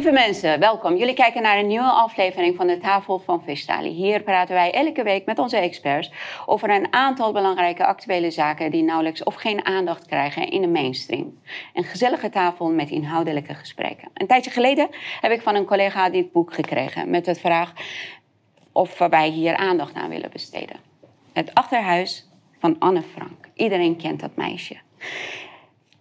Lieve 0.00 0.14
mensen, 0.14 0.60
welkom. 0.60 0.96
Jullie 0.96 1.14
kijken 1.14 1.42
naar 1.42 1.58
een 1.58 1.66
nieuwe 1.66 1.90
aflevering 1.90 2.56
van 2.56 2.66
de 2.66 2.78
Tafel 2.78 3.18
van 3.18 3.42
Vistali. 3.42 3.88
Hier 3.88 4.22
praten 4.22 4.54
wij 4.54 4.72
elke 4.72 5.02
week 5.02 5.26
met 5.26 5.38
onze 5.38 5.56
experts 5.56 6.12
over 6.46 6.70
een 6.70 6.92
aantal 6.92 7.32
belangrijke 7.32 7.86
actuele 7.86 8.30
zaken 8.30 8.70
die 8.70 8.82
nauwelijks 8.82 9.22
of 9.22 9.34
geen 9.34 9.66
aandacht 9.66 10.06
krijgen 10.06 10.50
in 10.50 10.60
de 10.60 10.68
mainstream. 10.68 11.38
Een 11.74 11.84
gezellige 11.84 12.30
tafel 12.30 12.70
met 12.70 12.90
inhoudelijke 12.90 13.54
gesprekken. 13.54 14.08
Een 14.14 14.26
tijdje 14.26 14.50
geleden 14.50 14.88
heb 15.20 15.32
ik 15.32 15.42
van 15.42 15.54
een 15.54 15.64
collega 15.64 16.10
dit 16.10 16.32
boek 16.32 16.54
gekregen 16.54 17.10
met 17.10 17.24
de 17.24 17.34
vraag 17.34 17.72
of 18.72 18.98
wij 18.98 19.28
hier 19.28 19.56
aandacht 19.56 19.94
aan 19.94 20.10
willen 20.10 20.30
besteden. 20.30 20.76
Het 21.32 21.54
Achterhuis 21.54 22.28
van 22.58 22.76
Anne 22.78 23.02
Frank. 23.02 23.48
Iedereen 23.54 23.96
kent 23.96 24.20
dat 24.20 24.36
meisje. 24.36 24.76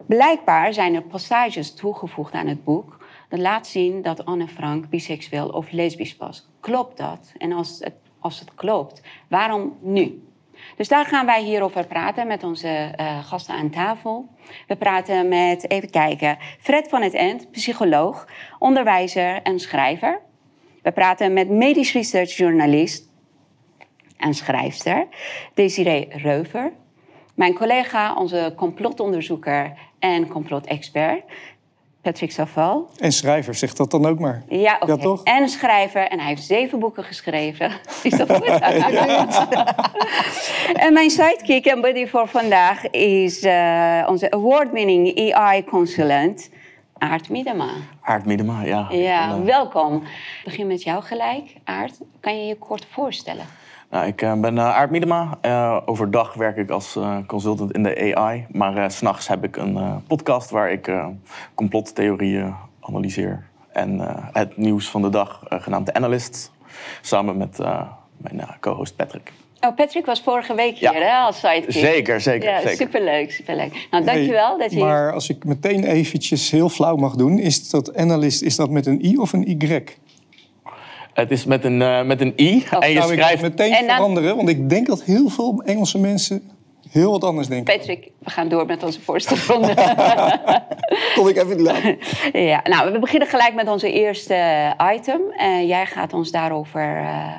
Blijkbaar 0.06 0.74
zijn 0.74 0.96
er 0.96 1.02
passages 1.02 1.74
toegevoegd 1.74 2.34
aan 2.34 2.48
het 2.48 2.64
boek 2.64 2.99
dat 3.30 3.40
laat 3.40 3.68
zien 3.68 4.02
dat 4.02 4.26
Anne 4.26 4.48
Frank 4.48 4.90
biseksueel 4.90 5.50
of 5.50 5.72
lesbisch 5.72 6.18
was. 6.18 6.50
Klopt 6.60 6.98
dat? 6.98 7.34
En 7.38 7.52
als 7.52 7.80
het, 7.80 7.94
als 8.20 8.40
het 8.40 8.56
klopt, 8.56 9.02
waarom 9.28 9.78
nu? 9.82 10.24
Dus 10.76 10.88
daar 10.88 11.06
gaan 11.06 11.26
wij 11.26 11.44
hierover 11.44 11.88
praten 11.88 12.28
met 12.28 12.44
onze 12.44 12.94
uh, 13.00 13.26
gasten 13.26 13.56
aan 13.56 13.70
tafel. 13.70 14.28
We 14.68 14.76
praten 14.76 15.28
met, 15.28 15.72
even 15.72 15.90
kijken, 15.90 16.38
Fred 16.60 16.88
van 16.88 17.02
het 17.02 17.14
End, 17.14 17.52
psycholoog, 17.52 18.28
onderwijzer 18.60 19.42
en 19.42 19.60
schrijver. 19.60 20.20
We 20.82 20.92
praten 20.92 21.34
met 21.34 21.50
medisch 21.50 21.94
researchjournalist 21.94 23.10
en 24.18 24.34
schrijfster 24.34 25.08
Desiree 25.54 26.08
Reuver. 26.10 26.72
Mijn 27.36 27.54
collega, 27.54 28.16
onze 28.16 28.54
complotonderzoeker 28.56 29.74
en 30.00 30.28
complotexpert 30.28 31.24
Patrick 32.02 32.32
Saval. 32.32 32.90
En 32.98 33.12
schrijver, 33.12 33.56
zegt 33.56 33.78
dat 33.78 33.92
dan 33.92 34.06
ook 34.06 34.20
maar. 34.20 34.44
Ja, 34.50 34.78
oké. 34.80 34.98
toch? 34.98 35.24
En 35.24 35.50
schrijver. 35.50 36.08
En 36.08 36.20
hij 36.20 36.28
heeft 36.28 36.44
zeven 36.44 36.80
boeken 36.80 37.04
geschreven. 37.04 37.72
Is 38.04 38.18
dat 38.18 38.32
goed? 38.32 38.46
en 40.86 40.94
mijn 40.94 41.10
sidekick 41.10 41.66
en 41.66 41.82
buddy 41.82 42.08
voor 42.08 42.28
vandaag 42.28 42.90
is 42.90 43.44
uh, 43.44 44.06
onze 44.08 44.32
award-winning 44.32 45.16
EI-consulent... 45.16 46.50
Aart 46.98 47.30
Miedema. 47.30 47.70
Aart 48.02 48.26
Miedema, 48.26 48.64
ja. 48.64 48.88
Ja, 48.92 49.44
welkom. 49.44 49.96
Ik 49.96 50.02
begin 50.44 50.68
met 50.68 50.84
jou 50.84 51.04
gelijk. 51.04 51.56
Aart, 51.64 51.98
kan 52.20 52.40
je 52.40 52.48
je 52.48 52.56
kort 52.56 52.88
voorstellen? 52.92 53.46
Nou, 53.90 54.08
ik 54.08 54.22
uh, 54.22 54.34
ben 54.34 54.56
uh, 54.56 54.78
Aart 54.78 54.92
Miedema. 54.92 55.38
Uh, 55.46 55.78
overdag 55.86 56.34
werk 56.34 56.58
ik 56.58 56.70
als 56.70 56.98
consultant 57.28 57.74
in 57.74 57.84
de 57.84 58.16
AI. 58.16 58.46
Maar 58.52 58.92
s 58.92 58.98
s'nachts 58.98 59.28
heb 59.28 59.44
ik 59.44 59.56
een 59.56 60.04
podcast 60.08 60.50
waar 60.50 60.72
ik 60.72 60.92
complottheorieën 61.54 62.54
analyseer. 62.80 63.44
En 63.72 64.00
het 64.34 64.58
nieuws 64.58 64.90
van 64.90 65.02
de 65.02 65.10
dag, 65.10 65.42
genaamd 65.50 65.86
The 65.86 65.94
Analyst. 65.94 66.52
Samen 67.02 67.38
met 67.38 67.58
mijn 68.18 68.48
co-host 68.60 68.96
Patrick. 68.96 69.32
Oh, 69.62 69.76
Patrick 69.76 70.06
was 70.06 70.22
vorige 70.22 70.56
week 70.56 70.78
hier 70.78 70.94
hè, 70.94 71.14
als 71.14 71.40
sidekick. 71.40 71.72
Zeker, 71.72 72.22
zeker. 72.22 72.50
Ja, 72.50 72.60
zeker. 72.60 72.76
superleuk, 72.76 73.32
superleuk. 73.32 73.88
Nou, 73.92 74.04
dankjewel 74.04 74.58
dat 74.58 74.72
je... 74.72 74.80
Maar 74.80 75.14
als 75.14 75.30
ik 75.30 75.46
meteen 75.46 75.84
eventjes 75.84 76.52
heel 76.52 76.70
flauw 76.70 76.96
mag 76.96 77.16
doen... 77.16 77.40
is 77.40 77.70
dat 77.70 77.96
analyst, 77.96 78.42
is 78.42 78.56
dat 78.56 78.70
met 78.70 78.86
een 78.86 79.06
i 79.06 79.18
of 79.18 79.34
een 79.34 79.50
y? 79.50 79.84
Het 81.20 81.32
is 81.32 81.46
met 81.46 81.64
een, 81.64 81.82
uh, 81.82 82.04
met 82.04 82.22
een 82.22 82.34
i. 82.40 82.66
Oh, 82.74 82.84
en 82.84 82.90
je 82.90 82.98
nou, 82.98 83.14
schrijft... 83.14 83.44
Ik 83.44 83.50
meteen 83.50 83.72
dan... 83.72 83.96
veranderen, 83.96 84.36
want 84.36 84.50
ik 84.50 84.70
denk 84.70 84.88
dat 84.88 85.04
heel 85.04 85.30
veel 85.30 85.62
Engelse 85.66 86.00
mensen 86.00 86.52
heel 86.90 87.12
wat 87.12 87.24
anders 87.24 87.48
denken. 87.48 87.78
Patrick, 87.78 88.12
we 88.20 88.30
gaan 88.30 88.50
door 88.50 88.66
met 88.66 88.84
onze 88.84 89.02
voorstelronde. 89.02 89.74
Kon 91.16 91.30
ik 91.30 91.36
even 91.36 91.62
laten. 91.62 91.98
ja, 92.32 92.62
nou, 92.64 92.92
we 92.92 93.00
beginnen 93.00 93.28
gelijk 93.28 93.54
met 93.54 93.68
onze 93.68 93.92
eerste 93.92 94.74
item. 94.94 95.22
Uh, 95.38 95.68
jij 95.68 95.86
gaat 95.86 96.14
ons 96.14 96.32
daarover 96.32 97.02
uh, 97.02 97.34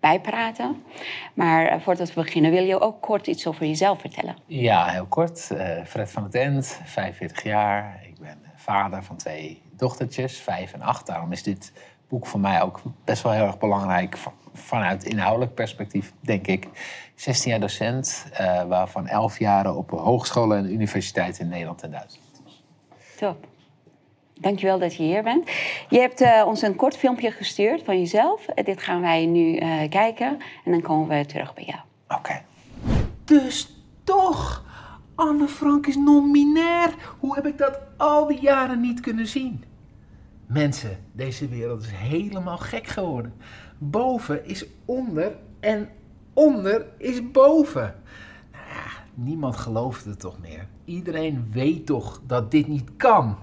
bijpraten. 0.00 0.82
Maar 1.34 1.80
voordat 1.80 2.14
we 2.14 2.22
beginnen, 2.22 2.50
wil 2.50 2.64
je 2.64 2.80
ook 2.80 3.00
kort 3.00 3.26
iets 3.26 3.46
over 3.46 3.66
jezelf 3.66 4.00
vertellen? 4.00 4.36
Ja, 4.46 4.86
heel 4.86 5.06
kort. 5.06 5.50
Fred 5.86 6.10
van 6.10 6.22
het 6.22 6.34
End, 6.34 6.80
45 6.84 7.42
jaar. 7.42 8.00
Ik 8.08 8.18
ben 8.18 8.38
vader 8.56 9.02
van 9.02 9.16
twee 9.16 9.62
dochtertjes, 9.76 10.38
vijf 10.38 10.72
en 10.72 10.82
acht. 10.82 11.06
Daarom 11.06 11.32
is 11.32 11.42
dit 11.42 11.72
boek 12.12 12.26
voor 12.26 12.40
mij 12.40 12.62
ook 12.62 12.80
best 13.04 13.22
wel 13.22 13.32
heel 13.32 13.46
erg 13.46 13.58
belangrijk 13.58 14.18
vanuit 14.52 15.04
inhoudelijk 15.04 15.54
perspectief, 15.54 16.12
denk 16.20 16.46
ik. 16.46 16.68
16 17.14 17.50
jaar 17.50 17.60
docent, 17.60 18.26
uh, 18.32 18.62
waarvan 18.62 19.06
11 19.06 19.38
jaren 19.38 19.76
op 19.76 19.90
hogescholen 19.90 20.58
en 20.58 20.72
universiteiten 20.72 21.44
in 21.44 21.50
Nederland 21.50 21.82
en 21.82 21.90
Duitsland. 21.90 22.42
Top. 23.18 23.46
Dankjewel 24.34 24.78
dat 24.78 24.94
je 24.94 25.02
hier 25.02 25.22
bent. 25.22 25.50
Je 25.88 25.98
hebt 25.98 26.20
uh, 26.20 26.44
ons 26.46 26.62
een 26.62 26.76
kort 26.76 26.96
filmpje 26.96 27.30
gestuurd 27.30 27.82
van 27.82 27.98
jezelf. 27.98 28.44
Dit 28.44 28.82
gaan 28.82 29.00
wij 29.00 29.26
nu 29.26 29.58
kijken 29.88 30.38
en 30.64 30.72
dan 30.72 30.80
komen 30.80 31.18
we 31.18 31.26
terug 31.26 31.54
bij 31.54 31.64
jou. 31.64 31.80
Oké. 32.08 32.18
Okay. 32.18 32.42
Dus 33.24 33.76
toch, 34.04 34.64
Anne 35.14 35.48
Frank 35.48 35.86
is 35.86 35.96
non-binair. 35.96 36.94
Hoe 37.18 37.34
heb 37.34 37.46
ik 37.46 37.58
dat 37.58 37.78
al 37.96 38.26
die 38.26 38.40
jaren 38.40 38.80
niet 38.80 39.00
kunnen 39.00 39.26
zien? 39.26 39.64
Mensen, 40.52 40.98
deze 41.12 41.48
wereld 41.48 41.82
is 41.82 41.90
helemaal 41.90 42.58
gek 42.58 42.86
geworden. 42.86 43.34
Boven 43.78 44.46
is 44.46 44.66
onder 44.84 45.32
en 45.60 45.88
onder 46.32 46.86
is 46.96 47.30
boven. 47.30 47.94
Nou 48.52 48.90
niemand 49.14 49.56
gelooft 49.56 50.04
het 50.04 50.20
toch 50.20 50.38
meer. 50.40 50.66
Iedereen 50.84 51.48
weet 51.52 51.86
toch 51.86 52.20
dat 52.26 52.50
dit 52.50 52.66
niet 52.66 52.90
kan. 52.96 53.36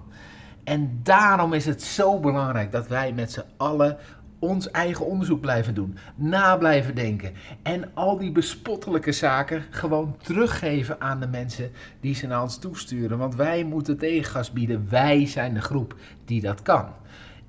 En 0.63 0.99
daarom 1.03 1.53
is 1.53 1.65
het 1.65 1.81
zo 1.81 2.19
belangrijk 2.19 2.71
dat 2.71 2.87
wij 2.87 3.13
met 3.13 3.31
z'n 3.31 3.45
allen 3.57 3.97
ons 4.39 4.71
eigen 4.71 5.05
onderzoek 5.05 5.41
blijven 5.41 5.73
doen, 5.73 5.97
na 6.15 6.57
blijven 6.57 6.95
denken 6.95 7.33
en 7.63 7.89
al 7.93 8.17
die 8.17 8.31
bespottelijke 8.31 9.11
zaken 9.11 9.63
gewoon 9.69 10.15
teruggeven 10.21 11.01
aan 11.01 11.19
de 11.19 11.27
mensen 11.27 11.71
die 11.99 12.15
ze 12.15 12.27
naar 12.27 12.41
ons 12.41 12.57
toesturen. 12.57 13.17
Want 13.17 13.35
wij 13.35 13.63
moeten 13.63 13.97
tegengas 13.97 14.51
bieden. 14.51 14.87
Wij 14.89 15.25
zijn 15.25 15.53
de 15.53 15.61
groep 15.61 15.95
die 16.25 16.41
dat 16.41 16.61
kan. 16.61 16.85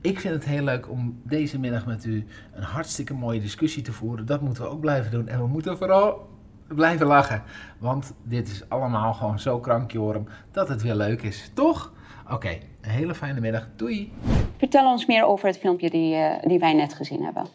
Ik 0.00 0.20
vind 0.20 0.34
het 0.34 0.44
heel 0.44 0.64
leuk 0.64 0.90
om 0.90 1.20
deze 1.22 1.58
middag 1.58 1.86
met 1.86 2.04
u 2.04 2.26
een 2.52 2.62
hartstikke 2.62 3.14
mooie 3.14 3.40
discussie 3.40 3.82
te 3.82 3.92
voeren. 3.92 4.26
Dat 4.26 4.40
moeten 4.40 4.62
we 4.62 4.68
ook 4.68 4.80
blijven 4.80 5.10
doen. 5.10 5.28
En 5.28 5.38
we 5.38 5.46
moeten 5.46 5.78
vooral 5.78 6.28
blijven 6.68 7.06
lachen. 7.06 7.42
Want 7.78 8.14
dit 8.22 8.48
is 8.48 8.68
allemaal 8.68 9.14
gewoon 9.14 9.38
zo 9.38 9.58
krankjorum 9.58 10.26
dat 10.50 10.68
het 10.68 10.82
weer 10.82 10.94
leuk 10.94 11.22
is. 11.22 11.50
Toch? 11.54 11.92
Oké, 12.30 12.58
een 12.80 12.90
hele 12.90 13.14
fijne 13.14 13.40
middag. 13.40 13.68
Doei! 13.76 14.12
Vertel 14.56 14.90
ons 14.90 15.06
meer 15.06 15.24
over 15.24 15.46
het 15.46 15.58
filmpje 15.58 15.90
die, 15.90 16.14
uh, 16.14 16.32
die 16.42 16.58
wij 16.58 16.72
net 16.72 16.94
gezien 16.94 17.24
hebben. 17.24 17.46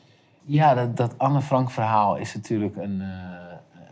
Ja, 0.46 0.74
dat, 0.74 0.98
dat 0.98 1.18
Anne 1.18 1.42
Frank 1.42 1.72
verhaal 1.72 2.16
is 2.16 2.34
natuurlijk 2.34 2.76
een, 2.76 3.00
uh, 3.02 3.08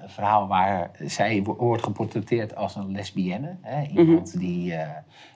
een 0.02 0.10
verhaal 0.10 0.48
waar 0.48 0.92
zij 1.00 1.44
wordt 1.44 1.84
geportretteerd 1.84 2.56
als 2.56 2.76
een 2.76 2.92
lesbienne. 2.92 3.56
Hè? 3.62 3.82
Iemand 3.88 4.34
mm 4.34 4.42
-hmm. 4.42 4.48
die 4.48 4.72
uh, 4.72 4.88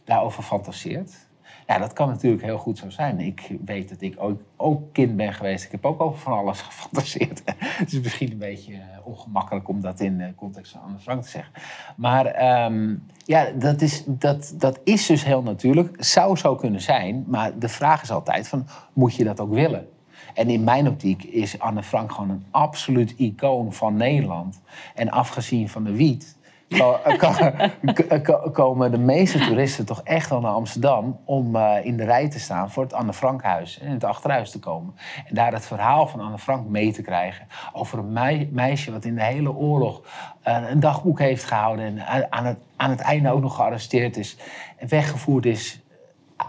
daarover 0.04 0.44
fantaseert. 0.44 1.27
Ja, 1.68 1.78
dat 1.78 1.94
kan 1.94 2.08
natuurlijk 2.08 2.44
heel 2.44 2.58
goed 2.58 2.78
zo 2.78 2.90
zijn. 2.90 3.20
Ik 3.20 3.52
weet 3.66 3.90
dat 3.90 4.02
ik 4.02 4.16
ook, 4.18 4.42
ook 4.56 4.94
kind 4.94 5.16
ben 5.16 5.34
geweest. 5.34 5.66
Ik 5.66 5.72
heb 5.72 5.86
ook 5.86 6.02
over 6.02 6.20
van 6.20 6.34
alles 6.34 6.62
gefantaseerd. 6.72 7.42
het 7.58 7.94
is 7.94 8.00
misschien 8.00 8.32
een 8.32 8.38
beetje 8.38 8.74
ongemakkelijk 9.04 9.68
om 9.68 9.82
dat 9.82 10.00
in 10.00 10.18
de 10.18 10.36
context 10.36 10.72
van 10.72 10.82
Anne 10.82 11.00
Frank 11.00 11.24
te 11.24 11.30
zeggen. 11.30 11.54
Maar 11.96 12.66
um, 12.66 13.04
ja, 13.26 13.52
dat 13.52 13.82
is, 13.82 14.04
dat, 14.06 14.54
dat 14.58 14.80
is 14.84 15.06
dus 15.06 15.24
heel 15.24 15.42
natuurlijk. 15.42 15.96
Zou 16.04 16.38
zo 16.38 16.56
kunnen 16.56 16.82
zijn. 16.82 17.24
Maar 17.28 17.60
de 17.60 17.70
vraag 17.70 18.02
is 18.02 18.12
altijd 18.12 18.48
van, 18.48 18.68
moet 18.94 19.16
je 19.16 19.24
dat 19.24 19.40
ook 19.40 19.54
willen? 19.54 19.88
En 20.34 20.50
in 20.50 20.64
mijn 20.64 20.88
optiek 20.88 21.24
is 21.24 21.60
Anne 21.60 21.84
Frank 21.84 22.12
gewoon 22.12 22.30
een 22.30 22.46
absoluut 22.52 23.14
icoon 23.18 23.74
van 23.74 23.96
Nederland. 23.96 24.62
En 24.96 25.10
afgezien 25.10 25.70
van 25.70 25.84
de 25.84 25.92
wiet 25.92 26.37
komen 28.52 28.92
de 28.92 28.98
meeste 28.98 29.40
toeristen 29.40 29.86
toch 29.86 30.02
echt 30.04 30.30
wel 30.30 30.40
naar 30.40 30.52
Amsterdam 30.52 31.20
om 31.26 31.56
uh, 31.56 31.76
in 31.84 31.98
de 31.98 32.04
rij 32.04 32.30
te 32.30 32.40
staan 32.40 32.72
voor 32.72 32.84
het 32.84 32.94
Anne 32.94 33.14
Frankhuis 33.14 33.80
en 33.80 33.92
het 33.92 34.04
achterhuis 34.04 34.52
te 34.52 34.60
komen. 34.60 34.96
En 35.26 35.36
daar 35.36 35.54
het 35.54 35.66
verhaal 35.66 36.08
van 36.08 36.20
Anne 36.20 36.38
Frank 36.38 36.68
mee 36.68 36.94
te 36.94 37.02
krijgen 37.02 37.48
over 37.74 38.00
een 38.00 38.14
mei 38.14 38.50
meisje 38.52 38.92
wat 38.92 39.06
in 39.06 39.16
de 39.16 39.24
hele 39.24 39.56
oorlog 39.56 40.02
uh, 40.48 40.70
een 40.70 40.80
dagboek 40.80 41.20
heeft 41.20 41.44
gehouden 41.44 41.86
en 41.86 42.32
aan 42.32 42.46
het, 42.46 42.58
aan 42.76 42.90
het 42.90 43.00
einde 43.00 43.32
ook 43.32 43.42
nog 43.42 43.56
gearresteerd 43.56 44.18
is 44.18 44.38
en 44.78 44.88
weggevoerd 44.88 45.46
is 45.46 45.82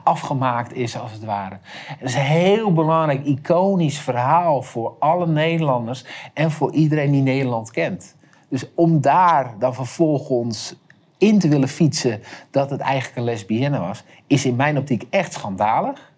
afgemaakt 0.04 0.74
is, 0.74 0.98
als 0.98 1.12
het 1.12 1.24
ware. 1.24 1.58
Het 1.98 2.08
is 2.08 2.14
een 2.14 2.20
heel 2.20 2.72
belangrijk, 2.72 3.24
iconisch 3.24 3.98
verhaal 3.98 4.62
voor 4.62 4.96
alle 4.98 5.26
Nederlanders 5.26 6.04
en 6.34 6.50
voor 6.50 6.72
iedereen 6.72 7.10
die 7.10 7.22
Nederland 7.22 7.70
kent. 7.70 8.16
Dus 8.48 8.64
om 8.74 9.00
daar 9.00 9.54
dan 9.58 9.74
vervolgens 9.74 10.74
in 11.18 11.38
te 11.38 11.48
willen 11.48 11.68
fietsen 11.68 12.20
dat 12.50 12.70
het 12.70 12.80
eigenlijk 12.80 13.16
een 13.16 13.24
lesbienne 13.24 13.78
was, 13.78 14.04
is 14.26 14.44
in 14.44 14.56
mijn 14.56 14.78
optiek 14.78 15.06
echt 15.10 15.32
schandalig. 15.32 16.12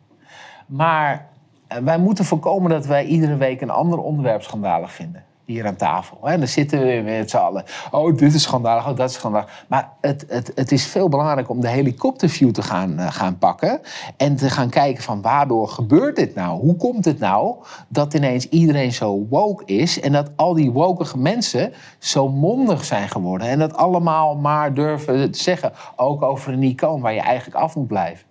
Maar 0.67 1.29
eh, 1.67 1.79
wij 1.79 1.99
moeten 1.99 2.25
voorkomen 2.25 2.71
dat 2.71 2.87
wij 2.87 3.05
iedere 3.05 3.37
week 3.37 3.61
een 3.61 3.71
ander 3.71 3.99
onderwerp 3.99 4.43
schandalig 4.43 4.93
vinden. 4.93 5.25
Hier 5.51 5.67
aan 5.67 5.77
tafel. 5.77 6.19
En 6.29 6.39
dan 6.39 6.49
zitten 6.49 6.81
we 6.81 7.03
met 7.05 7.31
z'n 7.31 7.37
allen. 7.37 7.65
Oh, 7.91 8.17
dit 8.17 8.35
is 8.35 8.43
schandalig, 8.43 8.89
oh, 8.89 8.97
dat 8.97 9.11
is 9.11 9.17
schandalig. 9.17 9.65
Maar 9.69 9.93
het, 10.01 10.25
het, 10.29 10.53
het 10.55 10.73
is 10.73 10.87
veel 10.87 11.09
belangrijker 11.09 11.51
om 11.51 11.61
de 11.61 11.69
helikopterview 11.69 12.51
te 12.51 12.63
gaan, 12.63 13.01
uh, 13.01 13.13
gaan 13.13 13.39
pakken. 13.39 13.81
En 14.17 14.37
te 14.37 14.51
gaan 14.51 14.69
kijken 14.69 15.03
van 15.03 15.23
waardoor 15.23 15.69
gebeurt 15.69 16.17
dit 16.17 16.35
nou? 16.35 16.61
Hoe 16.61 16.77
komt 16.77 17.05
het 17.05 17.19
nou 17.19 17.55
dat 17.89 18.15
ineens 18.15 18.49
iedereen 18.49 18.93
zo 18.93 19.27
woke 19.29 19.65
is... 19.65 20.01
en 20.01 20.13
dat 20.13 20.31
al 20.37 20.55
die 20.55 20.71
wokige 20.71 21.19
mensen 21.19 21.73
zo 21.99 22.29
mondig 22.29 22.85
zijn 22.85 23.09
geworden... 23.09 23.49
en 23.49 23.59
dat 23.59 23.77
allemaal 23.77 24.37
maar 24.37 24.75
durven 24.75 25.31
te 25.31 25.43
zeggen, 25.43 25.73
ook 25.97 26.23
over 26.23 26.53
een 26.53 26.63
icoon... 26.63 27.01
waar 27.01 27.15
je 27.15 27.21
eigenlijk 27.21 27.57
af 27.57 27.77
moet 27.77 27.87
blijven. 27.87 28.27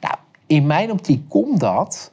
Nou, 0.00 0.14
in 0.46 0.66
mijn 0.66 0.90
optiek 0.90 1.28
komt 1.28 1.60
dat 1.60 2.12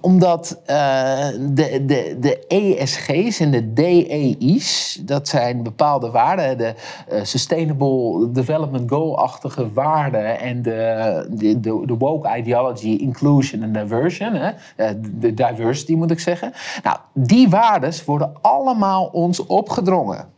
omdat 0.00 0.60
uh, 0.70 1.26
de, 1.50 1.84
de, 1.86 2.16
de 2.20 2.46
ESG's 2.46 3.40
en 3.40 3.50
de 3.50 3.72
DEI's, 3.72 5.00
dat 5.02 5.28
zijn 5.28 5.62
bepaalde 5.62 6.10
waarden, 6.10 6.58
de 6.58 6.74
uh, 7.12 7.24
Sustainable 7.24 8.30
Development 8.30 8.90
Goal-achtige 8.90 9.72
waarden 9.72 10.40
en 10.40 10.62
de, 10.62 11.26
de, 11.30 11.60
de, 11.60 11.94
woke 11.98 12.36
ideology, 12.36 12.88
inclusion 12.88 13.62
en 13.62 13.72
diversion, 13.72 14.34
hè, 14.34 14.50
eh, 14.76 14.90
de 15.00 15.34
diversity 15.34 15.94
moet 15.94 16.10
ik 16.10 16.20
zeggen. 16.20 16.52
Nou, 16.82 16.96
die 17.12 17.48
waarden 17.48 17.92
worden 18.06 18.32
allemaal 18.40 19.04
ons 19.12 19.46
opgedrongen. 19.46 20.36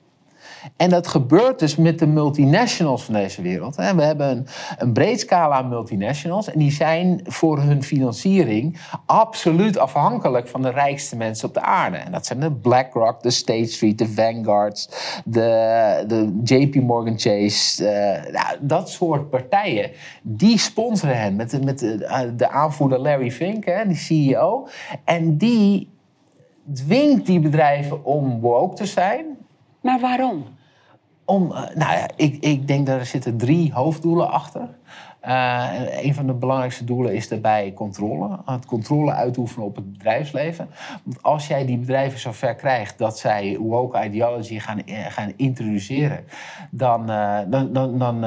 En 0.77 0.91
dat 0.91 1.07
gebeurt 1.07 1.59
dus 1.59 1.77
met 1.77 1.99
de 1.99 2.07
multinationals 2.07 3.05
van 3.05 3.15
deze 3.15 3.43
wereld. 3.43 3.77
We 3.77 3.83
hebben 3.83 4.47
een, 4.79 4.93
breed 4.93 5.21
scala 5.21 5.57
aan 5.57 5.69
multinationals. 5.69 6.51
En 6.51 6.59
die 6.59 6.73
zijn 6.73 7.21
voor 7.25 7.61
hun 7.61 7.83
financiering 7.83 8.79
absoluut 9.07 9.79
afhankelijk 9.79 10.49
van 10.49 10.63
de 10.63 10.71
rijkste 10.71 11.17
mensen 11.17 11.49
op 11.49 11.55
de 11.55 11.63
aarde. 11.63 11.97
En 11.97 12.13
dat 12.13 12.27
zijn 12.27 12.41
de 12.41 12.53
BlackRock, 12.53 13.23
de 13.23 13.31
State 13.31 13.71
Street, 13.71 13.99
de 13.99 14.09
Vanguards, 14.09 14.89
de, 15.25 16.05
de 16.07 16.41
JP 16.45 16.75
Morgan 16.75 17.19
Chase. 17.19 17.83
Nou, 18.33 18.57
dat 18.61 18.91
soort 18.91 19.31
partijen. 19.31 19.91
Die 20.23 20.59
sponsoren 20.59 21.19
hen 21.21 21.37
met, 21.37 21.65
met 21.65 21.79
de, 21.79 22.05
eh, 22.05 22.21
de 22.37 22.49
aanvoerder 22.49 22.99
Larry 22.99 23.31
Fink, 23.31 23.65
hè, 23.65 23.87
die 23.87 23.97
CEO. 23.97 24.69
En 25.05 25.37
die 25.37 25.91
dwingt 26.75 27.27
die 27.27 27.41
bedrijven 27.41 28.05
om 28.05 28.41
woke 28.41 28.75
te 28.75 28.87
zijn. 28.87 29.39
Maar 29.81 30.01
waarom? 30.01 30.45
Om, 31.25 31.53
eh, 31.53 31.57
nou 31.57 31.93
ja, 31.93 32.09
ik, 32.17 32.37
ik 32.45 32.67
denk 32.67 32.87
dat 32.87 32.99
er 32.99 33.07
zitten 33.07 33.37
drie 33.37 33.73
hoofddoelen 33.73 34.31
achter. 34.31 34.69
Uh, 35.27 35.71
een 36.03 36.15
van 36.15 36.27
de 36.27 36.33
belangrijkste 36.33 36.85
doelen 36.85 37.15
is 37.15 37.29
daarbij 37.29 37.73
controle. 37.73 38.39
Het 38.45 38.67
controle 38.67 39.13
uitoefenen 39.13 39.67
op 39.67 39.77
het 39.77 39.93
bedrijfsleven. 39.93 40.71
Want 41.05 41.23
als 41.23 41.47
jij 41.47 41.67
die 41.67 41.79
bedrijven 41.79 42.19
zover 42.19 42.55
krijgt 42.55 42.99
dat 42.99 43.19
zij 43.19 43.57
woke 43.59 44.05
ideology 44.05 44.59
gaan, 44.59 44.85
eh, 44.85 45.07
gaan 45.07 45.33
introduceren, 45.37 46.25
dan, 46.71 47.07
dan, 47.51 47.73
dan, 47.73 47.99
dan, 47.99 48.21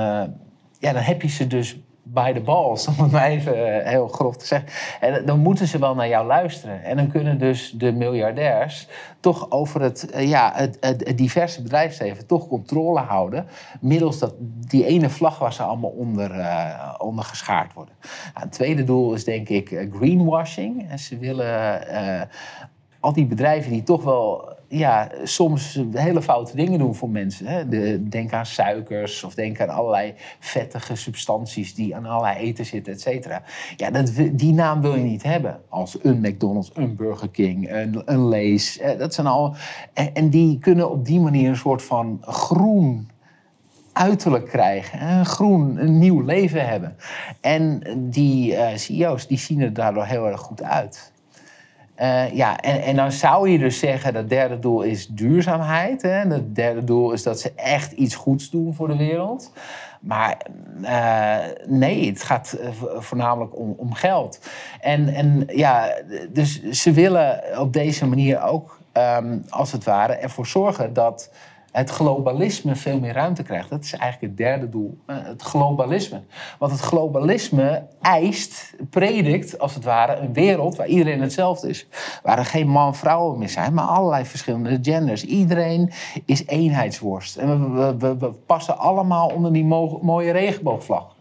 ja, 0.80 0.94
dan 0.94 1.02
heb 1.02 1.22
je 1.22 1.28
ze 1.28 1.48
dus 1.48 1.83
bij 2.04 2.34
de 2.34 2.42
balls, 2.42 2.88
om 2.88 2.94
het 2.98 3.12
maar 3.12 3.28
even 3.28 3.88
heel 3.88 4.08
grof 4.08 4.38
te 4.38 4.46
zeggen. 4.46 4.70
En 5.00 5.26
dan 5.26 5.40
moeten 5.40 5.68
ze 5.68 5.80
wel 5.80 5.96
naar 5.96 6.08
jou 6.08 6.28
luisteren. 6.28 6.84
En 6.84 6.96
dan 6.98 7.12
kunnen 7.12 7.40
dus 7.40 7.72
de 7.72 7.92
miljardairs 7.92 8.88
toch 9.20 9.52
over 9.52 9.82
het, 9.82 10.12
eh, 10.12 10.30
ja, 10.30 10.54
het, 10.80 11.14
diverse 11.16 11.62
bedrijfsleven 11.62 12.26
toch 12.26 12.48
controle 12.48 13.00
houden. 13.00 13.48
Middels 13.82 14.20
dat, 14.20 14.34
die 14.68 14.86
ene 14.86 15.10
vlag 15.10 15.40
waar 15.40 15.54
ze 15.54 15.64
allemaal 15.64 15.90
onder, 15.90 16.36
uh, 16.36 16.94
onder 16.98 17.26
geschaard 17.26 17.74
worden. 17.74 17.96
Nou, 18.02 18.46
het 18.46 18.52
tweede 18.52 18.84
doel 18.84 19.14
is 19.14 19.24
denk 19.24 19.50
ik 19.50 19.72
eh, 19.72 19.92
greenwashing. 19.94 20.90
En 20.90 21.00
ze 21.00 21.18
willen 21.18 21.82
al 23.04 23.14
die 23.14 23.26
bedrijven 23.26 23.72
die 23.72 23.84
toch 23.84 24.04
wel 24.04 24.52
ja, 24.68 25.10
soms 25.24 25.84
hele 25.92 26.22
foute 26.22 26.56
dingen 26.56 26.80
doen 26.80 26.96
voor 26.96 27.10
mensen. 27.10 27.46
Hè. 27.46 27.68
De, 27.68 28.10
denk 28.10 28.34
aan 28.34 28.46
suikers 28.46 29.24
of 29.24 29.34
denk 29.34 29.62
aan 29.62 29.70
allerlei 29.70 30.14
vettige 30.40 30.96
substanties 30.96 31.76
die 31.76 31.96
aan 31.96 32.06
allerlei 32.06 32.38
eten 32.38 32.66
zitten, 32.66 32.94
et 32.94 33.02
cetera. 33.02 33.42
Ja, 33.76 33.92
dat, 33.92 34.12
die 34.32 34.54
naam 34.54 34.82
wil 34.82 34.96
je 34.96 35.04
niet 35.04 35.24
hebben. 35.24 35.60
Als 35.70 35.98
een 36.02 36.20
McDonald's, 36.22 36.72
een 36.74 36.96
Burger 36.96 37.30
King, 37.30 37.72
een, 37.72 38.02
een 38.06 38.20
Lays. 38.20 38.82
Dat 38.98 39.14
zijn 39.14 39.28
al, 39.28 39.56
en, 39.94 40.30
die 40.30 40.60
kunnen 40.60 40.92
op 40.92 41.06
die 41.06 41.20
manier 41.20 41.50
een 41.50 41.56
soort 41.56 41.84
van 41.84 42.18
groen 42.22 43.10
uiterlijk 43.94 44.46
krijgen. 44.46 45.08
Een 45.08 45.26
groen, 45.26 45.78
een 45.78 46.00
nieuw 46.00 46.22
leven 46.22 46.68
hebben. 46.68 46.96
En 47.42 47.82
die 47.98 48.52
uh, 48.52 48.68
CEO's 48.76 49.28
die 49.28 49.38
zien 49.38 49.62
er 49.62 49.74
daardoor 49.74 50.06
heel 50.06 50.28
erg 50.28 50.40
goed 50.40 50.64
uit. 50.64 51.13
Uh, 52.04 52.32
ja, 52.32 52.60
en, 52.60 52.82
en 52.82 52.96
dan 52.96 53.12
zou 53.12 53.50
je 53.50 53.58
dus 53.58 53.80
zeggen 53.80 54.14
dat 54.14 54.30
derde 54.30 54.60
doel 54.60 54.82
is 54.82 55.08
duurzaamheid. 55.08 56.02
Hè? 56.02 56.20
En 56.20 56.30
het 56.30 56.56
derde 56.56 56.84
doel 56.84 57.12
is 57.12 57.24
dat 57.24 57.40
ze 57.40 57.52
echt 57.56 57.92
iets 57.92 58.16
goeds 58.16 58.50
doen 58.50 58.74
voor 58.74 58.88
de 58.88 58.98
wereld. 58.98 59.52
Maar 60.02 60.38
uh, 60.82 61.38
nee, 61.66 62.10
het 62.10 62.24
gaat 62.24 62.54
eh, 62.54 62.70
voornamelijk 62.98 63.58
om, 63.58 63.74
om 63.78 63.94
geld. 63.94 64.40
En, 64.80 65.14
en 65.14 65.44
ja, 65.48 65.94
dus 66.30 66.64
ze 66.64 66.92
willen 66.92 67.44
op 67.60 67.74
deze 67.74 68.06
manier 68.08 68.42
ook, 68.42 68.80
um, 68.94 69.44
als 69.50 69.72
het 69.72 69.84
ware, 69.84 70.14
ervoor 70.14 70.48
zorgen 70.48 70.94
dat 70.94 71.32
het 71.74 71.90
globalisme 71.90 72.76
veel 72.76 73.00
meer 73.00 73.14
ruimte 73.14 73.44
krijgt. 73.44 73.70
Dat 73.70 73.84
is 73.84 73.94
eigenlijk 73.94 74.32
het 74.32 74.38
derde 74.38 74.70
doel, 74.70 74.98
eh, 75.06 75.16
het 75.24 75.42
globalisme. 75.42 76.22
Want 76.60 76.72
het 76.72 76.82
globalisme 76.82 77.84
eist, 78.02 78.76
predikt 78.90 79.60
als 79.60 79.74
het 79.74 79.84
ware, 79.84 80.16
een 80.16 80.34
wereld 80.34 80.76
waar 80.76 80.88
iedereen 80.88 81.22
hetzelfde 81.22 81.70
is. 81.70 81.88
Waar 82.24 82.38
er 82.38 82.46
geen 82.46 82.68
man-vrouwen 82.68 83.40
meer 83.40 83.50
zijn, 83.50 83.74
maar 83.74 83.86
allerlei 83.86 84.26
verschillende 84.26 84.80
genders. 84.82 85.26
Iedereen 85.26 85.92
is 86.26 86.48
eenheidsworst. 86.48 87.36
En 87.36 87.98
we, 87.98 88.32
passen 88.46 88.78
allemaal 88.78 89.28
onder 89.28 89.54
die 89.54 89.66
mooie 90.02 90.32
regenboogvlag. 90.32 91.16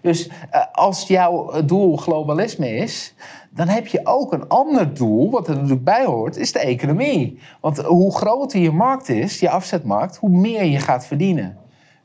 Dus 0.00 0.26
uh, 0.26 0.32
als 0.72 1.06
jouw 1.06 1.62
doel 1.64 1.96
globalisme 1.96 2.74
is, 2.74 3.14
dan 3.58 3.68
heb 3.68 3.86
je 3.86 4.00
ook 4.04 4.32
een 4.32 4.48
ander 4.48 4.94
doel, 4.94 5.30
wat 5.30 5.48
er 5.48 5.54
natuurlijk 5.54 5.84
bij 5.84 6.04
hoort, 6.04 6.36
is 6.36 6.52
de 6.52 6.58
economie. 6.58 7.38
Want 7.60 7.78
hoe 7.78 8.14
groter 8.14 8.60
je 8.60 8.70
markt 8.70 9.08
is, 9.08 9.40
je 9.40 9.50
afzetmarkt, 9.50 10.16
hoe 10.16 10.30
meer 10.30 10.64
je 10.64 10.78
gaat 10.78 11.06
verdienen. 11.06 11.56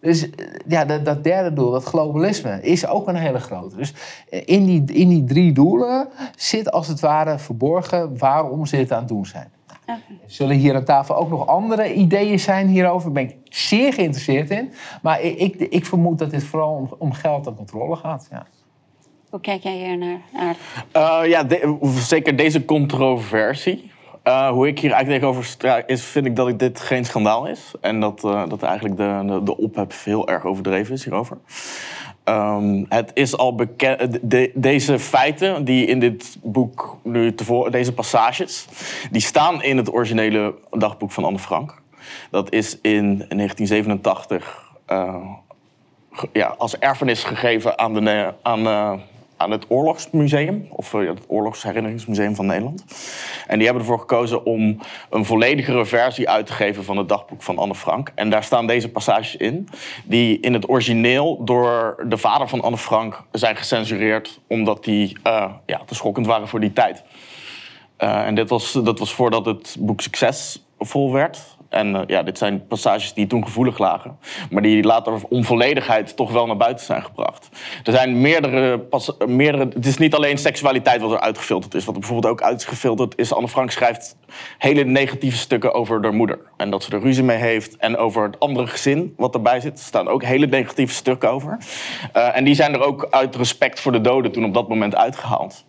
Dus 0.02 0.30
ja, 0.68 0.86
dat, 0.86 1.06
dat, 1.06 1.24
derde 1.24 1.54
doel, 1.54 1.72
dat 1.72 1.84
globalisme, 1.84 2.62
is 2.62 2.88
ook 2.88 3.08
een 3.08 3.16
hele 3.16 3.40
grote. 3.40 3.76
Dus 3.76 3.94
in 4.30 4.66
die, 4.66 4.84
in 4.94 5.10
die 5.10 5.24
drie 5.24 5.52
doelen 5.52 6.08
zit 6.36 6.72
als 6.72 6.88
het 6.88 7.00
ware 7.00 7.40
verborgen 7.40 8.18
waarom 8.18 8.66
ze 8.66 8.76
dit 8.76 8.92
aan 8.92 9.00
het 9.00 9.08
doen 9.08 9.26
zijn. 9.26 9.52
Okay. 9.84 10.02
Zullen 10.26 10.56
hier 10.56 10.76
aan 10.76 10.84
tafel 10.84 11.16
ook 11.16 11.30
nog 11.30 11.48
andere 11.48 11.94
ideeën 11.94 12.40
zijn 12.40 12.68
hierover? 12.68 13.14
Daar 13.14 13.26
ben 13.26 13.36
ik 13.36 13.54
zeer 13.56 13.94
geïnteresseerd 13.94 14.50
in. 14.50 14.74
Maar 15.02 15.22
ik, 15.22 15.38
ik, 15.38 15.56
ik 15.60 15.86
vermoed 15.86 16.20
dat 16.20 16.32
dit 16.32 16.44
vooral 16.44 16.76
om, 16.76 16.90
om 16.98 17.12
geld 17.12 17.48
en 17.48 17.56
controle 17.56 17.96
gaat. 17.96 18.28
Ja. 18.32 18.46
Hoe 19.34 19.42
kijk 19.42 19.64
jij 19.64 19.76
hier 19.76 19.98
naar? 19.98 20.56
Uh, 20.96 21.30
ja, 21.30 21.46
zeker 21.96 22.36
deze 22.36 22.66
controversie. 22.66 23.92
Uh, 24.24 24.50
hoe 24.50 24.68
ik 24.68 24.80
hier 24.80 24.92
eigenlijk 24.92 25.22
tegenover 25.22 25.50
sta, 25.50 25.88
is, 25.88 26.04
vind 26.04 26.26
ik 26.26 26.36
dat 26.36 26.48
ik 26.48 26.60
dit 26.60 26.80
geen 26.80 27.06
schandaal 27.06 27.48
is. 27.48 27.72
En 27.82 28.00
dat, 28.00 28.24
uh, 28.26 28.50
dat 28.50 28.64
eigenlijk 28.64 28.98
de, 28.98 29.24
de, 29.26 29.44
de 29.44 29.58
ophef 29.58 30.04
heel 30.04 30.28
erg 30.28 30.46
overdreven 30.46 30.94
is 30.94 31.04
hierover. 31.04 31.38
Um, 32.26 32.86
het 32.90 33.12
is 33.14 33.38
al 33.38 33.56
bekend. 33.56 34.20
De, 34.22 34.52
deze 34.56 35.00
feiten 35.00 35.64
die 35.66 35.86
in 35.86 36.00
dit 36.00 36.38
boek 36.44 36.98
nu 37.04 37.36
tevoren, 37.36 37.72
deze 37.72 37.94
passages, 37.94 38.68
die 39.12 39.22
staan 39.22 39.64
in 39.64 39.78
het 39.78 39.94
originele 39.94 40.56
dagboek 40.72 41.12
van 41.12 41.24
Anne 41.24 41.40
Frank. 41.40 41.82
Dat 42.32 42.52
is 42.52 42.80
in 42.82 43.06
1987 43.18 44.72
uh, 44.88 45.16
ja, 46.34 46.56
als 46.58 46.78
erfenis 46.78 47.24
gegeven 47.24 47.78
aan 47.80 47.94
de, 47.94 48.34
aan, 48.42 49.02
aan 49.44 49.52
het 49.52 49.66
Oorlogsmuseum, 49.68 50.68
of 50.70 50.94
uh, 50.94 51.10
het 51.10 51.20
Oorlogsherinneringsmuseum 51.28 52.36
van 52.36 52.46
Nederland. 52.46 52.84
En 53.48 53.58
die 53.58 53.66
hebben 53.66 53.84
ervoor 53.84 54.00
gekozen 54.00 54.46
om 54.46 54.80
een 55.10 55.26
volledigere 55.26 55.86
versie 55.86 56.30
uit 56.30 56.46
te 56.46 56.54
geven 56.54 56.84
van 56.84 56.98
het 56.98 57.10
dagboek 57.10 57.42
van 57.42 57.58
Anne 57.58 57.76
Frank. 57.76 58.12
En 58.16 58.30
daar 58.30 58.44
staan 58.44 58.68
deze 58.68 58.90
passages 58.90 59.36
in, 59.36 59.68
die 60.06 60.40
in 60.40 60.54
het 60.54 60.70
origineel 60.70 61.44
door 61.44 62.04
de 62.08 62.18
vader 62.18 62.48
van 62.48 62.62
Anne 62.62 62.78
Frank 62.78 63.24
zijn 63.32 63.56
gecensureerd, 63.56 64.40
omdat 64.48 64.84
die 64.84 65.18
uh, 65.28 65.52
ja, 65.66 65.82
te 65.86 65.96
schokkend 65.96 66.26
waren 66.26 66.48
voor 66.48 66.60
die 66.60 66.74
tijd. 66.74 67.04
Uh, 68.00 68.26
en 68.28 68.36
dit 68.36 68.50
was, 68.50 68.72
dat 68.72 69.00
was 69.00 69.14
voordat 69.14 69.46
het 69.46 69.76
boek 69.80 70.02
succesvol 70.84 71.12
werd. 71.12 71.58
En 71.70 71.96
uh, 71.96 72.02
ja, 72.08 72.24
dit 72.24 72.38
zijn 72.38 72.68
passages 72.68 73.14
die 73.14 73.28
toen 73.28 73.44
gevoelig 73.44 73.78
lagen. 73.78 74.18
Maar 74.50 74.62
die 74.62 74.84
later 74.84 75.14
om 75.30 75.44
volledigheid 75.44 76.16
toch 76.16 76.32
wel 76.32 76.46
naar 76.46 76.58
buiten 76.58 76.86
zijn 76.86 77.04
gebracht. 77.04 77.50
Er 77.84 77.92
zijn 77.92 78.22
meerdere, 78.22 78.88
meerdere... 79.28 79.68
Het 79.74 79.86
is 79.86 79.98
niet 79.98 80.16
alleen 80.16 80.38
seksualiteit 80.38 81.02
wat 81.02 81.12
er 81.12 81.20
uitgefilterd 81.20 81.74
is. 81.74 81.86
Wat 81.86 81.94
er 81.94 82.00
bijvoorbeeld 82.00 82.34
ook 82.34 82.42
uitgefilterd 82.42 83.18
is... 83.18 83.34
Anne 83.34 83.48
Frank 83.48 83.72
schrijft 83.72 84.18
hele 84.58 84.84
negatieve 84.84 85.38
stukken 85.38 85.74
over 85.74 86.02
haar 86.02 86.14
moeder. 86.14 86.40
En 86.58 86.70
dat 86.70 86.84
ze 86.84 86.92
er 86.92 87.02
ruzie 87.02 87.24
mee 87.24 87.38
heeft. 87.38 87.78
En 87.78 87.98
over 87.98 88.24
het 88.24 88.40
andere 88.40 88.68
gezin 88.68 89.14
wat 89.18 89.34
erbij 89.34 89.60
zit. 89.60 89.80
Er 89.80 89.86
staan 89.86 90.08
ook 90.08 90.24
hele 90.24 90.46
negatieve 90.46 90.94
stukken 90.94 91.30
over. 91.32 91.58
Uh, 92.16 92.38
en 92.38 92.44
die 92.44 92.56
zijn 92.56 92.74
er 92.74 92.82
ook 92.82 93.08
uit 93.10 93.36
respect 93.36 93.80
voor 93.80 93.92
de 93.92 94.02
doden 94.02 94.32
toen 94.32 94.46
op 94.46 94.54
dat 94.54 94.70
moment 94.70 94.96
uitgehaald. 94.96 95.66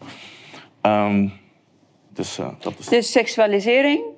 Um, 0.83 1.33
dus 2.09 2.39
uh, 2.39 2.47
dat 2.59 2.75
is... 2.79 2.87
Dus 2.87 3.13
seksualisering 3.13 4.14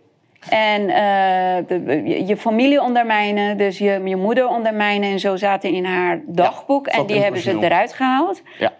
En 0.48 0.82
uh, 0.82 2.28
je, 2.28 2.36
familie 2.36 2.82
ondermijnen, 2.82 3.56
dus 3.56 3.78
je, 3.78 4.00
je 4.04 4.16
moeder 4.16 4.48
ondermijnen. 4.48 5.10
En 5.10 5.20
zo 5.20 5.36
zaten 5.36 5.70
in 5.70 5.84
haar 5.84 6.20
dagboek. 6.26 6.86
en 6.86 7.06
die 7.06 7.20
hebben 7.20 7.40
ze 7.40 7.58
eruit 7.58 7.92
gehaald. 7.92 8.42
Ja. 8.58 8.72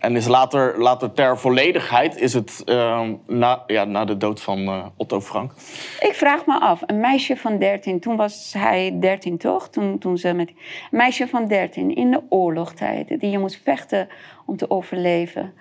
En 0.00 0.16
is 0.16 0.26
later, 0.26 0.78
later 0.78 1.12
ter 1.12 1.38
volledigheid 1.38 2.16
is 2.16 2.32
het 2.32 2.62
uh, 2.66 3.08
na, 3.26 3.62
ja, 3.66 3.84
na 3.84 4.04
de 4.04 4.16
dood 4.16 4.40
van 4.40 4.58
uh, 4.58 4.86
Otto 4.96 5.20
Frank. 5.20 5.52
Ik 6.00 6.14
vraag 6.14 6.46
me 6.46 6.60
af, 6.60 6.82
een 6.86 7.00
meisje 7.00 7.36
van 7.36 7.58
13, 7.58 8.00
toen 8.00 8.16
was 8.16 8.52
hij 8.58 8.96
13 9.00 9.38
toch? 9.38 9.68
Toen, 9.68 9.98
toen 9.98 10.18
ze 10.18 10.32
met, 10.32 10.48
een 10.48 10.56
meisje 10.90 11.28
van 11.28 11.46
13 11.46 11.94
in 11.94 12.10
de 12.10 12.22
oorlogstijd, 12.28 13.20
die 13.20 13.30
je 13.30 13.38
moest 13.38 13.60
vechten 13.64 14.08
om 14.46 14.56
te 14.56 14.70
overleven, 14.70 15.54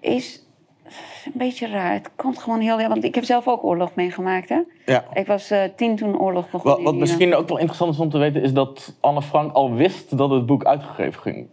is 0.00 0.49
een 1.24 1.32
beetje 1.34 1.68
raar. 1.68 1.92
Het 1.92 2.10
komt 2.16 2.38
gewoon 2.38 2.60
heel... 2.60 2.88
Want 2.88 3.04
ik 3.04 3.14
heb 3.14 3.24
zelf 3.24 3.48
ook 3.48 3.64
oorlog 3.64 3.94
meegemaakt, 3.94 4.48
hè? 4.48 4.60
Ja. 4.86 5.04
Ik 5.12 5.26
was 5.26 5.52
uh, 5.52 5.62
tien 5.76 5.96
toen 5.96 6.18
oorlog 6.18 6.50
begon. 6.50 6.70
Wat, 6.70 6.82
wat 6.82 6.94
misschien 6.94 7.34
ook 7.34 7.48
wel 7.48 7.58
interessant 7.58 7.94
is 7.94 8.00
om 8.00 8.10
te 8.10 8.18
weten... 8.18 8.42
is 8.42 8.52
dat 8.52 8.94
Anne 9.00 9.22
Frank 9.22 9.52
al 9.52 9.74
wist 9.74 10.18
dat 10.18 10.30
het 10.30 10.46
boek 10.46 10.64
uitgegeven 10.64 11.20
ging 11.20 11.46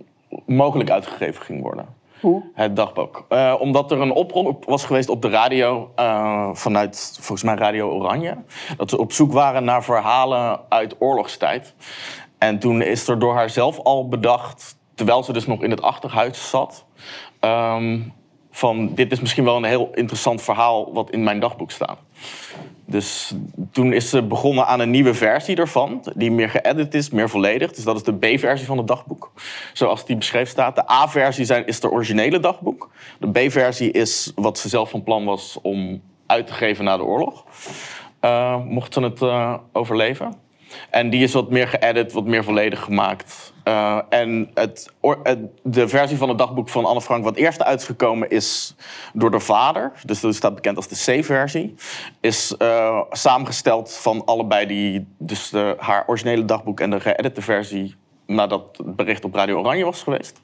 mogelijk 0.46 0.90
uitgegeven 0.90 1.44
ging 1.44 1.62
worden. 1.62 1.86
Hoe? 2.20 2.44
Het 2.54 2.76
dagboek. 2.76 3.26
Uh, 3.30 3.56
omdat 3.60 3.92
er 3.92 4.02
een 4.02 4.12
oproep 4.12 4.66
was 4.66 4.86
geweest 4.86 5.10
op 5.10 5.22
de 5.22 5.30
radio, 5.30 5.92
uh, 6.00 6.50
vanuit 6.54 7.12
volgens 7.14 7.44
mij 7.44 7.56
Radio 7.56 7.90
Oranje, 7.90 8.38
dat 8.78 8.90
ze 8.90 8.98
op 9.00 9.12
zoek 9.12 9.32
waren 9.32 9.64
naar 9.64 9.84
verhalen 9.84 10.60
uit 10.70 10.96
oorlogstijd. 11.00 11.74
En 12.38 12.60
toen 12.60 12.82
is 12.82 13.08
er 13.08 13.20
door 13.20 13.34
haar 13.34 13.50
zelf 13.50 13.80
al 13.80 14.08
bedacht, 14.08 14.78
terwijl 14.96 15.24
ze 15.24 15.34
dus 15.34 15.48
nog 15.48 15.62
in 15.62 15.72
het 15.72 15.82
achterhuis 15.82 16.50
zat, 16.50 16.86
um, 17.42 18.14
van 18.58 18.94
dit 18.96 19.12
is 19.12 19.20
misschien 19.20 19.44
wel 19.44 19.56
een 19.56 19.64
heel 19.64 19.90
interessant 19.94 20.42
verhaal 20.42 20.94
wat 20.94 21.12
in 21.12 21.24
mijn 21.24 21.40
dagboek 21.40 21.72
staat. 21.72 21.98
Dus 22.86 23.34
toen 23.72 23.94
is 23.94 24.10
ze 24.10 24.24
begonnen 24.24 24.68
aan 24.68 24.80
een 24.80 24.90
nieuwe 24.90 25.14
versie 25.14 25.56
ervan, 25.56 26.04
die 26.16 26.32
meer 26.32 26.50
geëdit 26.50 26.94
is, 26.94 27.10
meer 27.10 27.30
volledig. 27.30 27.72
Dus 27.72 27.84
dat 27.84 27.96
is 27.96 28.04
de 28.04 28.14
B-versie 28.14 28.66
van 28.68 28.78
het 28.78 28.88
dagboek, 28.88 29.32
zoals 29.74 30.06
die 30.06 30.16
beschreven 30.16 30.48
staat. 30.48 30.76
De 30.76 30.92
A-versie 30.92 31.66
is 31.66 31.80
de 31.80 31.92
originele 31.92 32.40
dagboek. 32.40 32.90
De 33.20 33.32
B-versie 33.32 33.92
is 33.92 34.32
wat 34.36 34.60
ze 34.60 34.70
zelf 34.70 34.90
van 34.90 35.04
plan 35.04 35.26
was 35.26 35.60
om 35.62 36.02
uit 36.26 36.48
te 36.48 36.54
geven 36.54 36.84
na 36.84 36.98
de 36.98 37.04
oorlog. 37.04 37.46
Uh, 38.22 38.66
mocht 38.66 38.94
ze 38.94 39.02
het 39.02 39.22
uh, 39.22 39.54
overleven. 39.74 40.34
En 40.90 41.10
die 41.10 41.24
is 41.24 41.34
wat 41.34 41.50
meer 41.50 41.68
geëdit, 41.68 42.12
wat 42.12 42.26
meer 42.26 42.44
volledig 42.44 42.84
gemaakt. 42.84 43.54
Uh, 43.68 44.00
en 44.10 44.50
het, 44.54 44.94
de 45.64 45.88
versie 45.88 46.18
van 46.18 46.30
het 46.30 46.38
dagboek 46.38 46.70
van 46.70 46.86
Anne 46.86 47.02
Frank, 47.02 47.24
wat 47.24 47.36
eerst 47.36 47.64
uit 47.64 47.96
is 48.28 48.76
door 49.14 49.32
de 49.32 49.40
vader. 49.40 49.92
Dus 50.06 50.20
dat 50.20 50.36
staat 50.36 50.56
bekend 50.56 50.78
als 50.78 50.88
de 50.88 51.20
C-versie. 51.20 51.76
Is 52.20 52.56
uh, 52.60 53.02
samengesteld 53.12 53.94
van 53.94 54.26
allebei 54.26 54.66
die, 54.66 55.08
dus 55.18 55.50
de, 55.50 55.76
haar 55.80 56.04
originele 56.08 56.46
dagboek 56.46 56.80
en 56.80 56.90
de 56.90 57.00
geëdite 57.00 57.42
versie, 57.42 57.96
nadat 58.26 58.78
het 58.78 58.96
bericht 58.96 59.26
op 59.26 59.34
Radio 59.34 59.60
Oranje 59.60 59.86
was 59.86 60.04
geweest. 60.04 60.42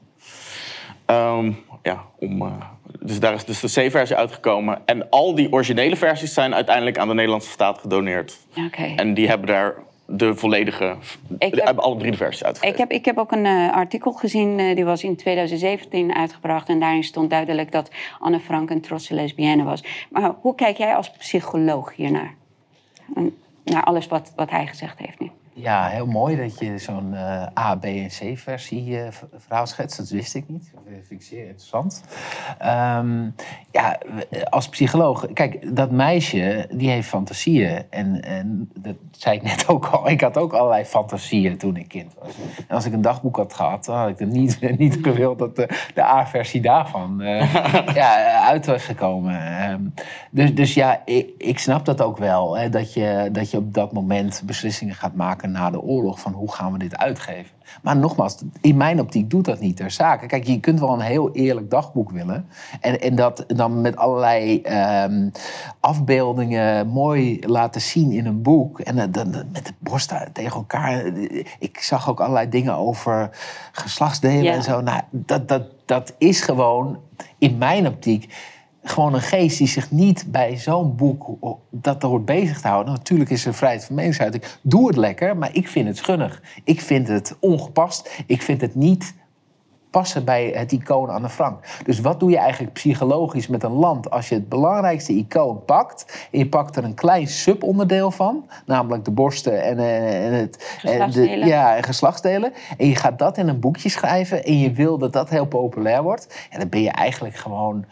Um, 1.08 1.60
ja, 1.82 2.04
om, 2.20 2.42
uh, 2.42 2.52
dus 3.00 3.20
daar 3.20 3.34
is 3.34 3.46
dus 3.46 3.60
de 3.60 3.88
C-versie 3.88 4.16
uitgekomen. 4.16 4.82
En 4.86 5.10
al 5.10 5.36
die 5.36 5.52
originele 5.52 5.96
versies 5.96 6.34
zijn 6.34 6.54
uiteindelijk 6.54 6.98
aan 6.98 7.08
de 7.08 7.14
Nederlandse 7.14 7.50
staat 7.50 7.80
gedoneerd. 7.80 8.38
Okay. 8.68 8.96
En 8.96 9.14
die 9.14 9.28
hebben 9.28 9.48
daar 9.48 9.76
de 10.06 10.36
volledige, 10.36 10.96
ik 11.38 11.56
heb, 11.56 11.78
alle 11.78 11.98
drie 11.98 12.12
de 12.12 12.18
versies 12.18 12.44
uitgegeven. 12.44 12.74
Ik 12.74 12.90
heb, 12.90 12.92
ik 13.00 13.06
heb 13.06 13.18
ook 13.18 13.32
een 13.32 13.46
uh, 13.46 13.74
artikel 13.74 14.12
gezien, 14.12 14.60
uh, 14.60 14.76
die 14.76 14.86
was 14.86 15.04
in 15.04 15.16
2017 15.16 16.14
uitgebracht. 16.14 16.70
En 16.70 16.80
daarin 16.80 17.04
stond 17.04 17.30
duidelijk 17.30 17.72
dat 17.72 17.92
Anne 18.20 18.40
Frank 18.40 18.70
een 18.70 18.82
trotse 18.82 19.14
lesbienne 19.14 19.64
was. 19.64 19.84
Maar 20.10 20.36
hoe 20.42 20.56
kijk 20.56 20.78
jij 20.78 20.96
als 20.96 21.12
psycholoog 21.12 21.96
hiernaar? 21.96 22.36
Naar 23.64 23.84
alles 23.84 24.08
wat, 24.08 24.34
wat 24.36 24.50
hij 24.50 24.68
gezegd 24.68 25.00
heeft 25.00 25.20
nu. 25.20 25.30
Ja, 25.56 25.88
heel 25.88 26.06
mooi 26.06 26.36
dat 26.36 26.60
je 26.60 26.78
zo'n 26.78 27.12
uh, 27.14 27.46
A, 27.60 27.76
B 27.76 27.84
en 27.84 28.08
C 28.08 28.38
versie 28.38 28.88
uh, 28.88 29.08
verhaal 29.36 29.68
schetst. 29.68 29.98
Dat 29.98 30.10
wist 30.10 30.36
ik 30.36 30.44
niet. 30.48 30.72
Dat 30.74 30.82
vind 30.86 31.22
ik 31.22 31.22
zeer 31.22 31.46
interessant. 31.46 32.04
Um, 32.62 33.36
ja, 33.72 33.98
als 34.50 34.70
psycholoog... 34.70 35.28
Kijk, 35.34 35.76
dat 35.76 35.92
meisje, 35.92 36.68
die 36.72 36.90
heeft 36.90 37.08
fantasieën. 37.08 37.84
En, 37.90 38.22
en 38.22 38.70
dat 38.80 38.96
zei 39.12 39.36
ik 39.36 39.44
net 39.44 39.68
ook 39.72 39.86
al. 39.86 40.10
Ik 40.10 40.22
had 40.22 40.38
ook 40.38 40.54
allerlei 40.54 40.86
fantasieën 40.86 41.58
toen 41.58 41.78
ik 41.78 41.88
kind 41.88 42.14
was. 42.20 42.34
En 42.68 42.76
als 42.76 42.86
ik 42.86 42.94
een 42.94 43.02
dagboek 43.02 43.38
had 43.38 43.54
gehad, 43.54 43.86
dan 43.86 43.98
had 43.98 44.10
ik 44.10 44.20
er 44.20 44.28
niet, 44.28 44.60
niet 44.78 44.98
gewild 45.02 45.40
dat 45.40 45.56
de, 45.56 45.90
de 45.94 46.04
A-versie 46.04 46.62
daarvan 46.62 47.22
uh, 47.22 47.54
ja, 48.02 48.42
uit 48.42 48.66
was 48.66 48.84
gekomen. 48.84 49.70
Um, 49.72 49.94
dus, 50.32 50.56
dus 50.56 50.74
ja, 50.74 51.02
ik, 51.06 51.30
ik 51.38 51.60
snap 51.60 51.86
dat 51.86 52.02
ook 52.02 52.18
wel. 52.18 52.58
Hè, 52.58 52.70
dat, 52.70 52.94
je, 52.94 53.30
dat 53.32 53.52
je 53.52 53.58
op 53.58 53.74
dat 53.74 53.92
moment 53.92 54.44
beslissingen 54.46 54.96
gaat 54.96 55.16
maken 55.16 55.43
na 55.52 55.70
de 55.70 55.82
oorlog 55.82 56.20
van 56.20 56.34
hoe 56.34 56.52
gaan 56.52 56.72
we 56.72 56.78
dit 56.78 56.98
uitgeven. 56.98 57.52
Maar 57.82 57.98
nogmaals, 57.98 58.38
in 58.62 58.78
mijn 58.78 59.00
optiek 59.00 59.30
doet 59.30 59.46
dat 59.46 59.60
niet 59.60 59.78
ter 59.78 59.92
zake. 59.92 60.26
Kijk, 60.26 60.44
je 60.44 60.60
kunt 60.60 60.80
wel 60.80 60.94
een 60.94 61.00
heel 61.00 61.32
eerlijk 61.32 61.70
dagboek 61.70 62.12
willen. 62.12 62.48
En, 62.82 63.02
en 63.02 63.16
dat 63.16 63.44
dan 63.48 63.82
met 63.82 63.96
allerlei 63.96 64.62
um, 65.06 65.32
afbeeldingen 65.80 66.88
mooi 66.88 67.40
laten 67.48 67.82
zien 67.82 68.12
in 68.12 68.26
een 68.26 68.42
boek. 68.42 68.80
En 68.80 69.12
dan 69.12 69.30
met 69.52 69.66
de 69.66 69.74
borsten 69.80 70.32
tegen 70.34 70.56
elkaar. 70.56 71.06
Ik 71.60 71.78
zag 71.80 72.10
ook 72.10 72.20
allerlei 72.20 72.50
dingen 72.50 72.76
over 72.76 73.30
geslachtsdelen 73.72 74.44
ja. 74.44 74.54
en 74.54 74.64
zo. 74.64 74.82
Nou, 74.82 75.02
dat, 75.12 75.48
dat, 75.48 75.64
dat 75.86 76.16
is 76.18 76.42
gewoon 76.42 77.00
in 77.38 77.58
mijn 77.58 77.88
optiek 77.88 78.34
gewoon 78.84 79.14
een 79.14 79.22
geest 79.22 79.58
die 79.58 79.68
zich 79.68 79.92
niet 79.92 80.26
bij 80.28 80.58
zo'n 80.58 80.96
boek 80.96 81.30
dat 81.70 82.02
hoort 82.02 82.26
bezig 82.26 82.62
te 82.62 82.68
houden. 82.68 82.94
Natuurlijk 82.94 83.30
is 83.30 83.46
er 83.46 83.54
vrijheid 83.54 83.86
van 83.86 83.96
meningsuiting. 83.96 84.44
Doe 84.62 84.88
het 84.88 84.98
lekker, 84.98 85.38
maar 85.38 85.50
ik 85.54 85.68
vind 85.68 85.88
het 85.88 85.98
schunnig. 85.98 86.42
Ik 86.64 86.82
vind 86.82 87.08
het 87.08 87.36
ongepast. 87.40 88.24
Ik 88.26 88.42
vind 88.42 88.62
het 88.62 88.76
niet 88.76 89.14
passen 89.94 90.26
bij 90.26 90.52
het 90.56 90.72
icoon 90.72 91.10
Anne 91.10 91.30
Frank. 91.30 91.66
Dus 91.86 92.00
wat 92.00 92.20
doe 92.20 92.30
je 92.30 92.38
eigenlijk 92.38 92.74
psychologisch 92.74 93.48
met 93.48 93.64
een 93.64 93.72
land 93.72 94.10
als 94.10 94.30
je 94.30 94.36
het 94.36 94.50
belangrijkste 94.50 95.14
icoon 95.14 95.66
pakt 95.66 96.28
en 96.32 96.40
je 96.40 96.48
pakt 96.48 96.76
er 96.76 96.84
een 96.84 96.94
klein 96.94 97.28
subonderdeel 97.28 98.12
van, 98.12 98.50
namelijk 98.66 99.06
de 99.06 99.12
borsten 99.12 99.64
en, 99.64 99.80
eh, 99.80 100.26
en 100.26 100.34
het 100.34 100.80
en 100.84 101.12
de, 101.12 101.28
ja, 101.28 101.76
en 101.76 101.84
geslachtsdelen, 101.84 102.54
en 102.78 102.88
je 102.88 102.96
gaat 102.96 103.20
dat 103.20 103.38
in 103.38 103.48
een 103.48 103.60
boekje 103.60 103.90
schrijven 103.90 104.44
en 104.44 104.60
je 104.60 104.72
wil 104.72 104.98
dat 104.98 105.14
dat 105.14 105.30
heel 105.30 105.46
populair 105.46 106.04
wordt, 106.04 106.48
en 106.50 106.60
dan 106.60 106.70
ben 106.70 106.82
je 106.82 106.92
eigenlijk 106.92 107.36
gewoon 107.36 107.86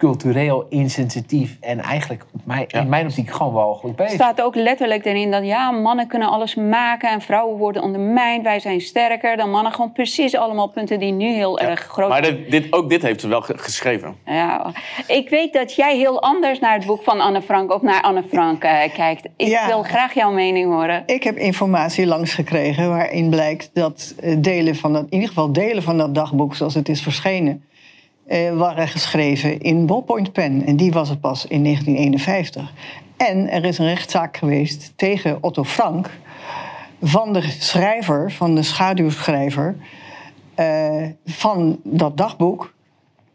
cultureel 0.00 0.66
insensitief 0.68 1.56
en 1.60 1.80
eigenlijk 1.80 2.24
in 2.66 2.88
mijn 2.88 3.06
optiek 3.06 3.30
gewoon 3.30 3.52
wel 3.52 3.74
goed 3.74 3.96
bezig. 3.96 4.12
Er 4.12 4.18
staat 4.18 4.42
ook 4.42 4.54
letterlijk 4.54 5.04
erin 5.04 5.30
dat 5.30 5.44
ja, 5.44 5.70
mannen 5.70 6.06
kunnen 6.06 6.28
alles 6.28 6.54
maken 6.54 7.10
en 7.10 7.20
vrouwen 7.20 7.58
worden 7.58 7.82
ondermijnd. 7.82 8.42
Wij 8.44 8.60
zijn 8.60 8.80
sterker 8.80 9.36
dan 9.36 9.50
mannen. 9.50 9.72
Gewoon 9.72 9.92
precies 9.92 10.36
allemaal 10.36 10.68
punten 10.68 10.98
die 10.98 11.12
nu 11.12 11.32
heel 11.32 11.58
erg 11.58 11.80
groot 11.80 12.12
zijn. 12.12 12.22
Maar 12.22 12.32
dit, 12.32 12.50
dit, 12.50 12.72
ook 12.72 12.90
dit 12.90 13.02
heeft 13.02 13.20
ze 13.20 13.28
wel 13.28 13.40
geschreven. 13.40 14.16
Ja, 14.24 14.72
ik 15.06 15.28
weet 15.28 15.52
dat 15.52 15.74
jij 15.74 15.96
heel 15.96 16.22
anders 16.22 16.58
naar 16.58 16.74
het 16.74 16.86
boek 16.86 17.02
van 17.02 17.20
Anne 17.20 17.42
Frank 17.42 17.72
of 17.72 17.82
naar 17.82 18.02
Anne 18.02 18.22
Frank 18.30 18.64
uh, 18.64 18.80
kijkt. 18.94 19.28
Ik 19.36 19.60
wil 19.66 19.82
graag 19.82 20.14
jouw 20.14 20.30
mening 20.32 20.72
horen. 20.72 21.02
Ik 21.06 21.22
heb 21.22 21.36
informatie 21.36 22.06
langs 22.06 22.34
gekregen 22.34 22.88
waarin 22.88 23.30
blijkt 23.30 23.70
dat 23.72 24.14
eh, 24.20 24.36
delen 24.38 24.76
van 24.76 24.92
dat, 24.92 25.02
in 25.02 25.12
ieder 25.12 25.28
geval 25.28 25.52
delen 25.52 25.82
van 25.82 25.98
dat 25.98 26.14
dagboek 26.14 26.54
zoals 26.54 26.74
het 26.74 26.88
is 26.88 27.02
verschenen 27.02 27.64
uh, 28.28 28.56
waren 28.56 28.88
geschreven 28.88 29.60
in 29.60 29.86
ballpoint 29.86 30.32
pen. 30.32 30.66
En 30.66 30.76
die 30.76 30.92
was 30.92 31.08
het 31.08 31.20
pas 31.20 31.46
in 31.46 31.64
1951. 31.64 32.72
En 33.16 33.50
er 33.50 33.64
is 33.64 33.78
een 33.78 33.86
rechtszaak 33.86 34.36
geweest 34.36 34.92
tegen 34.96 35.38
Otto 35.40 35.64
Frank... 35.64 36.10
van 37.02 37.32
de 37.32 37.42
schrijver, 37.58 38.32
van 38.32 38.54
de 38.54 38.62
schaduwschrijver... 38.62 39.76
Uh, 40.56 41.06
van 41.24 41.80
dat 41.84 42.16
dagboek... 42.16 42.74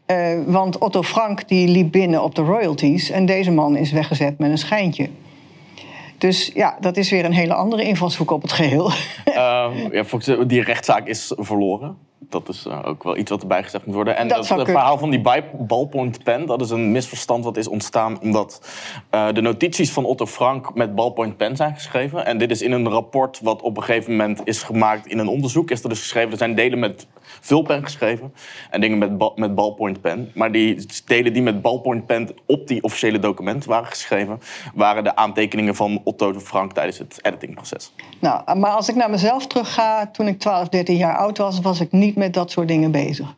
Uh, 0.07 0.43
want 0.45 0.77
Otto 0.77 1.03
Frank 1.03 1.47
die 1.47 1.67
liep 1.67 1.91
binnen 1.91 2.23
op 2.23 2.35
de 2.35 2.41
royalties... 2.41 3.09
en 3.09 3.25
deze 3.25 3.51
man 3.51 3.75
is 3.75 3.91
weggezet 3.91 4.37
met 4.37 4.49
een 4.49 4.57
schijntje. 4.57 5.09
Dus 6.17 6.51
ja, 6.53 6.77
dat 6.79 6.97
is 6.97 7.09
weer 7.09 7.25
een 7.25 7.33
hele 7.33 7.53
andere 7.53 7.83
invalshoek 7.83 8.31
op 8.31 8.41
het 8.41 8.51
geheel. 8.51 8.91
Uh, 9.25 9.71
ja, 10.25 10.43
die 10.47 10.61
rechtszaak 10.61 11.07
is 11.07 11.33
verloren 11.35 11.97
dat 12.19 12.49
is 12.49 12.65
uh, 12.65 12.79
ook 12.85 13.03
wel 13.03 13.17
iets 13.17 13.29
wat 13.29 13.41
erbij 13.41 13.63
gezegd 13.63 13.85
moet 13.85 13.95
worden. 13.95 14.17
En 14.17 14.27
dat 14.27 14.49
het 14.49 14.69
verhaal 14.69 14.97
van 14.97 15.09
die 15.09 15.21
ballpoint 15.57 16.23
pen, 16.23 16.45
dat 16.45 16.61
is 16.61 16.69
een 16.69 16.91
misverstand 16.91 17.43
wat 17.43 17.57
is 17.57 17.67
ontstaan 17.67 18.21
omdat 18.21 18.61
uh, 19.11 19.27
de 19.33 19.41
notities 19.41 19.91
van 19.91 20.05
Otto 20.05 20.25
Frank 20.25 20.75
met 20.75 20.95
ballpoint 20.95 21.37
pen 21.37 21.55
zijn 21.55 21.73
geschreven. 21.73 22.25
En 22.25 22.37
dit 22.37 22.51
is 22.51 22.61
in 22.61 22.71
een 22.71 22.89
rapport 22.89 23.39
wat 23.43 23.61
op 23.61 23.77
een 23.77 23.83
gegeven 23.83 24.11
moment 24.11 24.41
is 24.43 24.63
gemaakt 24.63 25.07
in 25.07 25.19
een 25.19 25.27
onderzoek. 25.27 25.71
Is 25.71 25.83
er 25.83 25.89
dus 25.89 25.99
geschreven, 25.99 26.31
er 26.31 26.37
zijn 26.37 26.55
delen 26.55 26.79
met 26.79 27.07
vulpen 27.41 27.83
geschreven 27.83 28.33
en 28.69 28.81
dingen 28.81 28.97
met, 28.97 29.17
ba 29.17 29.31
met 29.35 29.55
ballpoint 29.55 30.01
pen. 30.01 30.31
Maar 30.33 30.51
die 30.51 30.85
delen 31.05 31.33
die 31.33 31.41
met 31.41 31.61
ballpoint 31.61 32.05
pen 32.05 32.29
op 32.45 32.67
die 32.67 32.83
officiële 32.83 33.19
documenten 33.19 33.69
waren 33.69 33.87
geschreven, 33.87 34.39
waren 34.73 35.03
de 35.03 35.15
aantekeningen 35.15 35.75
van 35.75 36.01
Otto 36.03 36.39
Frank 36.39 36.73
tijdens 36.73 36.97
het 36.97 37.19
editingproces. 37.21 37.93
Nou, 38.19 38.57
maar 38.57 38.71
als 38.71 38.89
ik 38.89 38.95
naar 38.95 39.09
mezelf 39.09 39.47
terugga, 39.47 40.07
toen 40.07 40.27
ik 40.27 40.39
12, 40.39 40.69
13 40.69 40.97
jaar 40.97 41.17
oud 41.17 41.37
was, 41.37 41.59
was 41.59 41.79
ik 41.79 41.91
niet 41.91 42.04
met 42.13 42.33
dat 42.33 42.51
soort 42.51 42.67
dingen 42.67 42.91
bezig. 42.91 43.35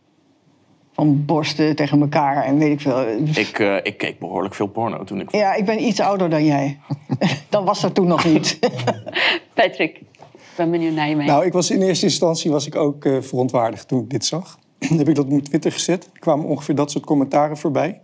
Van 0.93 1.25
borsten 1.25 1.75
tegen 1.75 2.01
elkaar 2.01 2.43
en 2.43 2.57
weet 2.57 2.71
ik 2.71 2.81
veel. 2.81 3.07
Ik, 3.33 3.59
uh, 3.59 3.75
ik 3.83 3.97
keek 3.97 4.19
behoorlijk 4.19 4.55
veel 4.55 4.67
porno 4.67 5.03
toen 5.03 5.19
ik... 5.19 5.31
Ja, 5.31 5.53
ik 5.53 5.65
ben 5.65 5.83
iets 5.83 6.00
ouder 6.00 6.29
dan 6.29 6.45
jij. 6.45 6.79
dat 7.50 7.63
was 7.63 7.83
er 7.83 7.91
toen 7.91 8.07
nog 8.07 8.25
niet. 8.25 8.59
Patrick, 9.53 9.97
ik 9.97 10.07
ben 10.55 10.71
benieuwd 10.71 10.93
naar 10.93 11.07
je 11.07 11.15
mening. 11.15 11.31
Nou, 11.31 11.45
ik 11.45 11.53
was 11.53 11.71
in 11.71 11.81
eerste 11.81 12.05
instantie 12.05 12.51
was 12.51 12.67
ik 12.67 12.75
ook 12.75 13.05
uh, 13.05 13.21
verontwaardigd 13.21 13.88
toen 13.88 14.01
ik 14.01 14.09
dit 14.09 14.25
zag. 14.25 14.59
Dan 14.89 14.97
heb 14.97 15.07
ik 15.07 15.15
dat 15.15 15.25
op 15.25 15.43
Twitter 15.43 15.71
gezet. 15.71 16.09
Er 16.13 16.19
kwamen 16.19 16.45
ongeveer 16.45 16.75
dat 16.75 16.91
soort 16.91 17.05
commentaren 17.05 17.57
voorbij. 17.57 18.00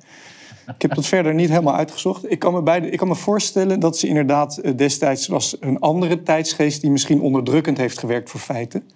Ik 0.67 0.81
heb 0.81 0.95
dat 0.95 1.05
verder 1.05 1.33
niet 1.33 1.49
helemaal 1.49 1.75
uitgezocht. 1.75 2.31
Ik 2.31 2.39
kan 2.39 2.53
me, 2.53 2.61
beide, 2.61 2.89
ik 2.89 2.97
kan 2.97 3.07
me 3.07 3.15
voorstellen 3.15 3.79
dat 3.79 3.97
ze 3.97 4.07
inderdaad 4.07 4.57
eh, 4.57 4.71
destijds 4.75 5.27
was 5.27 5.57
een 5.59 5.79
andere 5.79 6.23
tijdsgeest 6.23 6.81
die 6.81 6.91
misschien 6.91 7.21
onderdrukkend 7.21 7.77
heeft 7.77 7.99
gewerkt 7.99 8.29
voor 8.29 8.39
feiten. 8.39 8.89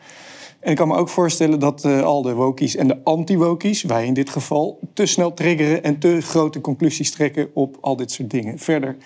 En 0.68 0.74
ik 0.74 0.80
kan 0.80 0.88
me 0.88 0.96
ook 0.96 1.10
voorstellen 1.10 1.60
dat 1.60 1.86
uh, 1.86 2.04
al 2.04 2.22
de 2.22 2.34
wokies 2.34 2.76
en 2.76 2.88
de 2.88 2.98
anti-wokies, 3.04 3.84
wij 3.84 4.06
in 4.06 4.14
dit 4.14 4.30
geval, 4.30 4.80
te 4.94 5.06
snel 5.06 5.34
triggeren 5.34 5.84
en 5.84 6.00
te 6.00 6.22
grote 6.22 6.62
conclusies 6.62 7.12
trekken 7.12 7.50
op 7.54 7.78
al 7.82 7.96
dit 7.96 8.12
soort 8.12 8.30
dingen. 8.30 8.60
Verder, 8.60 8.98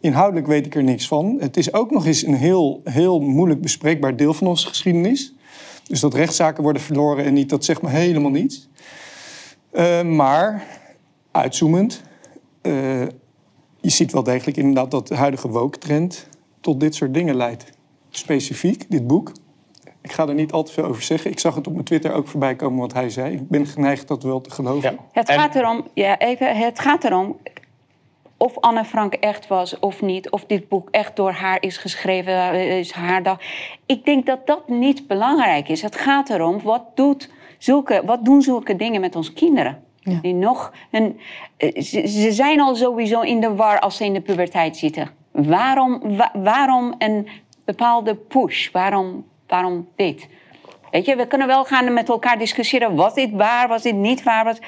inhoudelijk 0.00 0.46
weet 0.46 0.66
ik 0.66 0.74
er 0.74 0.82
niks 0.82 1.08
van. 1.08 1.36
Het 1.40 1.56
is 1.56 1.72
ook 1.72 1.90
nog 1.90 2.06
eens 2.06 2.26
een 2.26 2.34
heel, 2.34 2.80
heel 2.84 3.20
moeilijk 3.20 3.60
bespreekbaar 3.60 4.16
deel 4.16 4.34
van 4.34 4.46
onze 4.46 4.66
geschiedenis. 4.66 5.34
Dus 5.86 6.00
dat 6.00 6.14
rechtszaken 6.14 6.62
worden 6.62 6.82
verloren 6.82 7.24
en 7.24 7.32
niet, 7.32 7.48
dat 7.48 7.64
zegt 7.64 7.82
me 7.82 7.88
helemaal 7.88 8.30
niets. 8.30 8.68
Uh, 9.72 10.02
maar, 10.02 10.66
uitzoomend, 11.30 12.02
uh, 12.62 13.02
je 13.80 13.90
ziet 13.90 14.12
wel 14.12 14.22
degelijk 14.22 14.56
inderdaad 14.56 14.90
dat 14.90 15.08
de 15.08 15.14
huidige 15.14 15.48
woke-trend 15.48 16.26
tot 16.60 16.80
dit 16.80 16.94
soort 16.94 17.14
dingen 17.14 17.34
leidt. 17.34 17.64
Specifiek, 18.10 18.84
dit 18.88 19.06
boek. 19.06 19.32
Ik 20.02 20.12
ga 20.12 20.28
er 20.28 20.34
niet 20.34 20.52
al 20.52 20.62
te 20.62 20.72
veel 20.72 20.84
over 20.84 21.02
zeggen. 21.02 21.30
Ik 21.30 21.38
zag 21.38 21.54
het 21.54 21.66
op 21.66 21.72
mijn 21.72 21.84
Twitter 21.84 22.12
ook 22.12 22.28
voorbij 22.28 22.56
komen 22.56 22.78
wat 22.78 22.92
hij 22.92 23.10
zei. 23.10 23.34
Ik 23.34 23.48
ben 23.48 23.66
geneigd 23.66 24.08
dat 24.08 24.22
wel 24.22 24.40
te 24.40 24.50
geloven. 24.50 24.92
Ja. 24.92 24.98
Het, 25.12 25.30
gaat 25.30 25.54
erom, 25.54 25.86
ja, 25.94 26.18
even, 26.18 26.56
het 26.56 26.80
gaat 26.80 27.04
erom 27.04 27.36
of 28.42 28.60
Anne 28.60 28.84
Frank 28.84 29.14
echt 29.14 29.46
was 29.46 29.78
of 29.78 30.02
niet. 30.02 30.30
Of 30.30 30.44
dit 30.44 30.68
boek 30.68 30.88
echt 30.90 31.16
door 31.16 31.30
haar 31.30 31.62
is 31.62 31.76
geschreven, 31.76 32.54
is 32.54 32.92
haar 32.92 33.22
dag. 33.22 33.38
Ik 33.86 34.04
denk 34.04 34.26
dat 34.26 34.46
dat 34.46 34.68
niet 34.68 35.06
belangrijk 35.06 35.68
is. 35.68 35.82
Het 35.82 35.96
gaat 35.96 36.30
erom, 36.30 36.60
wat, 36.62 36.82
doet 36.94 37.30
zulke, 37.58 38.02
wat 38.04 38.24
doen 38.24 38.42
zulke 38.42 38.76
dingen 38.76 39.00
met 39.00 39.16
onze 39.16 39.32
kinderen? 39.32 39.82
Ja. 40.00 40.18
Die 40.22 40.34
nog 40.34 40.72
een, 40.90 41.20
ze, 41.58 42.06
ze, 42.06 42.32
zijn 42.32 42.60
al 42.60 42.74
sowieso 42.74 43.20
in 43.20 43.40
de 43.40 43.54
war 43.54 43.80
als 43.80 43.96
ze 43.96 44.04
in 44.04 44.12
de 44.12 44.20
puberteit 44.20 44.76
zitten. 44.76 45.10
Waarom, 45.30 46.16
wa, 46.16 46.30
waarom 46.34 46.94
een 46.98 47.28
bepaalde 47.64 48.14
push? 48.14 48.70
Waarom, 48.70 49.24
waarom 49.50 49.88
dit? 49.96 50.26
Weet 50.90 51.06
je, 51.06 51.16
we 51.16 51.26
kunnen 51.26 51.46
wel 51.46 51.64
gaan 51.64 51.92
met 51.92 52.08
elkaar 52.08 52.38
discussiëren. 52.38 52.94
Was 52.94 53.14
dit 53.14 53.30
waar? 53.32 53.68
Was 53.68 53.82
dit 53.82 53.94
niet 53.94 54.22
waar? 54.22 54.44
Was... 54.44 54.58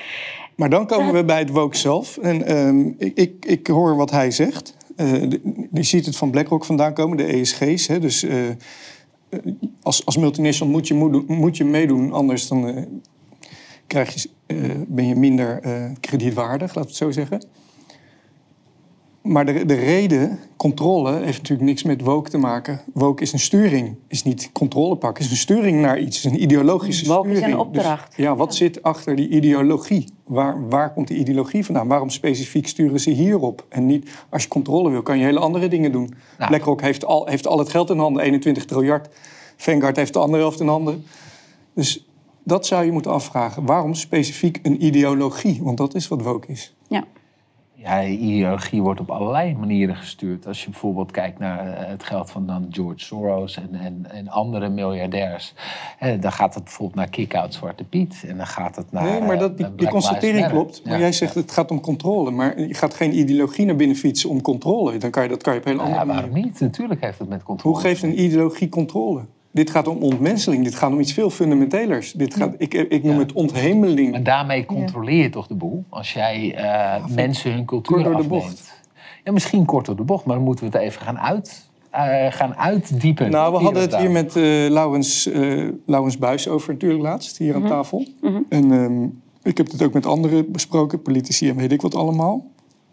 Maar 0.57 0.71
dan 0.71 0.87
komen 0.87 1.13
we 1.13 1.25
bij 1.25 1.39
het 1.39 1.51
woke 1.51 1.77
zelf. 1.77 2.17
En 2.17 2.51
uh, 2.51 2.95
ik, 2.99 3.17
ik, 3.17 3.45
ik, 3.45 3.67
hoor 3.67 3.97
wat 3.97 4.11
hij 4.11 4.31
zegt. 4.31 4.77
Uh, 4.97 5.31
je 5.73 5.83
ziet 5.83 6.07
het 6.07 6.17
van 6.17 6.31
BlackRock 6.31 6.65
vandaan 6.65 6.95
komen, 6.95 7.17
de 7.17 7.25
ESG's. 7.25 7.87
Hè? 7.87 7.99
Dus 7.99 8.25
uh, 8.25 8.51
als, 9.83 10.07
als 10.07 10.17
multinational 10.17 10.73
moet 10.73 10.89
je, 10.89 10.95
moet 11.27 11.57
je 11.57 11.65
meedoen, 11.65 12.13
anders 12.13 12.49
dan 12.49 12.87
krijg 13.87 14.15
je, 14.23 14.29
ben 14.89 15.07
je 15.07 15.15
minder 15.15 15.61
kredietwaardig, 16.01 16.75
laat 16.75 16.87
het 16.87 16.97
zo 16.97 17.11
zeggen. 17.11 17.45
Maar 19.23 19.47
de, 19.47 19.67
de 19.67 19.75
reden, 19.75 20.39
controle, 20.57 21.13
heeft 21.13 21.39
natuurlijk 21.39 21.69
niks 21.69 21.83
met 21.83 22.01
woke 22.01 22.31
te 22.31 22.39
maken. 22.39 22.81
Woke 22.93 23.23
is 23.23 23.33
een 23.33 23.39
sturing, 23.39 23.97
is 24.09 24.23
niet 24.23 24.51
controle 24.53 24.97
pakken, 24.97 25.25
is 25.25 25.31
een 25.31 25.37
sturing 25.37 25.81
naar 25.81 25.99
iets, 25.99 26.17
is 26.17 26.25
een 26.25 26.43
ideologische 26.43 27.07
woke 27.07 27.29
sturing. 27.29 27.47
is 27.47 27.53
een 27.53 27.59
opdracht. 27.59 28.17
Dus, 28.17 28.25
ja, 28.25 28.37
wat 28.37 28.55
zit 28.55 28.83
achter 28.83 29.17
die 29.17 29.29
ideologie? 29.29 30.09
Waar, 30.25 30.69
waar 30.69 30.93
komt 30.93 31.09
die 31.09 31.19
ideologie 31.19 31.65
vandaan? 31.65 31.89
Waarom 31.89 32.11
specifiek 32.11 32.67
sturen 32.69 33.01
ze 33.01 33.11
hierop? 33.11 33.67
En 33.69 33.87
niet, 33.87 34.11
als 34.31 34.43
je 34.43 34.49
controle 34.49 34.91
wil, 34.91 35.03
kan 35.03 35.19
je 35.19 35.25
hele 35.25 35.39
andere 35.39 35.69
dingen 35.69 35.93
doen. 35.93 36.15
Nou. 36.39 36.51
BlackRock 36.51 36.81
heeft 36.81 37.05
al, 37.05 37.27
heeft 37.27 37.47
al 37.47 37.59
het 37.59 37.69
geld 37.69 37.91
in 37.91 37.99
handen, 37.99 38.23
21 38.23 38.65
triljard. 38.65 39.09
Vanguard 39.57 39.97
heeft 39.97 40.13
de 40.13 40.19
andere 40.19 40.43
helft 40.43 40.61
in 40.61 40.69
handen. 40.69 41.05
Dus 41.75 42.07
dat 42.45 42.67
zou 42.67 42.85
je 42.85 42.93
moeten 42.93 43.11
afvragen. 43.11 43.67
Waarom 43.67 43.95
specifiek 43.95 44.59
een 44.63 44.85
ideologie? 44.85 45.61
Want 45.63 45.77
dat 45.77 45.95
is 45.95 46.09
wat 46.09 46.23
woke 46.23 46.47
is. 46.49 46.75
Ja. 46.89 47.05
Ja, 47.83 48.05
ideologie 48.05 48.83
wordt 48.83 49.01
op 49.01 49.11
allerlei 49.11 49.57
manieren 49.57 49.97
gestuurd. 49.97 50.47
Als 50.47 50.65
je 50.65 50.71
bijvoorbeeld 50.71 51.11
kijkt 51.11 51.39
naar 51.39 51.67
eh, 51.67 51.89
het 51.89 52.03
geld 52.03 52.31
van 52.31 52.47
dan 52.47 52.67
George 52.71 53.05
Soros 53.05 53.57
en, 53.57 53.75
en, 53.75 54.07
en 54.11 54.29
andere 54.29 54.69
miljardairs. 54.69 55.55
dan 56.21 56.33
gaat 56.33 56.55
het 56.55 56.65
bijvoorbeeld 56.65 56.99
naar 56.99 57.09
kick-out 57.09 57.55
Zwarte 57.55 57.85
Piet. 57.85 58.25
En 58.27 58.37
dan 58.37 58.47
gaat 58.47 58.77
het 58.77 58.93
naar. 58.93 59.05
Nee, 59.05 59.21
maar 59.21 59.39
dat, 59.39 59.57
die, 59.57 59.75
die 59.75 59.89
constatering 59.89 60.49
klopt. 60.49 60.85
Maar 60.85 60.93
ja, 60.93 60.99
jij 60.99 61.13
zegt 61.13 61.35
het 61.35 61.53
gaat 61.53 61.71
om 61.71 61.81
controle. 61.81 62.31
Maar 62.31 62.61
je 62.61 62.75
gaat 62.75 62.95
geen 62.95 63.19
ideologie 63.19 63.67
naar 63.67 63.77
binnen 63.77 63.97
fietsen 63.97 64.31
om 64.31 64.43
controle. 64.43 64.99
Dan 64.99 65.11
kan 65.11 65.23
je, 65.23 65.29
dat 65.29 65.43
kan 65.43 65.53
je 65.53 65.59
op 65.59 65.65
een 65.65 65.71
hele 65.71 65.85
andere 65.85 66.07
ja, 66.07 66.13
waarom 66.13 66.33
niet? 66.33 66.61
Natuurlijk 66.61 67.01
heeft 67.01 67.19
het 67.19 67.29
met 67.29 67.43
controle. 67.43 67.75
Hoe 67.75 67.85
geeft 67.85 68.03
een 68.03 68.21
ideologie 68.21 68.69
controle? 68.69 69.21
Dit 69.53 69.71
gaat 69.71 69.89
om 69.89 69.97
ontmenseling. 70.03 70.65
Dit 70.65 70.75
gaat 70.75 70.93
om 70.93 71.01
iets 71.01 71.13
veel 71.13 71.31
fundamentelers. 71.31 72.13
Dit 72.13 72.35
gaat, 72.35 72.55
ik, 72.59 72.75
ik 72.75 73.03
noem 73.03 73.15
ja. 73.15 73.19
het 73.19 73.33
onthemeling. 73.33 74.11
Maar 74.11 74.23
daarmee 74.23 74.65
controleer 74.65 75.23
je 75.23 75.31
toch 75.31 75.47
de 75.47 75.55
boel? 75.55 75.85
Als 75.89 76.13
jij 76.13 76.45
uh, 76.45 76.55
ja, 76.55 77.01
mensen 77.15 77.53
hun 77.53 77.65
cultuur 77.65 77.97
kort 77.97 78.05
door 78.05 78.15
afneemt. 78.15 78.43
de 78.43 78.49
bocht. 78.49 78.81
Ja, 79.25 79.33
misschien 79.33 79.65
kort 79.65 79.87
door 79.87 79.97
de 79.97 80.03
bocht, 80.03 80.25
maar 80.25 80.37
dan 80.37 80.45
moeten 80.45 80.71
we 80.71 80.77
het 80.77 80.87
even 80.87 81.03
gaan, 81.03 81.19
uit, 81.19 81.71
uh, 81.95 82.27
gaan 82.31 82.57
uitdiepen. 82.57 83.31
Nou, 83.31 83.53
we 83.53 83.59
hadden 83.59 83.83
het 83.83 83.97
hier 83.97 84.11
met 84.11 84.37
uh, 84.37 84.71
Laurens, 84.71 85.31
Laurens 85.87 86.19
Buis 86.19 86.49
over 86.49 86.73
natuurlijk 86.73 87.03
laatst, 87.03 87.39
hier 87.39 87.55
Mhm. 87.55 87.63
aan 87.63 87.69
tafel. 87.69 88.07
Mm 88.21 88.35
-hmm. 88.35 88.47
En 88.49 88.71
um, 88.71 89.23
ik 89.43 89.57
heb 89.57 89.71
het 89.71 89.83
ook 89.83 89.93
met 89.93 90.07
anderen 90.07 90.53
besproken, 90.53 91.03
politici 91.03 91.49
en 91.49 91.57
weet 91.57 91.73
ik 91.73 91.83
wat 91.83 91.95
allemaal. 91.95 92.47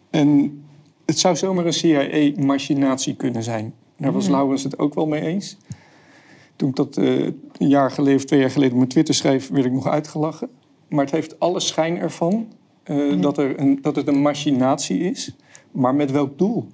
En 0.10 0.62
het 1.06 1.19
zou 1.19 1.36
zomaar 1.36 1.65
een 1.65 1.74
CIA-machinatie 1.74 3.15
kunnen 3.15 3.43
zijn. 3.43 3.74
Daar 3.98 4.12
was 4.12 4.24
mm 4.24 4.30
-hmm. 4.30 4.38
Laurens 4.38 4.63
het 4.63 4.80
ook 4.80 4.93
wel 4.93 5.08
mee 5.08 5.22
eens. 5.22 5.58
Toen 6.60 6.69
ik 6.69 6.76
dat 6.76 6.98
uh, 6.98 7.26
een 7.58 7.67
jaar 7.67 7.91
geleden, 7.91 8.26
twee 8.26 8.39
jaar 8.39 8.50
geleden 8.50 8.72
op 8.72 8.78
mijn 8.78 8.89
Twitter 8.89 9.13
schreef, 9.13 9.50
werd 9.50 9.65
ik 9.65 9.72
nog 9.72 9.88
uitgelachen. 9.88 10.50
Maar 10.89 11.04
het 11.04 11.13
heeft 11.13 11.39
alle 11.39 11.60
schijn 11.60 11.98
ervan 11.98 12.48
uh, 12.86 13.10
ja. 13.10 13.15
dat, 13.15 13.38
er 13.38 13.60
een, 13.60 13.80
dat 13.82 13.95
het 13.95 14.08
een 14.08 14.22
machinatie 14.22 15.00
is. 15.00 15.36
Maar 15.72 15.95
met 15.95 16.12
welk 16.12 16.38
doel? 16.38 16.67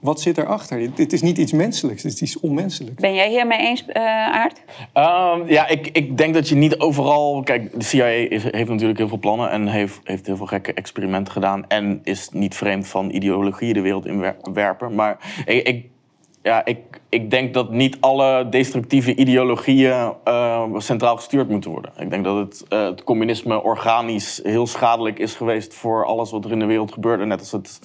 Wat 0.00 0.20
zit 0.20 0.38
erachter? 0.38 0.78
Dit, 0.78 0.96
dit 0.96 1.12
is 1.12 1.22
niet 1.22 1.38
iets 1.38 1.52
menselijks, 1.52 2.02
dit 2.02 2.12
is 2.12 2.22
iets 2.22 2.40
onmenselijks. 2.40 3.00
Ben 3.00 3.14
jij 3.14 3.28
hiermee 3.28 3.58
eens, 3.58 3.84
uh, 3.88 4.02
Aart? 4.32 4.62
Um, 4.94 5.48
ja, 5.48 5.68
ik, 5.68 5.86
ik 5.86 6.16
denk 6.16 6.34
dat 6.34 6.48
je 6.48 6.54
niet 6.54 6.78
overal... 6.78 7.42
Kijk, 7.42 7.72
de 7.72 7.84
CIA 7.84 8.04
heeft 8.04 8.68
natuurlijk 8.68 8.98
heel 8.98 9.08
veel 9.08 9.18
plannen... 9.18 9.50
en 9.50 9.66
heeft, 9.66 10.00
heeft 10.04 10.26
heel 10.26 10.36
veel 10.36 10.46
gekke 10.46 10.74
experimenten 10.74 11.32
gedaan... 11.32 11.66
en 11.68 12.00
is 12.04 12.28
niet 12.32 12.54
vreemd 12.54 12.88
van 12.88 13.10
ideologieën 13.10 13.74
de 13.74 13.80
wereld 13.80 14.06
inwerpen. 14.06 14.94
Maar 14.94 15.42
ik, 15.46 15.66
ik 15.66 15.90
ja, 16.42 16.64
ik, 16.64 16.78
ik 17.08 17.30
denk 17.30 17.54
dat 17.54 17.70
niet 17.70 17.96
alle 18.00 18.48
destructieve 18.48 19.14
ideologieën 19.14 20.12
uh, 20.24 20.64
centraal 20.76 21.16
gestuurd 21.16 21.48
moeten 21.48 21.70
worden. 21.70 21.92
Ik 21.98 22.10
denk 22.10 22.24
dat 22.24 22.36
het, 22.36 22.64
uh, 22.68 22.84
het, 22.84 23.04
communisme 23.04 23.62
organisch 23.62 24.40
heel 24.42 24.66
schadelijk 24.66 25.18
is 25.18 25.34
geweest 25.34 25.74
voor 25.74 26.04
alles 26.06 26.30
wat 26.30 26.44
er 26.44 26.52
in 26.52 26.58
de 26.58 26.64
wereld 26.64 26.92
gebeurde, 26.92 27.24
net 27.24 27.40
als 27.40 27.52
het, 27.52 27.80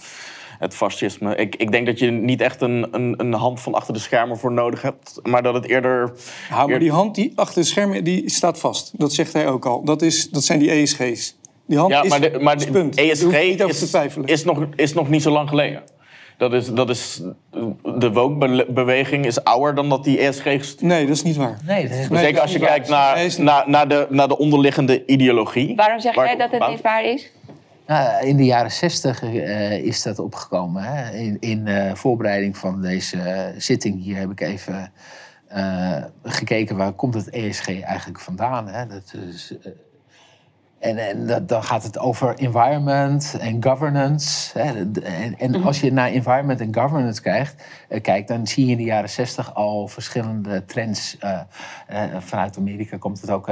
het 0.59 0.75
fascisme. 0.75 1.35
Ik, 1.35 1.55
ik 1.55 1.71
denk 1.71 1.85
dat 1.85 1.99
je 1.99 2.11
niet 2.11 2.41
echt 2.41 2.61
een, 2.61 2.87
een, 2.91 3.13
een, 3.17 3.33
hand 3.33 3.61
van 3.61 3.73
achter 3.73 3.93
de 3.93 3.99
schermen 3.99 4.37
voor 4.37 4.51
nodig 4.51 4.81
hebt, 4.81 5.19
maar 5.23 5.43
dat 5.43 5.53
het 5.53 5.65
eerder. 5.65 6.13
Ja, 6.49 6.67
maar 6.67 6.79
die 6.79 6.91
hand 6.91 7.15
die 7.15 7.31
achter 7.35 7.61
de 7.61 7.67
schermen 7.67 8.03
die 8.03 8.29
staat 8.29 8.59
vast. 8.59 8.99
Dat 8.99 9.13
zegt 9.13 9.33
hij 9.33 9.47
ook 9.47 9.65
al. 9.65 9.83
Dat, 9.83 10.01
is, 10.01 10.29
dat 10.29 10.43
zijn 10.43 10.59
die 10.59 10.71
ESG's. 10.71 11.35
Die 11.67 11.77
hand 11.77 11.91
ja, 11.91 12.03
is, 12.03 12.09
maar 12.09 12.21
de, 12.21 12.39
maar 12.39 12.57
de 12.57 12.71
punt. 12.71 12.95
ESG 12.95 13.33
is, 13.33 13.93
is, 14.25 14.43
nog, 14.43 14.65
is 14.75 14.93
nog 14.93 15.09
niet 15.09 15.21
zo 15.21 15.31
lang 15.31 15.49
geleden. 15.49 15.83
Dat 16.37 16.53
is, 16.53 16.73
dat 16.73 16.89
is, 16.89 17.21
de 17.99 18.11
woke-beweging 18.11 19.25
is 19.25 19.43
ouder 19.43 19.75
dan 19.75 19.89
dat 19.89 20.03
die 20.03 20.19
ESG 20.19 20.43
gestuurd 20.43 20.81
Nee, 20.81 21.05
dat 21.05 21.15
is 21.15 21.23
niet 21.23 21.35
waar. 21.35 21.57
Nee, 21.65 21.87
dat 21.87 21.97
is 21.97 22.09
Nee, 22.09 22.19
Zeker 22.19 22.33
dat 22.33 22.41
als 22.41 22.51
je 22.51 22.59
kijkt 22.59 22.89
naar, 22.89 23.15
Nee, 23.15 23.39
naar, 23.39 23.69
naar, 23.69 23.87
de, 23.87 24.07
naar 24.09 24.27
de 24.27 24.37
onderliggende 24.37 25.05
ideologie. 25.05 25.75
Waarom 25.75 25.99
zeg 25.99 26.15
Waar 26.15 26.25
jij 26.25 26.35
dat 26.35 26.51
het 26.51 26.67
niet 26.67 26.81
waar 26.81 27.03
is? 27.03 27.31
Nou, 27.87 28.25
in 28.25 28.37
de 28.37 28.45
jaren 28.45 28.71
zestig 28.71 29.23
uh, 29.23 29.71
is 29.71 30.03
dat 30.03 30.19
opgekomen. 30.19 30.83
Hè? 30.83 31.17
In, 31.17 31.37
in 31.39 31.67
uh, 31.67 31.93
voorbereiding 31.93 32.57
van 32.57 32.81
deze 32.81 33.17
uh, 33.17 33.59
zitting 33.61 34.03
hier 34.03 34.17
heb 34.17 34.31
ik 34.31 34.41
even 34.41 34.91
uh, 35.55 36.03
gekeken 36.23 36.77
waar 36.77 36.91
komt 36.91 37.13
het 37.13 37.29
ESG 37.29 37.81
eigenlijk 37.81 38.19
vandaan. 38.19 38.67
Hè? 38.67 38.87
Dat 38.87 39.13
is, 39.29 39.53
en, 40.85 40.97
en 40.97 41.27
dat, 41.27 41.49
dan 41.49 41.63
gaat 41.63 41.83
het 41.83 41.99
over 41.99 42.35
environment 42.35 43.37
en 43.39 43.63
governance. 43.63 44.59
Hè? 44.59 44.73
En, 45.01 45.35
en 45.37 45.63
als 45.63 45.79
je 45.79 45.91
naar 45.91 46.09
environment 46.09 46.61
en 46.61 46.75
governance 46.75 47.21
kijkt, 47.21 47.63
uh, 47.89 48.01
kijkt, 48.01 48.27
dan 48.27 48.47
zie 48.47 48.65
je 48.65 48.71
in 48.71 48.77
de 48.77 48.83
jaren 48.83 49.09
zestig 49.09 49.55
al 49.55 49.87
verschillende 49.87 50.65
trends. 50.65 51.17
Uh, 51.23 51.39
uh, 51.91 52.03
vanuit 52.19 52.57
Amerika 52.57 52.97
komt 52.97 53.21
het 53.21 53.29
ook 53.29 53.51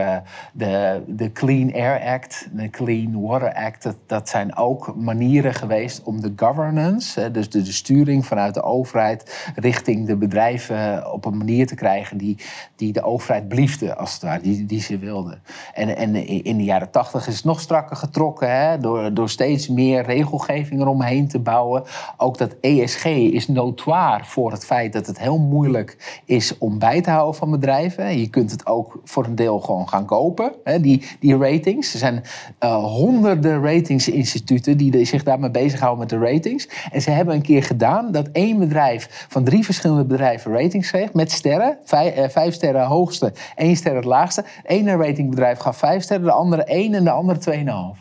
de, 0.53 1.03
de 1.07 1.31
Clean 1.31 1.73
Air 1.73 2.01
Act, 2.01 2.47
de 2.51 2.69
Clean 2.69 3.21
Water 3.21 3.53
Act. 3.53 3.83
Dat, 3.83 3.97
dat 4.05 4.29
zijn 4.29 4.55
ook 4.55 4.95
manieren 4.95 5.53
geweest 5.53 6.03
om 6.03 6.21
de 6.21 6.33
governance, 6.35 7.31
dus 7.31 7.49
de, 7.49 7.61
de 7.61 7.71
sturing 7.71 8.25
vanuit 8.25 8.53
de 8.53 8.63
overheid 8.63 9.51
richting 9.55 10.07
de 10.07 10.15
bedrijven 10.15 11.11
op 11.13 11.25
een 11.25 11.37
manier 11.37 11.67
te 11.67 11.75
krijgen 11.75 12.17
die, 12.17 12.37
die 12.75 12.93
de 12.93 13.03
overheid 13.03 13.47
bliefde, 13.47 13.95
als 13.95 14.13
het 14.13 14.21
ware, 14.21 14.41
die, 14.41 14.65
die 14.65 14.81
ze 14.81 14.97
wilden. 14.97 15.41
En, 15.73 15.97
en 15.97 16.15
in 16.43 16.57
de 16.57 16.63
jaren 16.63 16.91
tachtig 16.91 17.22
Is 17.27 17.43
nog 17.43 17.59
strakker 17.59 17.95
getrokken 17.95 18.51
hè, 18.51 18.77
door, 18.77 19.13
door 19.13 19.29
steeds 19.29 19.67
meer 19.67 20.03
regelgeving 20.03 20.81
eromheen 20.81 21.27
te 21.27 21.39
bouwen. 21.39 21.83
Ook 22.17 22.37
dat 22.37 22.55
ESG 22.61 23.05
is 23.05 23.47
notoire 23.47 24.25
voor 24.25 24.51
het 24.51 24.65
feit 24.65 24.93
dat 24.93 25.07
het 25.07 25.19
heel 25.19 25.37
moeilijk 25.37 26.21
is 26.25 26.57
om 26.57 26.79
bij 26.79 27.01
te 27.01 27.09
houden 27.09 27.35
van 27.35 27.51
bedrijven. 27.51 28.19
Je 28.19 28.27
kunt 28.27 28.51
het 28.51 28.65
ook 28.65 28.99
voor 29.03 29.25
een 29.25 29.35
deel 29.35 29.59
gewoon 29.59 29.89
gaan 29.89 30.05
kopen, 30.05 30.51
hè, 30.63 30.79
die, 30.79 31.07
die 31.19 31.37
ratings. 31.37 31.93
Er 31.93 31.99
zijn 31.99 32.23
uh, 32.63 32.83
honderden 32.83 33.63
ratingsinstituten 33.63 34.77
die 34.77 35.05
zich 35.05 35.23
daarmee 35.23 35.51
bezighouden 35.51 35.99
met 35.99 36.09
de 36.09 36.31
ratings. 36.31 36.69
En 36.91 37.01
ze 37.01 37.11
hebben 37.11 37.35
een 37.35 37.41
keer 37.41 37.63
gedaan 37.63 38.11
dat 38.11 38.29
één 38.31 38.59
bedrijf 38.59 39.25
van 39.29 39.43
drie 39.43 39.65
verschillende 39.65 40.05
bedrijven 40.05 40.51
ratings 40.51 40.89
kreeg 40.89 41.13
met 41.13 41.31
sterren. 41.31 41.77
Vijf, 41.83 42.17
uh, 42.17 42.23
vijf 42.29 42.53
sterren 42.53 42.85
hoogste, 42.85 43.33
één 43.55 43.75
ster 43.75 43.95
het 43.95 44.05
laagste. 44.05 44.43
Ene 44.63 44.95
ratingbedrijf 44.95 45.59
gaf 45.59 45.77
vijf 45.77 46.03
sterren, 46.03 46.25
de 46.25 46.31
andere 46.31 46.63
één 46.63 46.93
en 47.03 47.09
die 47.09 47.13
ander 47.13 47.35
2.5. 47.35 47.97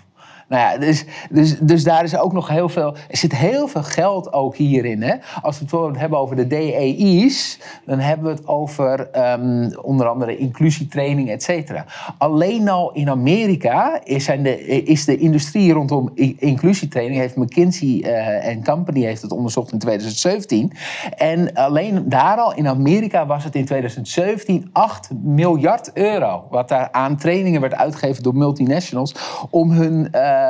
Nou 0.52 0.72
ja, 0.72 0.78
dus, 0.78 1.04
dus, 1.30 1.58
dus 1.58 1.84
daar 1.84 2.04
is 2.04 2.16
ook 2.16 2.32
nog 2.32 2.48
heel 2.48 2.68
veel. 2.68 2.94
Er 3.08 3.16
zit 3.16 3.36
heel 3.36 3.68
veel 3.68 3.82
geld 3.82 4.32
ook 4.32 4.56
hierin. 4.56 5.02
Hè? 5.02 5.14
Als 5.42 5.58
we 5.58 5.76
het 5.76 5.98
hebben 5.98 6.18
over 6.18 6.36
de 6.36 6.46
DEI's, 6.46 7.58
dan 7.86 7.98
hebben 7.98 8.26
we 8.26 8.32
het 8.32 8.46
over 8.46 9.08
um, 9.32 9.76
onder 9.82 10.06
andere 10.08 10.36
inclusietraining, 10.36 11.30
et 11.30 11.42
cetera. 11.42 11.84
Alleen 12.18 12.68
al 12.68 12.92
in 12.92 13.10
Amerika 13.10 14.00
is, 14.04 14.24
zijn 14.24 14.42
de, 14.42 14.66
is 14.66 15.04
de 15.04 15.16
industrie 15.16 15.72
rondom 15.72 16.10
inclusietraining, 16.38 17.20
heeft 17.20 17.36
McKinsey 17.36 17.88
uh, 17.88 18.62
Company 18.64 19.00
heeft 19.00 19.22
het 19.22 19.32
onderzocht 19.32 19.72
in 19.72 19.78
2017. 19.78 20.72
En 21.16 21.54
alleen 21.54 22.08
daar 22.08 22.36
al 22.36 22.54
in 22.54 22.68
Amerika 22.68 23.26
was 23.26 23.44
het 23.44 23.54
in 23.54 23.64
2017 23.64 24.68
8 24.72 25.10
miljard 25.22 25.90
euro. 25.94 26.44
Wat 26.50 26.68
daar 26.68 26.88
aan 26.90 27.16
trainingen 27.16 27.60
werd 27.60 27.74
uitgegeven 27.74 28.22
door 28.22 28.34
multinationals 28.36 29.14
om 29.50 29.70
hun. 29.70 30.08
Uh, 30.14 30.41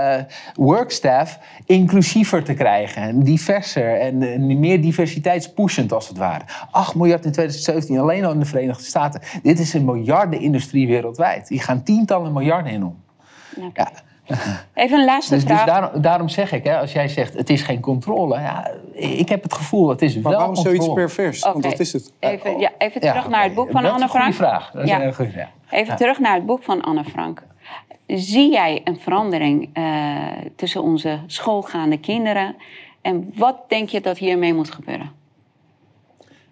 workstaff 0.55 1.38
inclusiever 1.66 2.44
te 2.44 2.55
krijgen. 2.55 3.02
En 3.02 3.22
diverser 3.22 4.00
en, 4.00 4.61
meer 4.61 4.81
diversiteitspushend 4.81 5.92
als 5.92 6.09
het 6.09 6.18
ware. 6.18 6.44
8 6.70 6.94
miljard 6.94 7.24
in 7.24 7.33
2017 7.33 7.98
alleen 7.98 8.24
al 8.24 8.33
in 8.33 8.38
de 8.38 8.44
Verenigde 8.44 8.85
Staten. 8.85 9.20
Dit 9.42 9.59
is 9.59 9.74
een 9.74 9.85
miljardenindustrie 9.85 10.87
wereldwijd. 10.87 11.48
Die 11.48 11.61
gaan 11.61 11.83
tientallen 11.83 12.33
miljarden 12.33 12.72
in 12.72 12.85
om. 12.85 12.96
Ja. 13.74 13.90
Even 14.74 14.98
een 14.98 15.05
laatste 15.05 15.35
dus, 15.35 15.44
vraag. 15.44 15.64
Dus 15.64 15.74
daarom, 15.74 16.02
daarom, 16.02 16.28
zeg 16.28 16.52
ik, 16.52 16.64
hè, 16.64 16.78
als 16.78 16.92
jij 16.92 17.09
zegt 17.09 17.35
het 17.35 17.50
is 17.50 17.62
geen 17.62 17.81
controle. 17.81 18.38
Ja, 18.38 18.70
ik 18.92 19.28
heb 19.28 19.42
het 19.42 19.55
gevoel 19.55 19.88
het 19.88 20.02
is 20.02 20.14
maar 20.14 20.22
wel 20.22 20.33
waarom 20.33 20.55
controle. 20.55 20.76
zoiets 20.76 20.94
pervers? 20.94 21.40
Okay. 21.40 21.52
Want 21.52 21.64
wat 21.64 21.78
is 21.78 21.92
het? 21.92 22.12
Even, 22.18 22.59
ja, 22.59 22.70
even 22.78 23.00
terug 23.00 23.22
ja, 23.22 23.28
naar 23.28 23.42
het 23.42 23.55
boek 23.55 23.70
van 23.70 23.83
dat 23.83 23.92
Anne 23.92 24.05
is 24.05 24.12
een 24.12 24.20
goede 24.20 24.33
Frank. 24.33 24.52
vraag. 24.52 24.70
Dat 24.70 24.83
is 24.83 24.88
Ja. 24.88 25.02
een 25.02 25.14
goede 25.14 25.31
vraag. 25.31 25.48
Even 25.70 25.96
terug 25.96 26.18
naar 26.18 26.35
het 26.35 26.46
boek 26.46 26.62
van 26.62 26.81
Anne 26.81 27.05
Frank. 27.05 27.42
Zie 28.14 28.51
jij 28.51 28.81
een 28.85 29.01
verandering 29.01 29.79
uh, 29.79 30.27
tussen 30.57 30.83
onze 30.83 31.18
schoolgaande 31.27 31.98
kinderen? 31.98 32.57
En 33.03 33.33
wat 33.37 33.68
denk 33.68 33.88
je 33.88 34.01
dat 34.01 34.18
hiermee 34.18 34.55
moet 34.55 34.70
gebeuren? 34.70 35.11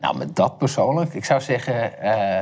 Nou, 0.00 0.18
met 0.18 0.36
dat 0.36 0.58
persoonlijk. 0.58 1.14
Ik 1.14 1.24
zou 1.24 1.40
zeggen. 1.40 1.92
Uh, 2.02 2.40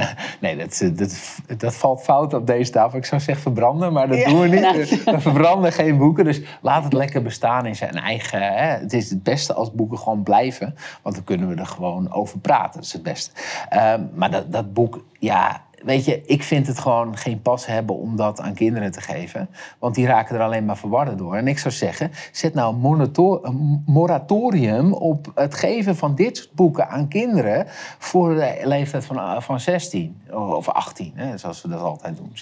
nee, 0.40 0.56
dat, 0.56 0.90
dat, 0.94 1.40
dat 1.58 1.74
valt 1.74 2.02
fout 2.02 2.34
op 2.34 2.46
deze 2.46 2.70
tafel. 2.70 2.98
Ik 2.98 3.04
zou 3.04 3.20
zeggen 3.20 3.42
verbranden, 3.42 3.92
maar 3.92 4.08
dat 4.08 4.18
ja. 4.18 4.28
doen 4.28 4.40
we 4.40 4.48
niet. 4.48 5.04
We 5.04 5.20
verbranden 5.20 5.72
geen 5.72 5.98
boeken. 5.98 6.24
Dus 6.24 6.40
laat 6.60 6.84
het 6.84 6.92
lekker 6.92 7.22
bestaan 7.22 7.66
in 7.66 7.76
zijn 7.76 7.94
eigen. 7.94 8.42
Hè. 8.42 8.66
Het 8.78 8.92
is 8.92 9.10
het 9.10 9.22
beste 9.22 9.54
als 9.54 9.72
boeken 9.72 9.98
gewoon 9.98 10.22
blijven. 10.22 10.74
Want 11.02 11.14
dan 11.14 11.24
kunnen 11.24 11.48
we 11.48 11.54
er 11.54 11.66
gewoon 11.66 12.12
over 12.12 12.38
praten. 12.38 12.74
Dat 12.74 12.84
is 12.84 12.92
het 12.92 13.02
beste. 13.02 13.30
Uh, 13.72 13.94
maar 14.14 14.30
dat, 14.30 14.52
dat 14.52 14.72
boek, 14.72 15.04
ja. 15.18 15.68
Weet 15.84 16.04
je, 16.04 16.22
ik 16.24 16.42
vind 16.42 16.66
het 16.66 16.78
gewoon 16.78 17.16
geen 17.16 17.42
pas 17.42 17.66
hebben 17.66 17.96
om 17.96 18.16
dat 18.16 18.40
aan 18.40 18.54
kinderen 18.54 18.90
te 18.90 19.00
geven. 19.00 19.48
Want 19.78 19.94
die 19.94 20.06
raken 20.06 20.36
er 20.36 20.42
alleen 20.42 20.64
maar 20.64 20.76
verwarden 20.76 21.16
door. 21.16 21.34
En 21.34 21.48
ik 21.48 21.58
zou 21.58 21.74
zeggen, 21.74 22.10
zet 22.32 22.54
nou 22.54 22.74
een, 22.74 23.82
moratorium 23.86 24.92
op 24.92 25.32
het 25.34 25.54
geven 25.54 25.96
van 25.96 26.14
dit 26.14 26.36
soort 26.36 26.52
boeken 26.52 26.88
aan 26.88 27.08
kinderen. 27.08 27.66
voor 27.98 28.34
de 28.34 28.60
leeftijd 28.64 29.04
van, 29.04 29.42
van 29.42 29.60
16 29.60 30.20
of 30.30 30.68
18, 30.68 31.12
hè, 31.14 31.38
zoals 31.38 31.62
we 31.62 31.68
dat 31.68 31.80
altijd 31.80 32.16
doen. 32.16 32.32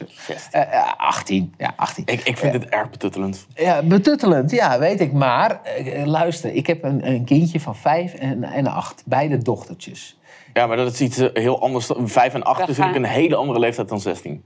Uh, 0.54 0.92
18, 0.96 1.54
ja, 1.58 1.72
18. 1.76 2.06
Ik, 2.06 2.20
ik 2.20 2.38
vind 2.38 2.54
uh, 2.54 2.60
het 2.60 2.70
erg 2.70 2.90
betuttelend. 2.90 3.46
Ja, 3.54 3.82
betuttelend, 3.82 4.50
ja, 4.50 4.78
weet 4.78 5.00
ik. 5.00 5.12
Maar 5.12 5.60
uh, 5.84 6.04
luister, 6.04 6.54
ik 6.54 6.66
heb 6.66 6.84
een, 6.84 7.08
een 7.08 7.24
kindje 7.24 7.60
van 7.60 7.76
5 7.76 8.14
en, 8.14 8.44
en 8.44 8.66
8, 8.66 9.02
beide 9.06 9.38
dochtertjes. 9.38 10.17
Ja, 10.58 10.66
maar 10.66 10.76
dat 10.76 10.92
is 10.92 11.00
iets 11.00 11.22
heel 11.32 11.60
anders. 11.60 11.90
5 12.04 12.34
en 12.34 12.42
8 12.42 12.60
is 12.60 12.66
natuurlijk 12.66 12.96
een 12.96 13.20
hele 13.20 13.36
andere 13.36 13.58
leeftijd 13.58 13.88
dan 13.88 14.00
16. 14.00 14.44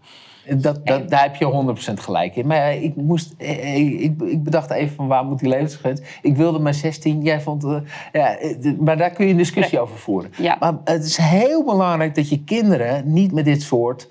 Dat, 0.57 0.87
dat, 0.87 1.11
daar 1.11 1.22
heb 1.22 1.37
je 1.37 1.75
100% 1.90 1.92
gelijk 1.94 2.37
in. 2.37 2.46
Maar 2.46 2.77
ik, 2.77 2.96
moest, 2.96 3.35
ik, 3.38 4.20
ik 4.20 4.44
bedacht 4.44 4.70
even 4.70 4.96
van 4.96 5.07
waar 5.07 5.25
moet 5.25 5.38
die 5.38 5.48
levensgrens. 5.48 6.01
Ik 6.22 6.37
wilde 6.37 6.59
maar 6.59 6.75
16, 6.75 7.22
jij 7.22 7.40
vond... 7.40 7.64
Uh, 7.64 7.77
ja, 8.12 8.38
maar 8.79 8.96
daar 8.96 9.11
kun 9.11 9.25
je 9.25 9.31
een 9.31 9.37
discussie 9.37 9.81
over 9.81 9.98
voeren. 9.98 10.33
Ja. 10.38 10.57
Maar 10.61 10.75
het 10.85 11.05
is 11.05 11.16
heel 11.16 11.64
belangrijk 11.64 12.14
dat 12.14 12.29
je 12.29 12.44
kinderen 12.44 13.12
niet 13.12 13.33
met 13.33 13.44
dit 13.44 13.62
soort... 13.62 14.09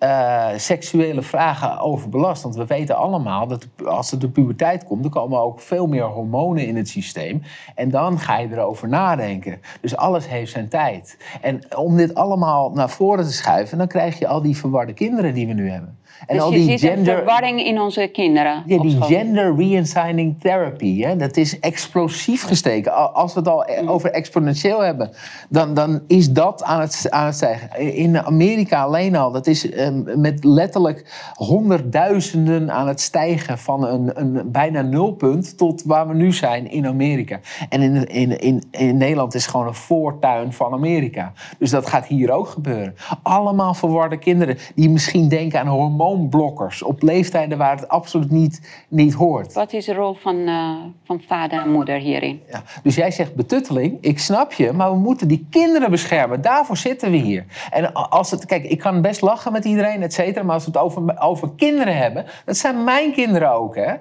Uh, 0.00 0.48
seksuele 0.56 1.22
vragen 1.22 1.78
overbelast. 1.78 2.42
Want 2.42 2.54
we 2.54 2.66
weten 2.66 2.96
allemaal 2.96 3.46
dat 3.46 3.68
als 3.84 4.10
het 4.10 4.20
de 4.20 4.28
puberteit 4.28 4.84
komt, 4.84 5.02
dan 5.02 5.12
komen 5.12 5.40
ook 5.40 5.60
veel 5.60 5.86
meer 5.86 6.04
hormonen 6.04 6.66
in 6.66 6.76
het 6.76 6.88
systeem. 6.88 7.42
En 7.74 7.90
dan 7.90 8.18
ga 8.18 8.38
je 8.38 8.48
erover 8.52 8.88
nadenken. 8.88 9.60
Dus 9.80 9.96
alles 9.96 10.28
heeft 10.28 10.52
zijn 10.52 10.68
tijd. 10.68 11.18
En 11.40 11.76
om 11.76 11.96
dit 11.96 12.14
allemaal 12.14 12.70
naar 12.70 12.90
voren 12.90 13.24
te 13.24 13.32
schuiven, 13.32 13.78
dan 13.78 13.86
krijg 13.86 14.18
je 14.18 14.26
al 14.26 14.42
die 14.42 14.56
verwarde 14.56 14.92
kinderen 14.92 15.34
die 15.34 15.46
we 15.46 15.52
nu 15.52 15.70
hebben. 15.70 15.98
En 16.26 16.34
dus 16.34 16.44
al 16.44 16.50
je 16.50 16.56
die 16.56 16.68
ziet 16.68 16.80
gender... 16.80 17.12
een 17.12 17.18
verwarring 17.18 17.64
in 17.64 17.80
onze 17.80 18.08
kinderen. 18.12 18.62
Ja, 18.66 18.78
die 18.82 18.90
school. 18.90 19.08
gender 19.08 19.56
reassigning 19.56 20.40
therapy, 20.40 21.00
hè, 21.00 21.16
dat 21.16 21.36
is 21.36 21.60
explosief 21.60 22.42
gesteken. 22.42 23.12
Als 23.14 23.32
we 23.34 23.38
het 23.38 23.48
al 23.48 23.62
Mm. 23.80 23.88
over 23.88 24.10
exponentieel 24.10 24.80
hebben, 24.80 25.10
dan, 25.48 25.74
dan 25.74 26.02
is 26.06 26.32
dat 26.32 26.62
aan 26.62 26.80
het, 26.80 27.06
aan 27.10 27.26
het 27.26 27.34
stijgen. 27.34 27.94
In 27.94 28.18
Amerika 28.18 28.82
alleen 28.82 29.16
al, 29.16 29.32
dat 29.32 29.46
is 29.46 29.78
um, 29.78 30.20
met 30.20 30.44
letterlijk 30.44 31.30
honderdduizenden 31.34 32.72
aan 32.72 32.88
het 32.88 33.00
stijgen 33.00 33.58
van 33.58 33.86
een, 33.86 34.20
een 34.20 34.50
bijna 34.50 34.82
nulpunt 34.82 35.58
tot 35.58 35.82
waar 35.82 36.08
we 36.08 36.14
nu 36.14 36.32
zijn 36.32 36.70
in 36.70 36.86
Amerika. 36.86 37.40
En 37.68 37.82
in, 37.82 38.06
in, 38.06 38.40
in, 38.40 38.62
in 38.70 38.96
Nederland 38.96 39.34
is 39.34 39.46
gewoon 39.46 39.66
een 39.66 39.74
voortuin 39.74 40.52
van 40.52 40.72
Amerika. 40.72 41.32
Dus 41.58 41.70
dat 41.70 41.86
gaat 41.86 42.06
hier 42.06 42.30
ook 42.30 42.48
gebeuren. 42.48 42.94
Allemaal 43.22 43.74
verwarde 43.74 44.18
kinderen 44.18 44.58
die 44.74 44.90
misschien 44.90 45.28
denken 45.28 45.60
aan 45.60 45.66
hormoonblokkers 46.04 46.82
op 46.82 47.02
leeftijden 47.02 47.58
waar 47.58 47.76
het 47.76 47.88
absoluut 47.88 48.30
niet, 48.30 48.60
niet 48.88 49.14
hoort. 49.14 49.52
Wat 49.52 49.72
is 49.72 49.84
de 49.84 49.94
rol 49.94 50.14
van, 50.14 50.36
uh, 50.36 50.70
van 51.04 51.20
vader 51.28 51.60
en 51.60 51.70
moeder 51.70 51.96
hierin? 51.98 52.42
Ja, 52.50 52.62
dus 52.82 52.94
jij 52.94 53.10
zegt 53.10 53.34
betutteling, 53.34 53.98
ik 54.00 54.18
snap 54.18 54.52
je, 54.52 54.72
maar 54.72 54.90
we 54.90 54.98
moeten 54.98 55.28
die 55.28 55.46
kinderen 55.50 55.90
beschermen. 55.90 56.42
Daarvoor 56.42 56.76
zitten 56.76 57.10
we 57.10 57.16
hier. 57.16 57.44
En 57.70 57.92
als 57.92 58.30
het, 58.30 58.46
kijk, 58.46 58.64
ik 58.64 58.78
kan 58.78 59.00
best 59.02 59.20
lachen 59.20 59.52
met 59.52 59.64
iedereen, 59.64 60.02
et 60.02 60.12
cetera, 60.12 60.44
maar 60.44 60.54
als 60.54 60.64
we 60.64 60.70
het 60.70 60.80
over, 60.80 61.20
over 61.20 61.50
kinderen 61.56 61.96
hebben, 61.96 62.24
dat 62.44 62.56
zijn 62.56 62.84
mijn 62.84 63.12
kinderen 63.12 63.50
ook, 63.52 63.74
hè? 63.76 63.92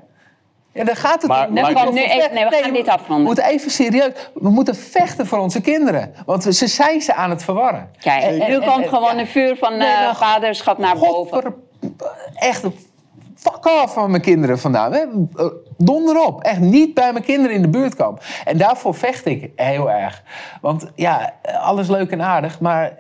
Ja, 0.75 0.83
daar 0.83 0.95
gaat 0.95 1.21
het 1.21 1.31
Maar- 1.31 1.51
niet. 1.51 1.61
maar- 1.61 1.73
We 1.73 1.77
gaan 1.79 1.93
nu 1.93 2.01
even, 2.03 2.33
nee, 2.33 2.45
we 2.45 2.55
gaan 2.55 2.71
we 2.71 2.77
dit 2.77 2.87
afronden. 2.87 3.25
moeten 3.25 3.45
even 3.45 3.71
serieus. 3.71 4.11
We 4.33 4.49
moeten 4.49 4.75
vechten 4.75 5.25
voor 5.27 5.37
onze 5.39 5.61
kinderen. 5.61 6.13
Want 6.25 6.43
we- 6.43 6.53
ze 6.53 6.67
zijn 6.67 7.01
ze 7.01 7.13
aan 7.13 7.29
het 7.29 7.43
verwarren. 7.43 7.89
Kijk, 7.99 8.23
En- 8.23 8.41
en- 8.41 8.49
nu 8.49 8.55
en- 8.55 8.63
komt 8.71 8.83
en- 8.83 8.89
gewoon 8.89 9.15
ja. 9.15 9.19
een 9.19 9.27
vuur 9.27 9.55
van 9.57 9.77
Nee, 9.77 9.87
uh, 9.87 10.03
maar 10.05 10.15
vaderschap 10.15 10.77
naar 10.77 10.97
boven. 10.97 11.55
Echt, 12.34 12.63
fuck 13.36 13.65
off 13.65 13.93
van 13.93 14.10
mijn 14.10 14.21
kinderen 14.21 14.60
vandaan. 14.60 14.93
Hè? 14.93 14.99
Eh, 15.36 15.45
Donder 15.77 16.25
op. 16.25 16.43
Echt 16.43 16.60
niet 16.60 16.93
bij 16.93 17.12
mijn 17.12 17.23
kinderen 17.23 17.56
in 17.56 17.62
de 17.62 17.67
buurt 17.67 17.95
komen. 17.95 18.21
En 18.45 18.58
daarvoor 18.58 18.93
vecht 18.95 19.25
ik 19.25 19.51
heel 19.56 19.91
erg. 19.91 20.23
Want 20.62 20.91
ja, 20.95 21.34
alles 21.62 21.88
leuk 21.88 22.12
en 22.12 22.21
aardig, 22.21 22.60
maar 22.60 22.97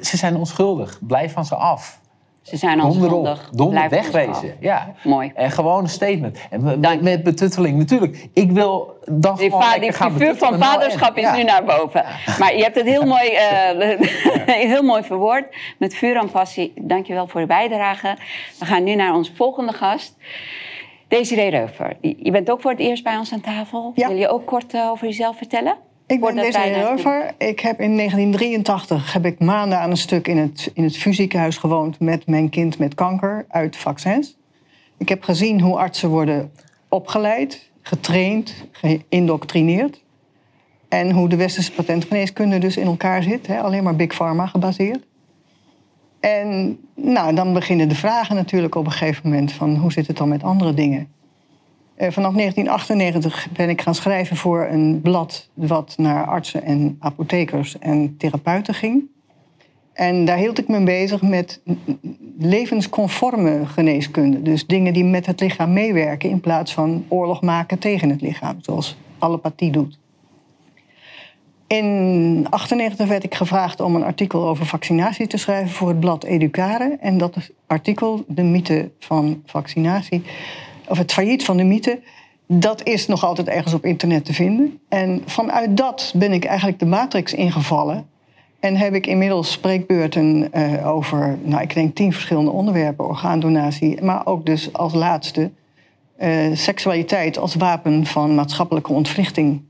ze 0.00 0.16
zijn 0.16 0.36
onschuldig. 0.36 0.98
Blijf 1.00 1.32
van 1.32 1.44
ze 1.44 1.54
af. 1.54 1.99
Ze 2.42 2.56
zijn. 2.56 2.78
Donder 2.78 3.38
Blijf 3.52 3.92
ons 3.92 4.10
wegwezen. 4.10 4.56
Ja. 4.60 4.94
Mooi. 5.04 5.32
En 5.34 5.50
gewoon 5.50 5.82
een 5.82 5.88
statement. 5.88 6.38
En 6.50 6.62
met, 6.62 6.82
Dank 6.82 6.96
je. 6.96 7.02
met 7.02 7.22
betutteling, 7.22 7.78
natuurlijk. 7.78 8.28
Ik 8.32 8.50
wil 8.50 8.98
dan 9.10 9.36
Die, 9.36 9.50
gewoon 9.50 9.80
die 9.80 9.92
gaan 9.92 10.12
vuur 10.12 10.34
van. 10.36 10.58
Nou, 10.58 10.62
vaderschap 10.62 11.16
en- 11.16 11.22
is 11.22 11.28
ja. 11.28 11.36
nu 11.36 11.42
naar 11.42 11.64
boven. 11.64 12.04
Maar 12.38 12.56
je 12.56 12.62
hebt 12.62 12.76
het 12.76 12.86
heel 12.86 13.04
mooi, 13.16 13.28
eh, 13.28 14.00
heel 14.70 14.82
mooi 14.82 15.02
verwoord. 15.02 15.44
Met 15.78 15.94
vuur 15.94 16.16
en 16.16 16.30
passie. 16.30 16.72
Dankjewel 16.80 17.26
voor 17.26 17.40
de 17.40 17.46
bijdrage. 17.46 18.16
We 18.58 18.64
gaan 18.64 18.84
nu 18.84 18.94
naar 18.94 19.14
onze 19.14 19.34
volgende 19.34 19.72
gast. 19.72 20.16
Desiree 21.08 21.50
Reuver. 21.50 21.96
Je 22.00 22.30
bent 22.30 22.50
ook 22.50 22.60
voor 22.60 22.70
het 22.70 22.80
eerst 22.80 23.04
bij 23.04 23.16
ons 23.16 23.32
aan 23.32 23.40
tafel. 23.40 23.92
Ja. 23.94 24.08
Wil 24.08 24.16
je 24.16 24.28
ook 24.28 24.46
kort 24.46 24.74
eh, 24.74 24.88
over 24.90 25.06
jezelf 25.06 25.36
vertellen? 25.36 25.76
Ik 26.10 26.20
ben 26.20 26.34
Desiree 26.34 26.70
naar- 26.70 26.84
Reuver. 26.84 27.34
Ik 27.38 27.60
heb 27.60 27.80
in 27.80 27.96
1983 27.96 29.12
heb 29.12 29.26
ik 29.26 29.38
maanden 29.38 29.78
aan 29.78 29.90
een 29.90 29.96
stuk 29.96 30.28
in 30.28 30.36
het, 30.38 30.70
in 30.74 30.84
het 30.84 30.96
VU-ziekenhuis 30.96 31.56
gewoond 31.56 32.00
met 32.00 32.26
mijn 32.26 32.48
kind 32.48 32.78
met 32.78 32.94
kanker 32.94 33.44
uit 33.48 33.76
vaccins. 33.76 34.36
Ik 34.98 35.08
heb 35.08 35.22
gezien 35.22 35.60
hoe 35.60 35.78
artsen 35.78 36.08
worden 36.08 36.52
opgeleid, 36.88 37.70
getraind, 37.82 38.54
geïndoctrineerd. 38.72 40.02
En 40.88 41.10
hoe 41.10 41.28
de 41.28 41.36
westerse 41.36 41.72
patentgeneeskunde 41.72 42.58
dus 42.58 42.76
in 42.76 42.86
elkaar 42.86 43.22
zit, 43.22 43.46
hè, 43.46 43.60
alleen 43.60 43.82
maar 43.82 43.96
big 43.96 44.14
pharma 44.14 44.46
gebaseerd. 44.46 45.06
En 46.20 46.78
nou, 46.94 47.34
dan 47.34 47.52
beginnen 47.52 47.88
de 47.88 47.94
vragen 47.94 48.34
natuurlijk 48.34 48.74
op 48.74 48.86
een 48.86 48.92
gegeven 48.92 49.28
moment 49.30 49.52
van 49.52 49.76
hoe 49.76 49.92
zit 49.92 50.06
het 50.06 50.16
dan 50.16 50.28
met 50.28 50.42
andere 50.42 50.74
dingen. 50.74 51.08
Eh, 52.00 52.10
vanaf 52.10 52.34
1998 52.34 53.48
ben 53.52 53.68
ik 53.68 53.80
gaan 53.80 53.94
schrijven 53.94 54.36
voor 54.36 54.66
een 54.70 55.00
blad 55.00 55.48
wat 55.54 55.94
naar 55.96 56.26
artsen 56.26 56.62
en 56.62 56.96
apothekers 57.00 57.78
en 57.78 58.16
therapeuten 58.16 58.74
ging. 58.74 59.02
En 59.92 60.24
daar 60.24 60.36
hield 60.36 60.58
ik 60.58 60.68
me 60.68 60.82
bezig 60.82 61.22
met 61.22 61.60
levensconforme 62.38 63.66
geneeskunde. 63.66 64.42
Dus 64.42 64.66
dingen 64.66 64.92
die 64.92 65.04
met 65.04 65.26
het 65.26 65.40
lichaam 65.40 65.72
meewerken 65.72 66.30
in 66.30 66.40
plaats 66.40 66.72
van 66.72 67.04
oorlog 67.08 67.42
maken 67.42 67.78
tegen 67.78 68.10
het 68.10 68.20
lichaam, 68.20 68.56
zoals 68.60 68.96
allopathie 69.18 69.70
doet. 69.70 69.98
In 71.66 71.84
1998 71.84 73.08
werd 73.08 73.24
ik 73.24 73.34
gevraagd 73.34 73.80
om 73.80 73.94
een 73.94 74.04
artikel 74.04 74.48
over 74.48 74.66
vaccinatie 74.66 75.26
te 75.26 75.36
schrijven 75.36 75.70
voor 75.70 75.88
het 75.88 76.00
blad 76.00 76.24
Educare. 76.24 76.96
En 77.00 77.18
dat 77.18 77.36
artikel, 77.66 78.24
de 78.28 78.42
mythe 78.42 78.90
van 78.98 79.42
vaccinatie, 79.46 80.22
of 80.90 80.98
het 80.98 81.12
failliet 81.12 81.44
van 81.44 81.56
de 81.56 81.64
mythe, 81.64 82.00
dat 82.46 82.86
is 82.86 83.06
nog 83.06 83.24
altijd 83.24 83.48
ergens 83.48 83.74
op 83.74 83.84
internet 83.84 84.24
te 84.24 84.32
vinden. 84.32 84.80
En 84.88 85.22
vanuit 85.26 85.76
dat 85.76 86.12
ben 86.16 86.32
ik 86.32 86.44
eigenlijk 86.44 86.78
de 86.78 86.86
matrix 86.86 87.34
ingevallen. 87.34 88.08
En 88.60 88.76
heb 88.76 88.94
ik 88.94 89.06
inmiddels 89.06 89.52
spreekbeurten 89.52 90.48
uh, 90.54 90.88
over, 90.88 91.38
nou, 91.42 91.62
ik 91.62 91.74
denk 91.74 91.94
tien 91.94 92.12
verschillende 92.12 92.50
onderwerpen, 92.50 93.08
orgaandonatie, 93.08 94.02
maar 94.02 94.26
ook 94.26 94.46
dus 94.46 94.72
als 94.72 94.94
laatste 94.94 95.50
uh, 96.20 96.28
seksualiteit 96.52 97.38
als 97.38 97.54
wapen 97.54 98.06
van 98.06 98.34
maatschappelijke 98.34 98.92
ontwrichting. 98.92 99.62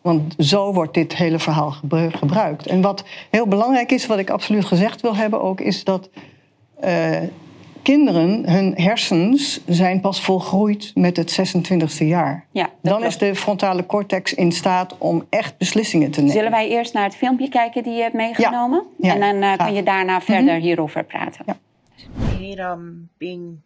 Want 0.00 0.34
zo 0.38 0.72
wordt 0.72 0.94
dit 0.94 1.16
hele 1.16 1.38
verhaal 1.38 1.74
gebruikt. 2.10 2.66
En 2.66 2.80
wat 2.80 3.04
heel 3.30 3.46
belangrijk 3.46 3.92
is, 3.92 4.06
wat 4.06 4.18
ik 4.18 4.30
absoluut 4.30 4.64
gezegd 4.64 5.00
wil 5.00 5.16
hebben 5.16 5.42
ook, 5.42 5.60
is 5.60 5.84
dat 5.84 6.10
uh, 6.84 7.16
kinderen, 7.82 8.50
hun 8.50 8.74
hersens 8.74 9.60
zijn 9.66 10.00
pas 10.00 10.22
volgroeid 10.24 10.92
met 10.94 11.16
het 11.16 11.38
26e 11.38 12.06
jaar. 12.06 12.46
Ja, 12.50 12.70
Dan 12.82 12.96
klopt. 12.96 13.04
is 13.04 13.18
de 13.18 13.34
frontale 13.34 13.86
cortex 13.86 14.34
in 14.34 14.52
staat 14.52 14.98
om 14.98 15.26
echt 15.28 15.56
beslissingen 15.58 16.10
te 16.10 16.18
nemen. 16.20 16.34
Zullen 16.34 16.50
wij 16.50 16.68
eerst 16.68 16.92
naar 16.92 17.04
het 17.04 17.16
filmpje 17.16 17.48
kijken 17.48 17.82
die 17.82 17.92
je 17.92 18.02
hebt 18.02 18.14
meegenomen? 18.14 18.86
Ja. 18.98 19.14
En 19.14 19.20
dan 19.20 19.50
uh, 19.50 19.56
kan 19.56 19.74
je 19.74 19.82
daarna 19.82 20.20
verder 20.20 20.54
hierover 20.54 21.04
praten. 21.04 21.44
Ja. 21.46 21.56
I 22.40 22.54
hate 22.56 22.62
um 22.72 23.08
being 23.18 23.60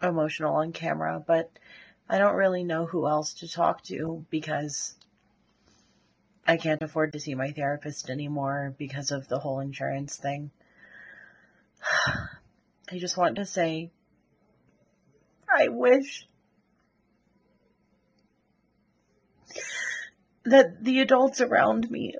emotional 0.00 0.64
on 0.64 0.70
camera, 0.72 1.22
but 1.26 1.46
I 2.10 2.18
don't 2.18 2.36
really 2.36 2.62
know 2.62 2.88
who 2.88 3.08
else 3.08 3.34
to 3.36 3.46
talk 3.46 3.80
to 3.80 4.24
because 4.28 4.92
I 6.48 6.56
can't 6.56 6.82
afford 6.82 7.12
to 7.12 7.18
see 7.18 7.34
my 7.34 7.52
therapist 7.52 8.08
anymore 8.08 8.74
because 8.76 9.16
of 9.16 9.26
the 9.26 9.38
whole 9.38 9.62
insurance 9.62 10.20
thing. 10.20 10.50
I 12.90 12.98
just 12.98 13.16
want 13.16 13.36
to 13.36 13.44
say 13.44 13.90
I 15.48 15.68
wish 15.68 16.26
that 20.44 20.84
the 20.84 21.00
adults 21.00 21.40
around 21.40 21.90
me 21.90 22.14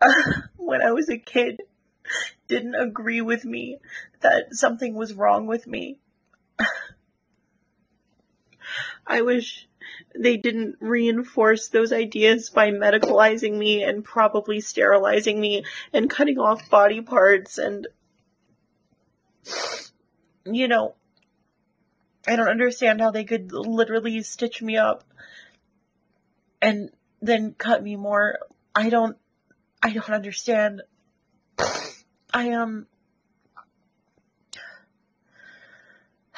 when 0.56 0.82
I 0.82 0.92
was 0.92 1.08
a 1.08 1.18
kid 1.18 1.60
didn't 2.48 2.74
agree 2.74 3.20
with 3.20 3.44
me 3.44 3.78
that 4.20 4.54
something 4.54 4.94
was 4.94 5.14
wrong 5.14 5.46
with 5.46 5.66
me. 5.66 5.98
I 9.06 9.22
wish 9.22 9.68
they 10.14 10.36
didn't 10.36 10.76
reinforce 10.80 11.68
those 11.68 11.92
ideas 11.92 12.50
by 12.50 12.70
medicalizing 12.70 13.56
me 13.56 13.82
and 13.82 14.04
probably 14.04 14.60
sterilizing 14.60 15.40
me 15.40 15.64
and 15.92 16.10
cutting 16.10 16.38
off 16.38 16.68
body 16.68 17.00
parts 17.00 17.58
and 17.58 17.86
you 20.44 20.68
know 20.68 20.94
I 22.26 22.36
don't 22.36 22.48
understand 22.48 23.00
how 23.00 23.10
they 23.10 23.24
could 23.24 23.52
literally 23.52 24.22
stitch 24.22 24.62
me 24.62 24.76
up 24.76 25.04
and 26.60 26.90
then 27.20 27.54
cut 27.58 27.82
me 27.82 27.96
more. 27.96 28.38
I 28.74 28.90
don't 28.90 29.16
I 29.82 29.92
don't 29.92 30.10
understand. 30.10 30.82
I 32.32 32.52
um 32.52 32.86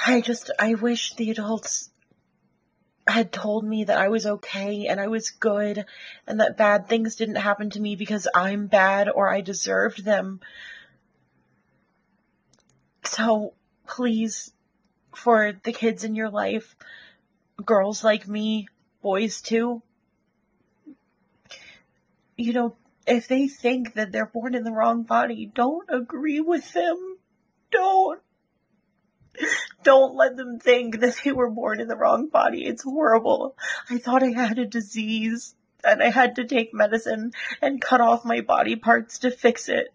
I 0.06 0.20
just 0.20 0.50
I 0.58 0.74
wish 0.74 1.14
the 1.14 1.30
adults 1.30 1.90
had 3.06 3.32
told 3.32 3.64
me 3.64 3.84
that 3.84 3.98
I 3.98 4.08
was 4.08 4.24
okay 4.24 4.86
and 4.86 4.98
I 4.98 5.08
was 5.08 5.28
good 5.28 5.84
and 6.26 6.40
that 6.40 6.56
bad 6.56 6.88
things 6.88 7.16
didn't 7.16 7.36
happen 7.36 7.68
to 7.70 7.80
me 7.80 7.96
because 7.96 8.26
I'm 8.34 8.66
bad 8.66 9.10
or 9.10 9.28
I 9.28 9.42
deserved 9.42 10.04
them. 10.04 10.40
So 13.04 13.52
please 13.86 14.52
for 15.14 15.52
the 15.62 15.72
kids 15.72 16.04
in 16.04 16.14
your 16.14 16.30
life, 16.30 16.76
girls 17.64 18.02
like 18.02 18.26
me, 18.26 18.66
boys 19.02 19.40
too, 19.40 19.82
you 22.36 22.52
know, 22.52 22.76
if 23.06 23.28
they 23.28 23.48
think 23.48 23.94
that 23.94 24.12
they're 24.12 24.26
born 24.26 24.54
in 24.54 24.64
the 24.64 24.72
wrong 24.72 25.02
body, 25.02 25.50
don't 25.54 25.88
agree 25.90 26.40
with 26.40 26.72
them. 26.72 27.18
Don't. 27.70 28.20
Don't 29.82 30.14
let 30.14 30.36
them 30.36 30.58
think 30.58 31.00
that 31.00 31.16
they 31.24 31.32
were 31.32 31.50
born 31.50 31.80
in 31.80 31.88
the 31.88 31.96
wrong 31.96 32.28
body. 32.28 32.64
It's 32.64 32.84
horrible. 32.84 33.56
I 33.90 33.98
thought 33.98 34.22
I 34.22 34.30
had 34.30 34.58
a 34.58 34.66
disease 34.66 35.54
and 35.82 36.02
I 36.02 36.10
had 36.10 36.36
to 36.36 36.44
take 36.44 36.72
medicine 36.72 37.32
and 37.60 37.80
cut 37.80 38.00
off 38.00 38.24
my 38.24 38.40
body 38.40 38.76
parts 38.76 39.18
to 39.20 39.30
fix 39.30 39.68
it. 39.68 39.92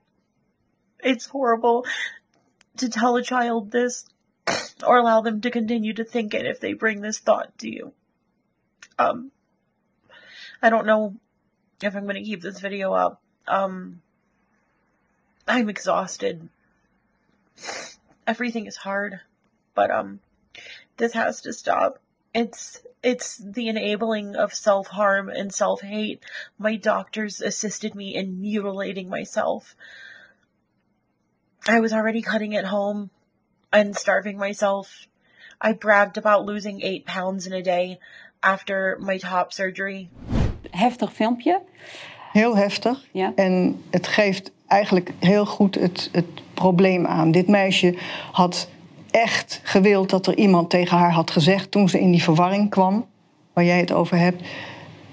It's 1.01 1.25
horrible 1.25 1.85
to 2.79 2.89
tell 2.89 3.15
a 3.15 3.23
child 3.23 3.71
this 3.71 4.05
or 4.85 4.97
allow 4.97 5.21
them 5.21 5.41
to 5.41 5.51
continue 5.51 5.93
to 5.93 6.03
think 6.03 6.33
it 6.33 6.45
if 6.45 6.59
they 6.59 6.73
bring 6.73 7.01
this 7.01 7.19
thought 7.19 7.57
to 7.59 7.69
you. 7.69 7.93
Um, 8.97 9.31
I 10.61 10.69
don't 10.69 10.85
know 10.85 11.15
if 11.81 11.95
I'm 11.95 12.03
going 12.03 12.15
to 12.15 12.23
keep 12.23 12.41
this 12.41 12.59
video 12.59 12.93
up. 12.93 13.21
Um, 13.47 14.01
I'm 15.47 15.69
exhausted. 15.69 16.49
Everything 18.27 18.67
is 18.67 18.77
hard, 18.77 19.21
but 19.73 19.89
um, 19.89 20.19
this 20.97 21.13
has 21.13 21.41
to 21.41 21.53
stop. 21.53 21.99
It's 22.33 22.81
it's 23.01 23.37
the 23.37 23.69
enabling 23.69 24.35
of 24.35 24.53
self 24.53 24.87
harm 24.87 25.29
and 25.29 25.53
self 25.53 25.81
hate. 25.81 26.21
My 26.57 26.75
doctors 26.75 27.41
assisted 27.41 27.95
me 27.95 28.15
in 28.15 28.41
mutilating 28.41 29.09
myself. 29.09 29.75
I 31.69 31.79
was 31.79 31.91
already 31.91 32.21
cutting 32.21 32.53
it 32.53 32.65
home 32.65 33.09
and 33.69 33.95
starving 33.95 34.37
myself. 34.39 35.07
I 35.61 35.73
bragged 35.73 36.17
about 36.17 36.45
losing 36.45 36.81
eight 36.81 37.05
pounds 37.05 37.45
in 37.45 37.53
a 37.53 37.61
day 37.61 37.99
after 38.39 38.97
my 38.99 39.17
top 39.17 39.51
surgery. 39.51 40.09
Heftig 40.71 41.13
filmpje. 41.13 41.61
Heel 42.31 42.55
heftig. 42.55 43.05
Ja. 43.11 43.31
En 43.35 43.83
het 43.89 44.07
geeft 44.07 44.51
eigenlijk 44.67 45.11
heel 45.19 45.45
goed 45.45 45.75
het, 45.75 46.09
het 46.11 46.25
probleem 46.53 47.05
aan. 47.05 47.31
Dit 47.31 47.47
meisje 47.47 47.97
had 48.31 48.69
echt 49.11 49.61
gewild 49.63 50.09
dat 50.09 50.27
er 50.27 50.37
iemand 50.37 50.69
tegen 50.69 50.97
haar 50.97 51.11
had 51.11 51.31
gezegd 51.31 51.71
toen 51.71 51.89
ze 51.89 51.99
in 51.99 52.11
die 52.11 52.23
verwarring 52.23 52.69
kwam, 52.69 53.07
waar 53.53 53.63
jij 53.63 53.79
het 53.79 53.91
over 53.91 54.17
hebt, 54.17 54.43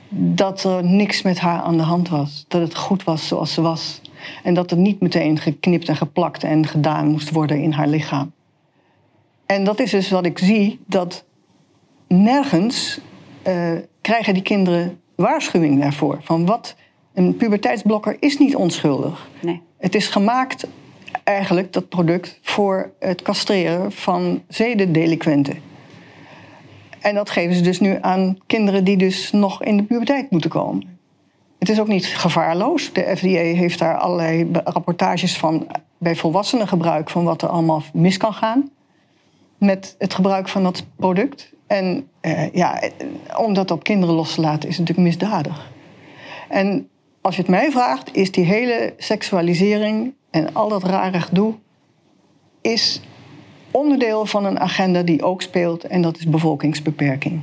dat 0.08 0.64
er 0.64 0.84
niks 0.84 1.22
met 1.22 1.38
haar 1.38 1.60
aan 1.60 1.76
de 1.76 1.82
hand 1.82 2.08
was. 2.08 2.44
Dat 2.48 2.60
het 2.60 2.76
goed 2.76 3.04
was 3.04 3.26
zoals 3.26 3.52
ze 3.52 3.60
was. 3.60 4.00
En 4.42 4.54
dat 4.54 4.70
er 4.70 4.76
niet 4.76 5.00
meteen 5.00 5.38
geknipt 5.38 5.88
en 5.88 5.96
geplakt 5.96 6.44
en 6.44 6.66
gedaan 6.66 7.06
moest 7.06 7.30
worden 7.30 7.62
in 7.62 7.72
haar 7.72 7.88
lichaam. 7.88 8.32
En 9.46 9.64
dat 9.64 9.80
is 9.80 9.90
dus 9.90 10.10
wat 10.10 10.26
ik 10.26 10.38
zie, 10.38 10.80
dat 10.86 11.24
nergens 12.08 13.00
eh, 13.42 13.72
krijgen 14.00 14.34
die 14.34 14.42
kinderen 14.42 15.00
waarschuwing 15.14 15.80
daarvoor. 15.80 16.18
Van 16.22 16.46
wat 16.46 16.76
een 17.14 17.36
puberteitsblokker 17.36 18.16
is 18.20 18.38
niet 18.38 18.56
onschuldig. 18.56 19.28
Nee. 19.40 19.62
Het 19.78 19.94
is 19.94 20.06
gemaakt, 20.06 20.66
eigenlijk, 21.24 21.72
dat 21.72 21.88
product, 21.88 22.38
voor 22.42 22.92
het 22.98 23.22
castreren 23.22 23.92
van 23.92 24.42
zedendelinquenten. 24.48 25.58
En 27.06 27.14
dat 27.14 27.30
geven 27.30 27.54
ze 27.54 27.60
dus 27.60 27.80
nu 27.80 27.98
aan 28.00 28.38
kinderen 28.46 28.84
die 28.84 28.96
dus 28.96 29.32
nog 29.32 29.62
in 29.62 29.76
de 29.76 29.82
puberteit 29.82 30.30
moeten 30.30 30.50
komen. 30.50 30.98
Het 31.58 31.68
is 31.68 31.80
ook 31.80 31.88
niet 31.88 32.06
gevaarloos. 32.06 32.92
De 32.92 33.16
FDA 33.16 33.28
heeft 33.28 33.78
daar 33.78 33.98
allerlei 33.98 34.48
rapportages 34.64 35.38
van 35.38 35.66
bij 35.98 36.16
volwassenen 36.16 36.68
gebruik 36.68 37.10
van 37.10 37.24
wat 37.24 37.42
er 37.42 37.48
allemaal 37.48 37.82
mis 37.92 38.16
kan 38.16 38.32
gaan 38.32 38.70
met 39.58 39.94
het 39.98 40.14
gebruik 40.14 40.48
van 40.48 40.62
dat 40.62 40.84
product. 40.96 41.52
En 41.66 42.08
eh, 42.20 42.52
ja, 42.52 42.80
eh, 42.80 42.90
om 43.36 43.54
dat 43.54 43.70
op 43.70 43.82
kinderen 43.82 44.14
los 44.14 44.34
te 44.34 44.40
laten 44.40 44.68
is 44.68 44.78
natuurlijk 44.78 45.08
misdadig. 45.08 45.70
En 46.48 46.88
als 47.20 47.36
je 47.36 47.40
het 47.40 47.50
mij 47.50 47.70
vraagt, 47.70 48.16
is 48.16 48.30
die 48.32 48.44
hele 48.44 48.94
seksualisering 48.96 50.14
en 50.30 50.54
al 50.54 50.68
dat 50.68 50.84
rare 50.84 51.20
gedoe... 51.20 51.54
is 52.60 53.00
onderdeel 53.70 54.26
van 54.26 54.44
een 54.44 54.61
agenda 54.61 55.02
die 55.02 55.22
ook 55.22 55.42
speelt... 55.42 55.85
en 55.85 56.02
dat 56.02 56.18
is 56.18 56.29
bevolkingsbeperking. 56.29 57.42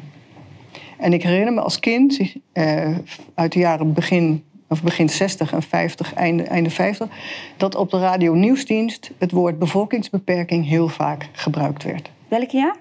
En 0.97 1.13
ik 1.13 1.23
herinner 1.23 1.53
me 1.53 1.61
als 1.61 1.79
kind, 1.79 2.19
eh, 2.51 2.97
uit 3.33 3.51
de 3.51 3.59
jaren 3.59 3.93
begin 3.93 4.43
of 4.73 4.83
begin 4.83 5.09
60 5.09 5.53
en 5.53 5.61
50, 5.61 6.13
einde, 6.13 6.43
einde 6.43 6.69
50, 6.69 7.07
dat 7.57 7.75
op 7.75 7.89
de 7.89 7.99
radio 7.99 8.33
nieuwsdienst 8.33 9.11
het 9.17 9.31
woord 9.31 9.59
bevolkingsbeperking 9.59 10.67
heel 10.67 10.87
vaak 10.89 11.29
gebruikt 11.31 11.83
werd. 11.83 12.09
Welk 12.27 12.49
jaar? 12.49 12.75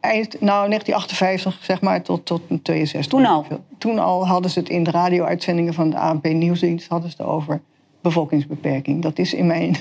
Eind, 0.00 0.40
nou, 0.40 0.68
1958 0.68 1.64
zeg 1.64 1.80
maar 1.80 2.02
tot, 2.02 2.26
tot 2.26 2.42
62. 2.62 3.06
Toen 3.06 3.26
al? 3.26 3.46
Toen 3.78 3.98
al 3.98 4.26
hadden 4.26 4.50
ze 4.50 4.58
het 4.58 4.68
in 4.68 4.82
de 4.82 4.90
radio-uitzendingen 4.90 5.74
van 5.74 5.90
de 5.90 5.98
ANP 5.98 6.24
Nieuwsdienst 6.24 6.88
hadden 6.88 7.10
ze 7.10 7.16
het 7.18 7.26
over 7.26 7.60
bevolkingsbeperking. 8.00 9.02
Dat 9.02 9.18
is 9.18 9.34
in 9.34 9.46
mijn. 9.46 9.76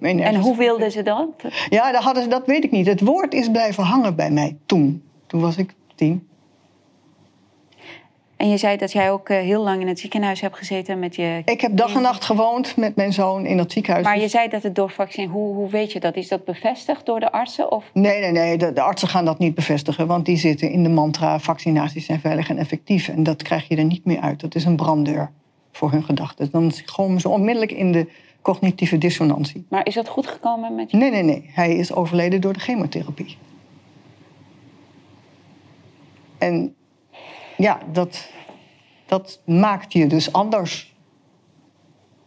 En 0.00 0.36
hoe 0.36 0.56
wilden 0.56 0.90
ze 0.90 1.02
dat? 1.02 1.28
ja, 1.68 1.92
dat, 1.92 2.02
hadden 2.02 2.22
ze, 2.22 2.28
dat 2.28 2.46
weet 2.46 2.64
ik 2.64 2.70
niet. 2.70 2.86
Het 2.86 3.00
woord 3.00 3.34
is 3.34 3.50
blijven 3.50 3.84
hangen 3.84 4.14
bij 4.14 4.30
mij 4.30 4.56
toen. 4.66 5.02
Toen 5.26 5.40
was 5.40 5.56
ik 5.56 5.74
tien. 5.94 6.28
En 8.38 8.48
je 8.48 8.56
zei 8.56 8.76
dat 8.76 8.92
jij 8.92 9.10
ook 9.10 9.28
eh, 9.28 9.38
heel 9.38 9.62
lang 9.62 9.80
in 9.80 9.88
het 9.88 9.98
ziekenhuis 9.98 10.40
hebt 10.40 10.56
gezeten 10.56 10.98
met 10.98 11.16
je... 11.16 11.42
Ik 11.44 11.60
heb 11.60 11.76
dag 11.76 11.94
en 11.94 12.02
nacht 12.02 12.24
gewoond 12.24 12.76
met 12.76 12.96
mijn 12.96 13.12
zoon 13.12 13.46
in 13.46 13.56
dat 13.56 13.72
ziekenhuis. 13.72 14.04
Maar 14.04 14.20
je 14.20 14.28
zei 14.28 14.48
dat 14.48 14.62
het 14.62 14.74
door 14.74 14.90
vaccin... 14.90 15.28
Hoe, 15.28 15.54
hoe 15.54 15.70
weet 15.70 15.92
je 15.92 16.00
dat? 16.00 16.16
Is 16.16 16.28
dat 16.28 16.44
bevestigd 16.44 17.06
door 17.06 17.20
de 17.20 17.32
artsen? 17.32 17.72
Of... 17.72 17.84
Nee, 17.92 18.20
nee, 18.20 18.30
nee. 18.30 18.58
De, 18.58 18.72
de 18.72 18.80
artsen 18.80 19.08
gaan 19.08 19.24
dat 19.24 19.38
niet 19.38 19.54
bevestigen. 19.54 20.06
Want 20.06 20.26
die 20.26 20.36
zitten 20.36 20.70
in 20.70 20.82
de 20.82 20.88
mantra... 20.88 21.38
vaccinaties 21.38 22.06
zijn 22.06 22.20
veilig 22.20 22.48
en 22.48 22.58
effectief. 22.58 23.08
En 23.08 23.22
dat 23.22 23.42
krijg 23.42 23.68
je 23.68 23.76
er 23.76 23.84
niet 23.84 24.04
meer 24.04 24.20
uit. 24.20 24.40
Dat 24.40 24.54
is 24.54 24.64
een 24.64 24.76
branddeur 24.76 25.30
voor 25.72 25.90
hun 25.90 26.04
gedachten. 26.04 26.48
Dan 26.50 26.72
komen 26.94 27.20
ze 27.20 27.28
onmiddellijk 27.28 27.72
in 27.72 27.92
de 27.92 28.06
cognitieve 28.52 28.98
dissonantie. 28.98 29.66
Maar 29.68 29.86
is 29.86 29.94
dat 29.94 30.08
goed 30.08 30.26
gekomen 30.26 30.74
met 30.74 30.90
je? 30.90 30.96
Nee, 30.96 31.10
nee, 31.10 31.22
nee. 31.22 31.50
Hij 31.52 31.76
is 31.76 31.92
overleden 31.92 32.40
door 32.40 32.52
de 32.52 32.58
chemotherapie. 32.58 33.36
En 36.38 36.74
ja, 37.56 37.80
dat, 37.92 38.30
dat 39.06 39.40
maakt 39.44 39.92
je 39.92 40.06
dus 40.06 40.32
anders 40.32 40.94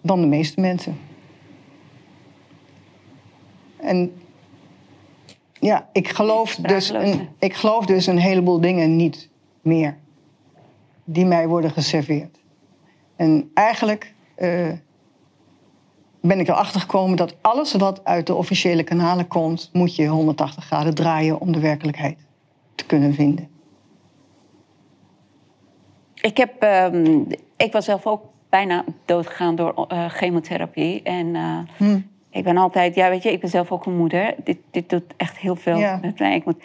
dan 0.01 0.21
de 0.21 0.27
meeste 0.27 0.61
mensen. 0.61 0.99
En 3.77 4.13
ja, 5.59 5.89
ik 5.91 6.09
geloof, 6.09 6.55
dus 6.55 6.89
een, 6.89 7.29
ik 7.39 7.53
geloof 7.53 7.85
dus 7.85 8.07
een 8.07 8.17
heleboel 8.17 8.61
dingen 8.61 8.95
niet 8.95 9.29
meer 9.61 9.97
die 11.03 11.25
mij 11.25 11.47
worden 11.47 11.71
geserveerd. 11.71 12.39
En 13.15 13.51
eigenlijk 13.53 14.13
eh, 14.35 14.69
ben 16.21 16.39
ik 16.39 16.47
erachter 16.47 16.81
gekomen 16.81 17.17
dat 17.17 17.35
alles 17.41 17.73
wat 17.73 18.05
uit 18.05 18.27
de 18.27 18.35
officiële 18.35 18.83
kanalen 18.83 19.27
komt, 19.27 19.69
moet 19.73 19.95
je 19.95 20.05
180 20.07 20.65
graden 20.65 20.95
draaien 20.95 21.39
om 21.39 21.51
de 21.51 21.59
werkelijkheid 21.59 22.17
te 22.75 22.85
kunnen 22.85 23.13
vinden. 23.13 23.49
Ik, 26.21 26.37
heb, 26.37 26.61
ehm, 26.61 27.19
ik 27.57 27.71
was 27.71 27.85
zelf 27.85 28.05
ook 28.05 28.23
bijna 28.49 28.83
doodgegaan 29.05 29.55
door 29.55 29.85
eh, 29.87 30.09
chemotherapie. 30.09 31.01
En 31.03 31.35
eh, 31.35 31.57
Hm. 31.77 31.99
ik 32.29 32.43
ben 32.43 32.57
altijd... 32.57 32.95
Ja, 32.95 33.09
weet 33.09 33.23
je, 33.23 33.31
ik 33.31 33.39
ben 33.39 33.49
zelf 33.49 33.71
ook 33.71 33.85
een 33.85 33.97
moeder. 33.97 34.35
Dit, 34.43 34.57
dit 34.71 34.89
doet 34.89 35.03
echt 35.17 35.37
heel 35.37 35.55
veel 35.55 35.77
Ja. 35.77 35.99
met 36.01 36.19
mij. 36.19 36.35
Ik 36.35 36.45
moet... 36.45 36.63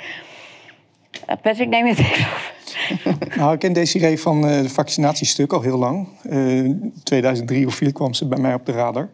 Patrick, 1.43 1.69
neem 1.69 1.87
je 1.87 1.91
het 1.95 1.99
even 2.01 2.25
over. 2.27 2.55
Nou, 3.37 3.53
ik 3.53 3.59
ken 3.59 3.73
Desiree 3.73 4.21
van 4.21 4.47
eh, 4.47 4.57
het 4.57 4.73
vaccinatiestuk 4.73 5.53
al 5.53 5.61
heel 5.61 5.79
lang. 5.79 6.09
Eh 6.23 6.71
2003 7.03 7.67
of 7.67 7.75
2004 7.75 7.93
kwam 7.93 8.15
ze 8.15 8.27
bij 8.27 8.39
mij 8.39 8.55
op 8.55 8.67
de 8.67 8.73
radar. 8.73 9.09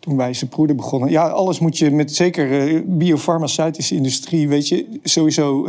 Toen 0.00 0.16
wij 0.16 0.34
zijn 0.34 0.50
broeder 0.50 0.76
begonnen. 0.76 1.10
Ja, 1.10 1.28
alles 1.28 1.58
moet 1.58 1.78
je 1.78 1.90
met 1.90 2.14
zeker 2.14 2.68
eh, 2.68 2.80
biofarmaceutische 2.84 3.94
industrie, 3.94 4.48
weet 4.48 4.68
je, 4.68 4.98
sowieso 5.02 5.68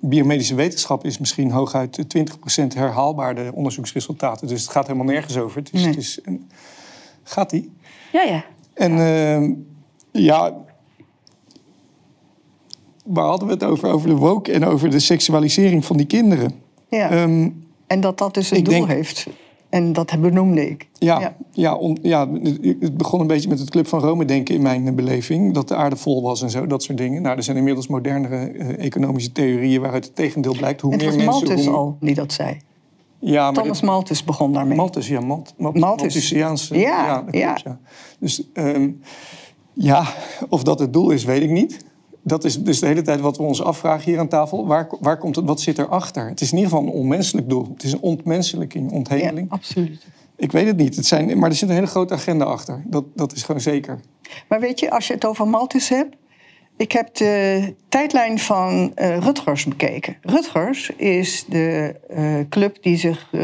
biomedische 0.00 0.54
wetenschap 0.54 1.04
is 1.04 1.18
misschien 1.18 1.50
hooguit 1.50 1.98
eh, 2.14 2.24
20% 2.64 2.66
herhaalbaar 2.74 3.34
de 3.34 3.50
onderzoeksresultaten. 3.54 4.46
Dus 4.48 4.60
het 4.62 4.70
gaat 4.70 4.86
helemaal 4.86 5.06
nergens 5.12 5.36
over. 5.38 5.58
Het 5.58 5.72
is, 5.72 5.80
Nee. 5.80 5.88
het 5.90 5.98
is 5.98 6.18
een- 6.24 6.48
gaat 7.22 7.50
die? 7.50 7.72
Ja, 8.12 8.22
ja. 8.22 8.44
En 8.74 9.66
ja, 10.12 10.54
waar 13.12 13.26
hadden 13.26 13.46
we 13.48 13.54
het 13.54 13.64
over? 13.64 13.88
Over 13.90 14.08
de 14.08 14.16
woke 14.16 14.52
en 14.52 14.64
over 14.64 14.90
de 14.90 14.98
seksualisering 14.98 15.84
van 15.84 15.96
die 15.96 16.06
kinderen. 16.06 16.52
Ja. 16.88 17.10
Ehm, 17.10 17.48
en 17.86 18.00
dat 18.00 18.18
dat 18.18 18.34
dus 18.34 18.50
een 18.50 18.62
doel 18.64 18.74
denk- 18.74 18.88
heeft. 18.88 19.26
En 19.68 19.92
dat 19.92 20.20
benoemde 20.20 20.70
ik. 20.70 20.88
Ja, 20.98 21.20
Ja. 21.20 21.36
ja. 21.52 21.74
on- 21.74 21.98
ja, 22.02 22.28
het 22.80 22.96
begon 22.96 23.20
een 23.20 23.26
beetje 23.26 23.48
met 23.48 23.58
het 23.58 23.70
Club 23.70 23.86
van 23.86 24.00
Rome 24.00 24.24
denken 24.24 24.54
in 24.54 24.62
mijn 24.62 24.94
beleving. 24.94 25.54
Dat 25.54 25.68
de 25.68 25.74
aarde 25.74 25.96
vol 25.96 26.22
was 26.22 26.42
en 26.42 26.50
zo, 26.50 26.66
dat 26.66 26.82
soort 26.82 26.98
dingen. 26.98 27.22
Nou, 27.22 27.36
er 27.36 27.42
zijn 27.42 27.56
inmiddels 27.56 27.86
modernere 27.86 28.36
eh, 28.36 28.84
economische 28.84 29.32
theorieën 29.32 29.80
waaruit 29.80 30.04
het 30.04 30.14
tegendeel 30.14 30.54
blijkt. 30.56 30.80
Hoe 30.80 30.92
Het 30.92 31.00
meer 31.00 31.08
was 31.10 31.16
mensen... 31.24 31.46
Malthus 31.48 31.66
hoe... 31.66 31.74
al 31.76 31.96
die 32.00 32.14
dat 32.14 32.32
zei. 32.32 32.56
Ja, 33.18 33.50
maar 33.50 33.62
Thomas 33.62 33.80
Malthus 33.80 34.24
begon 34.24 34.52
daarmee. 34.52 34.76
Malthus, 34.76 35.08
ja. 35.08 35.20
Malt, 35.20 35.54
Malt, 35.56 35.78
Malthus. 35.78 36.00
Malthusiaanse- 36.02 36.78
Ja, 36.78 37.18
klopt, 37.18 37.36
ja. 37.36 37.58
ja. 37.64 37.78
Dus 38.18 38.42
ehm, 38.52 38.88
ja, 39.72 40.04
of 40.48 40.62
dat 40.62 40.78
het 40.78 40.92
doel 40.92 41.10
is, 41.10 41.24
weet 41.24 41.42
ik 41.42 41.50
niet. 41.50 41.84
Dat 42.30 42.44
is 42.44 42.62
dus 42.62 42.78
de 42.80 42.86
hele 42.86 43.02
tijd 43.02 43.20
wat 43.20 43.36
we 43.36 43.42
ons 43.42 43.62
afvragen 43.62 44.10
hier 44.10 44.18
aan 44.18 44.28
tafel. 44.28 44.66
Waar, 44.66 44.88
waar 45.00 45.18
komt 45.18 45.36
het, 45.36 45.44
wat 45.44 45.60
zit 45.60 45.78
erachter? 45.78 46.28
Het 46.28 46.40
is 46.40 46.52
in 46.52 46.58
ieder 46.58 46.72
geval 46.72 46.86
een 46.86 46.92
onmenselijk 46.92 47.48
doel. 47.48 47.68
Het 47.72 47.82
is 47.82 47.92
een 47.92 48.00
ontmenselijking, 48.00 48.90
Ja, 48.90 48.96
onthemeling. 48.96 49.50
absoluut. 49.50 50.06
Ik 50.36 50.52
weet 50.52 50.66
het 50.66 50.76
niet. 50.76 50.96
Het 50.96 51.06
zijn, 51.06 51.38
maar 51.38 51.50
er 51.50 51.56
zit 51.56 51.68
een 51.68 51.74
hele 51.74 51.86
grote 51.86 52.14
agenda 52.14 52.44
achter. 52.44 52.82
Dat, 52.86 53.04
dat 53.14 53.32
is 53.32 53.42
gewoon 53.42 53.60
zeker. 53.60 54.00
Maar 54.48 54.60
weet 54.60 54.80
je, 54.80 54.90
als 54.90 55.06
je 55.06 55.14
het 55.14 55.24
over 55.24 55.48
Malthus 55.48 55.88
hebt. 55.88 56.16
Ik 56.80 56.92
heb 56.92 57.14
de 57.14 57.74
tijdlijn 57.88 58.38
van 58.38 58.92
eh, 58.94 59.18
Rutgers 59.18 59.64
bekeken. 59.64 60.16
Rutgers 60.22 60.90
is 60.96 61.44
de 61.48 61.94
eh, 62.08 62.34
club 62.48 62.82
die 62.82 62.96
zich 62.96 63.28
eh, 63.32 63.42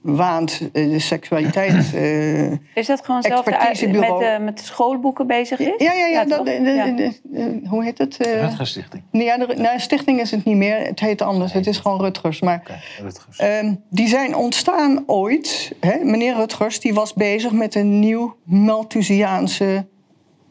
waant 0.00 0.68
de 0.72 0.98
seksualiteit. 0.98 1.94
eh, 1.94 2.50
Is 2.74 2.86
dat 2.86 3.04
gewoon 3.04 3.22
zelf 3.22 3.44
de, 3.44 3.88
met, 3.88 4.40
met 4.42 4.58
de 4.58 4.64
schoolboeken 4.64 5.26
bezig 5.26 5.58
is? 5.58 5.72
ja, 5.78 5.92
ja, 5.92 6.06
ja. 6.06 6.24
dat, 6.24 6.36
toch? 6.36 6.46
de- 6.46 6.62
de- 6.62 6.70
Ja. 6.70 6.86
de- 6.90 7.12
de- 7.22 7.60
hoe 7.68 7.84
heet 7.84 7.98
het? 7.98 8.16
Eh, 8.16 8.40
Rutgers 8.40 8.70
Stichting. 8.70 9.02
nee, 9.10 9.24
ja, 9.24 9.38
de, 9.38 9.54
nou, 9.56 9.78
stichting 9.80 10.20
is 10.20 10.30
het 10.30 10.44
niet 10.44 10.56
meer. 10.56 10.78
Het 10.78 11.00
heet 11.00 11.22
anders. 11.22 11.52
Het 11.52 11.66
is 11.66 11.78
gewoon 11.78 12.00
Rutgers. 12.00 12.40
Maar 12.40 12.58
Oké, 12.60 12.80
Rutgers. 13.02 13.38
Ehm, 13.38 13.74
die 13.90 14.08
zijn 14.08 14.34
ontstaan 14.36 15.02
ooit. 15.06 15.72
Hè? 15.80 16.04
Meneer 16.04 16.34
Rutgers 16.34 16.80
die 16.80 16.94
was 16.94 17.14
bezig 17.14 17.52
met 17.52 17.74
een 17.74 17.98
nieuw 17.98 18.36
Malthusiaanse 18.44 19.86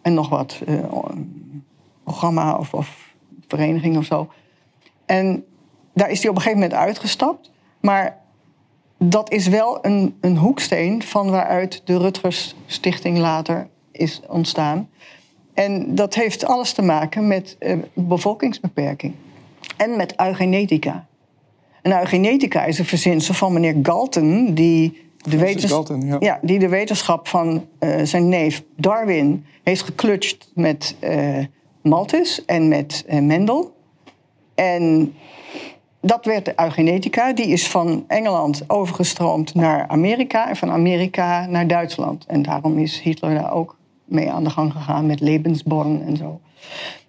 en 0.02 0.14
nog 0.14 0.30
wat 0.30 0.62
eh, 0.68 0.76
programma 2.08 2.56
of, 2.58 2.74
of 2.74 3.14
vereniging 3.48 3.98
of 3.98 4.06
zo. 4.06 4.30
En 5.06 5.46
daar 5.94 6.10
is 6.10 6.20
hij 6.22 6.30
op 6.30 6.36
een 6.36 6.42
gegeven 6.42 6.64
moment 6.64 6.80
uitgestapt. 6.80 7.52
Maar 7.80 8.18
dat 8.98 9.32
is 9.32 9.48
wel 9.48 9.86
een, 9.86 10.18
een 10.22 10.38
hoeksteen 10.38 11.04
van 11.04 11.30
waaruit 11.30 11.82
de 11.86 11.98
Rutgers 11.98 12.56
Stichting 12.66 13.18
later 13.18 13.68
is 13.92 14.22
ontstaan. 14.28 14.90
En 15.54 15.96
dat 15.96 16.16
heeft 16.16 16.46
alles 16.46 16.74
te 16.74 16.82
maken 16.82 17.28
met 17.28 17.56
eh, 17.60 17.78
bevolkingsbeperking 17.94 19.14
en 19.78 19.96
met 19.96 20.14
eugenetica. 20.20 21.08
En 21.82 22.00
eugenetica 22.00 22.66
is 22.66 22.80
een 22.80 22.86
verzinsel 22.86 23.34
van 23.34 23.54
meneer 23.54 23.76
Galton, 23.84 24.54
die 24.54 25.06
de, 25.18 25.38
wetens- 25.38 25.72
Galton, 25.72 26.18
ja. 26.20 26.40
die 26.42 26.60
de 26.60 26.70
wetenschap 26.70 27.28
van 27.28 27.68
eh, 27.80 28.02
zijn 28.04 28.30
neef 28.30 28.64
Darwin 28.76 29.46
heeft 29.64 29.82
geklutscht 29.82 30.52
met 30.54 30.96
eh, 31.00 31.46
Malthus 31.88 32.46
en 32.46 32.68
met 32.68 33.04
eh, 33.08 33.20
Mendel. 33.20 33.76
En 34.56 35.16
dat 36.02 36.26
werd 36.26 36.46
de 36.46 36.54
eugenetica. 36.56 37.34
Die 37.34 37.48
is 37.48 37.68
van 37.68 38.04
Engeland 38.08 38.64
overgestroomd 38.68 39.54
naar 39.54 39.88
Amerika 39.88 40.50
en 40.50 40.56
van 40.56 40.72
Amerika 40.72 41.46
naar 41.46 41.68
Duitsland. 41.68 42.26
En 42.26 42.42
daarom 42.42 42.78
is 42.78 43.00
Hitler 43.00 43.34
daar 43.34 43.54
ook 43.54 43.78
mee 44.06 44.32
aan 44.32 44.44
de 44.44 44.50
gang 44.50 44.72
gegaan 44.72 45.06
met 45.06 45.20
Lebensborn 45.20 46.04
en 46.06 46.18
zo. 46.18 46.40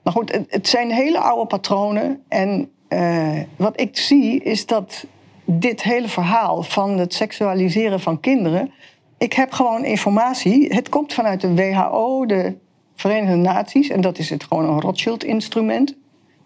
Maar 0.02 0.12
goed, 0.12 0.40
het, 0.48 0.68
zijn 0.68 0.90
hele 0.90 1.18
oude 1.18 1.46
patronen. 1.46 2.22
En 2.28 2.70
eh, 2.88 3.38
wat 3.56 3.80
ik 3.80 3.98
zie 3.98 4.42
is 4.42 4.66
dat 4.66 5.06
dit 5.44 5.82
hele 5.82 6.08
verhaal 6.08 6.62
van 6.62 6.98
het 6.98 7.14
seksualiseren 7.14 8.00
van 8.00 8.20
kinderen. 8.20 8.72
Ik 9.18 9.32
heb 9.32 9.52
gewoon 9.52 9.84
informatie. 9.84 10.74
Het 10.74 10.88
komt 10.88 11.12
vanuit 11.12 11.40
de 11.40 11.54
WHO, 11.54 12.26
de 12.26 12.56
Verenigde 13.00 13.37
Naties. 13.37 13.88
En 13.88 14.00
dat 14.00 14.18
is 14.18 14.30
het 14.30 14.44
gewoon 14.44 14.64
een 14.64 14.80
Rothschild-instrument. 14.80 15.94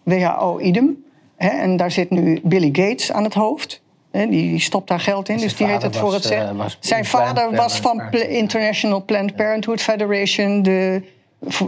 WHO 0.03 0.59
idem. 0.59 1.03
Hè, 1.35 1.47
en 1.47 1.77
daar 1.77 1.91
zit 1.91 2.09
nu 2.09 2.39
Billy 2.43 2.69
Gates 2.71 3.11
aan 3.11 3.23
het 3.23 3.33
hoofd. 3.33 3.81
Hè, 4.11 4.27
die, 4.27 4.49
die 4.49 4.59
stopt 4.59 4.87
daar 4.87 4.99
geld 4.99 5.29
in, 5.29 5.37
Zijn 5.37 5.49
dus 5.49 5.57
die 5.57 5.67
heeft 5.67 5.81
vader 5.81 5.91
het 5.91 5.99
voor 6.01 6.11
was, 6.11 6.23
het 6.23 6.25
zeggen. 6.33 6.59
eh, 6.59 6.65
Zijn 6.79 7.05
vader 7.05 7.55
was 7.55 7.79
van 7.79 8.11
International 8.11 9.03
Planned 9.05 9.35
Parenthood 9.35 9.81
Federation, 9.81 10.61
de, 10.61 11.01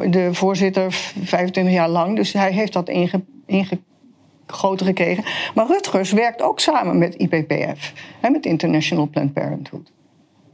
de 0.10 0.30
voorzitter, 0.34 0.92
25 1.24 1.74
jaar 1.74 1.90
lang. 1.90 2.16
Dus 2.16 2.34
hij 2.34 2.52
heeft 2.52 2.74
dat 2.74 2.90
inge, 2.90 3.22
ingegoten 3.46 4.86
gekregen. 4.86 5.24
Maar 5.56 5.68
Rutgers 5.68 6.12
werkt 6.12 6.42
ook 6.42 6.60
samen 6.60 6.98
met 6.98 7.16
IPPF, 7.16 7.94
hè, 8.22 8.30
met 8.30 8.46
International 8.46 9.08
Planned 9.08 9.34
Parenthood. 9.34 9.92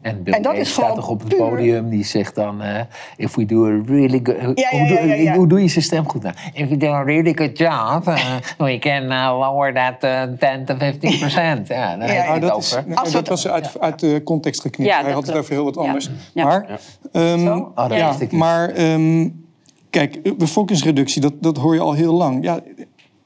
En 0.01 0.23
Bill 0.23 0.33
En 0.33 0.41
dat 0.41 0.51
Gates 0.51 0.67
is 0.67 0.73
staat 0.73 0.95
toch 0.95 1.07
op 1.09 1.19
het 1.19 1.27
puur- 1.29 1.37
podium, 1.37 1.89
die 1.89 2.03
zegt 2.05 2.35
dan... 2.35 2.61
eh, 2.61 2.81
if 3.17 3.35
we 3.35 3.45
do 3.45 3.65
a 3.65 3.81
really 3.85 4.19
good... 4.23 4.37
Ja, 4.59 4.67
ja, 4.71 4.77
hoe, 4.79 4.87
doe, 4.87 4.97
ja, 4.97 5.03
ja, 5.03 5.13
ja. 5.15 5.35
hoe 5.35 5.47
doe 5.47 5.61
je 5.61 5.67
zijn 5.67 5.83
stem 5.83 6.09
goed 6.09 6.23
nou? 6.23 6.35
If 6.53 6.69
we 6.69 6.77
do 6.77 6.87
a 6.87 7.03
really 7.03 7.33
good 7.35 7.57
job, 7.57 8.07
uh, 8.07 8.35
we 8.67 8.79
can 8.79 9.03
uh, 9.03 9.37
lower 9.39 9.73
that 9.73 10.03
uh, 10.03 10.21
10 10.53 10.65
to 10.65 10.75
15 10.77 11.19
percent. 11.19 11.67
Ja, 11.67 11.97
daar 11.97 12.13
Ja, 12.13 12.33
het 12.33 12.41
dat, 12.41 12.57
is, 12.57 12.73
over. 12.75 12.87
nee, 12.87 12.97
Als 12.97 13.11
dat 13.11 13.19
het- 13.19 13.29
was 13.29 13.47
uit, 13.47 13.79
uit 13.79 13.99
de 13.99 14.21
context 14.23 14.61
geknipt. 14.61 14.89
Ja, 14.91 15.01
Hij 15.03 15.11
had 15.11 15.27
het 15.27 15.35
over 15.37 15.53
heel 15.53 15.63
wat 15.63 15.77
anders. 15.77 16.09
Ja. 16.33 16.43
Maar, 16.43 16.79
ehm? 17.11 17.47
Oh, 17.75 18.17
niet. 18.19 18.31
maar 18.31 18.69
ehm, 18.69 19.29
kijk, 19.89 20.37
bevolkingsreductie, 20.37 21.21
dat, 21.21 21.33
dat 21.39 21.57
hoor 21.57 21.73
je 21.73 21.79
al 21.79 21.93
heel 21.93 22.13
lang. 22.13 22.43
Ja, 22.43 22.59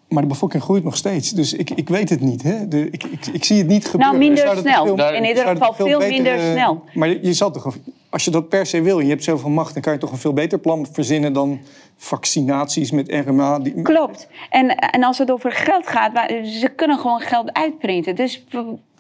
maar 0.10 0.22
de 0.22 0.28
bevolking 0.30 0.64
groeit 0.64 0.84
nog 0.84 0.95
steeds. 0.95 1.32
Dus 1.32 1.53
ik, 1.53 1.70
ik 1.70 1.89
weet 1.89 2.10
het 2.10 2.22
niet. 2.22 2.43
Hè? 2.43 2.68
De, 2.68 2.89
ik, 2.89 3.03
ik, 3.03 3.26
ik 3.26 3.43
zie 3.43 3.58
het 3.58 3.68
niet 3.68 3.86
gebeuren. 3.86 4.20
Nou, 4.20 4.26
minder 4.34 4.58
snel. 4.58 4.86
veel- 4.95 5.14
In 5.14 5.26
ieder 5.26 5.47
geval 5.47 5.74
veel 5.74 5.99
minder 5.99 6.34
eh, 6.34 6.51
snel. 6.51 6.84
Maar 6.93 7.10
je 7.10 7.34
zal 7.34 7.51
toch, 7.51 7.76
als 8.10 8.26
je 8.26 8.32
dat 8.32 8.49
per 8.49 8.66
se 8.66 8.82
wil 8.82 8.97
en 8.99 9.03
je 9.06 9.12
hebt 9.12 9.24
zoveel 9.24 9.49
macht... 9.49 9.74
dan 9.74 9.82
kan 9.82 9.93
je 9.93 9.99
toch 9.99 10.12
een 10.12 10.18
veel 10.18 10.34
beter 10.34 10.60
plan 10.60 10.88
verzinnen 10.91 11.34
dan 11.34 11.60
vaccinaties 11.97 12.91
met 12.91 13.10
RMA. 13.26 13.60
Die, 13.60 13.82
Klopt. 13.82 14.28
En, 14.49 14.76
en 14.76 15.03
als 15.03 15.18
het 15.18 15.32
over 15.32 15.51
geld 15.51 15.88
gaat, 15.88 16.12
ze 16.45 16.70
kunnen 16.76 16.97
gewoon 16.99 17.20
geld 17.20 17.53
uitprinten. 17.53 18.16
Dus 18.16 18.45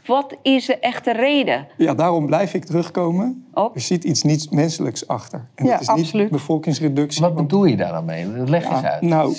wat 0.05 0.35
is 0.41 0.65
de 0.65 0.79
echte 0.79 1.11
reden? 1.13 1.67
Ja, 1.77 1.93
daarom 1.93 2.25
blijf 2.25 2.53
ik 2.53 2.65
terugkomen. 2.65 3.45
Op? 3.53 3.75
Er 3.75 3.81
zit 3.81 4.03
iets 4.03 4.23
niet 4.23 4.51
menselijks 4.51 5.07
achter. 5.07 5.47
En 5.55 5.65
Ja, 5.65 5.71
dat 5.71 5.81
is 5.81 5.87
absoluut. 5.87 6.13
niet 6.13 6.31
bevolkingsreductie. 6.31 7.21
Wat 7.21 7.35
bedoel 7.35 7.65
je 7.65 7.75
daar 7.75 7.91
dan 7.91 8.05
mee? 8.05 8.25
Leg 8.27 8.69
eens 8.69 8.83
uit. 8.83 9.01
Nou, 9.01 9.35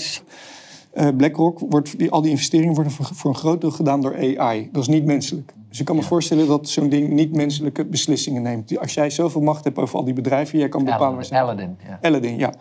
eh, 0.96 1.08
BlackRock, 1.16 1.58
wordt, 1.68 1.98
die, 1.98 2.10
al 2.10 2.22
die 2.22 2.30
investeringen 2.30 2.74
worden 2.74 2.92
voor, 2.92 3.06
voor 3.12 3.30
een 3.30 3.36
groot 3.36 3.60
deel 3.60 3.70
gedaan 3.70 4.00
door 4.00 4.14
AI. 4.14 4.68
Dat 4.72 4.82
is 4.82 4.88
niet 4.88 5.04
menselijk. 5.04 5.54
Dus 5.68 5.80
ik 5.80 5.84
kan 5.86 5.96
me 5.96 6.02
voorstellen 6.02 6.46
dat 6.46 6.68
zo'n 6.68 6.88
ding 6.88 7.08
niet 7.08 7.34
menselijke 7.34 7.84
beslissingen 7.84 8.42
neemt. 8.42 8.78
Als 8.78 8.94
jij 8.94 9.10
zoveel 9.10 9.40
macht 9.40 9.64
hebt 9.64 9.78
over 9.78 9.96
al 9.98 10.04
die 10.04 10.14
bedrijven, 10.14 10.58
jij 10.58 10.68
kan 10.68 10.84
bepalen 10.84 11.24
ze 11.24 11.38
Aladdin, 11.38 11.76
ja. 11.86 11.98
Aladdin, 12.02 12.38
ja. 12.38 12.54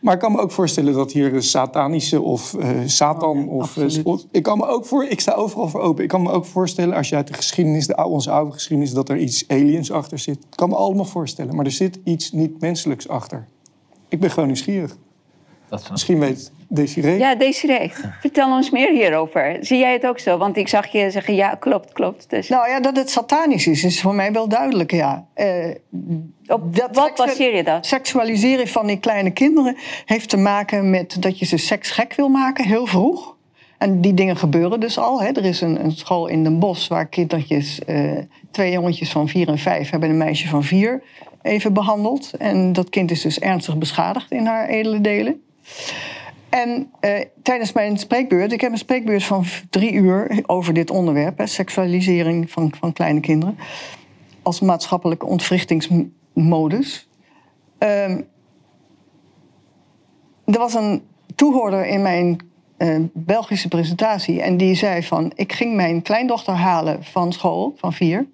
Maar 0.00 0.14
ik 0.14 0.20
kan 0.20 0.32
me 0.32 0.40
ook 0.40 0.50
voorstellen 0.50 0.92
dat 0.92 1.12
hier 1.12 1.34
een 1.34 1.42
satanische 1.42 2.20
of 2.20 2.54
eh, 2.54 2.68
Satan 2.86 3.48
of, 3.48 3.76
eh, 3.76 4.14
Ik 4.30 4.42
kan 4.42 4.58
me 4.58 4.66
ook 4.66 4.86
voor. 4.86 5.04
Ik 5.04 5.20
sta 5.20 5.32
overal 5.32 5.68
voor 5.68 5.80
open. 5.80 6.02
Ik 6.02 6.08
kan 6.08 6.22
me 6.22 6.30
ook 6.30 6.44
voorstellen 6.44 6.96
als 6.96 7.08
je 7.08 7.16
uit 7.16 7.26
de 7.26 7.34
geschiedenis, 7.34 7.86
de 7.86 7.96
oude, 7.96 8.14
onze 8.14 8.30
oude 8.30 8.52
geschiedenis, 8.52 8.92
dat 8.92 9.08
er 9.08 9.16
iets 9.16 9.48
aliens 9.48 9.90
achter 9.90 10.18
zit. 10.18 10.36
Ik 10.36 10.56
kan 10.56 10.68
me 10.68 10.74
allemaal 10.74 11.04
voorstellen. 11.04 11.56
Maar 11.56 11.64
er 11.64 11.70
zit 11.70 11.98
iets 12.04 12.32
niet 12.32 12.60
menselijks 12.60 13.08
achter. 13.08 13.46
Ik 14.08 14.20
ben 14.20 14.30
gewoon 14.30 14.46
nieuwsgierig. 14.46 14.96
Dat 15.68 15.90
Misschien 15.90 16.18
weet 16.18 16.52
Desiree. 16.68 17.18
Ja, 17.18 17.34
Desiree, 17.34 17.92
vertel 18.20 18.52
ons 18.52 18.70
meer 18.70 18.90
hierover. 18.90 19.56
Zie 19.60 19.78
jij 19.78 19.92
het 19.92 20.06
ook 20.06 20.18
zo? 20.18 20.38
Want 20.38 20.56
ik 20.56 20.68
zag 20.68 20.86
je 20.86 21.10
zeggen, 21.10 21.34
ja, 21.34 21.54
klopt, 21.54 21.92
klopt. 21.92 22.30
Dus 22.30 22.48
Nou 22.48 22.68
ja, 22.68 22.80
dat 22.80 22.96
het 22.96 23.10
satanisch 23.10 23.66
is, 23.66 23.84
is 23.84 24.00
voor 24.00 24.14
mij 24.14 24.32
wel 24.32 24.48
duidelijk, 24.48 24.90
ja. 24.90 25.26
Eh, 25.34 25.74
op 26.46 26.76
dat 26.76 26.88
wat 26.92 27.14
baseer 27.16 27.56
je 27.56 27.64
dat? 27.64 27.86
Seksualiseren 27.86 28.68
van 28.68 28.86
die 28.86 28.98
kleine 28.98 29.30
kinderen 29.30 29.76
heeft 30.04 30.28
te 30.28 30.36
maken 30.36 30.90
met 30.90 31.22
dat 31.22 31.38
je 31.38 31.44
ze 31.44 31.56
seksgek 31.56 32.14
wil 32.14 32.28
maken, 32.28 32.64
heel 32.64 32.86
vroeg. 32.86 33.36
En 33.78 34.00
die 34.00 34.14
dingen 34.14 34.36
gebeuren 34.36 34.80
dus 34.80 34.98
al. 34.98 35.22
Hè. 35.22 35.28
Er 35.28 35.44
is 35.44 35.60
een, 35.60 35.84
een 35.84 35.92
school 35.92 36.26
in 36.26 36.42
Den 36.42 36.58
Bosch 36.58 36.88
waar 36.88 37.06
kindertjes, 37.06 37.78
eh, 37.84 38.18
twee 38.50 38.72
jongetjes 38.72 39.10
van 39.10 39.28
vier 39.28 39.48
en 39.48 39.58
vijf, 39.58 39.90
hebben 39.90 40.10
een 40.10 40.16
meisje 40.16 40.48
van 40.48 40.64
vier 40.64 41.02
even 41.44 41.72
behandeld. 41.72 42.30
En 42.38 42.72
dat 42.72 42.90
kind 42.90 43.10
is 43.10 43.20
dus 43.20 43.38
ernstig 43.38 43.78
beschadigd 43.78 44.30
in 44.30 44.46
haar 44.46 44.68
edele 44.68 45.00
delen. 45.00 45.42
En 46.54 46.90
eh, 47.00 47.20
tijdens 47.42 47.72
mijn 47.72 47.98
spreekbeurt, 47.98 48.52
ik 48.52 48.60
heb 48.60 48.72
een 48.72 48.78
spreekbeurt 48.78 49.24
van 49.24 49.44
drie 49.70 49.92
uur 49.92 50.42
over 50.46 50.74
dit 50.74 50.90
onderwerp, 50.90 51.38
hè, 51.38 51.46
seksualisering 51.46 52.50
van, 52.50 52.72
van 52.78 52.92
kleine 52.92 53.20
kinderen, 53.20 53.58
als 54.42 54.60
maatschappelijke 54.60 55.26
ontwrichtingsmodus. 55.26 57.08
Ehm, 57.78 58.20
er 60.44 60.58
was 60.58 60.74
een 60.74 61.02
toehoorder 61.34 61.86
in 61.86 62.02
mijn 62.02 62.38
eh, 62.76 62.96
Belgische 63.12 63.68
presentatie 63.68 64.42
en 64.42 64.56
die 64.56 64.74
zei 64.74 65.02
van, 65.02 65.32
ik 65.34 65.52
ging 65.52 65.74
mijn 65.74 66.02
kleindochter 66.02 66.54
halen 66.54 67.04
van 67.04 67.32
school, 67.32 67.72
van 67.76 67.92
vier. 67.92 68.26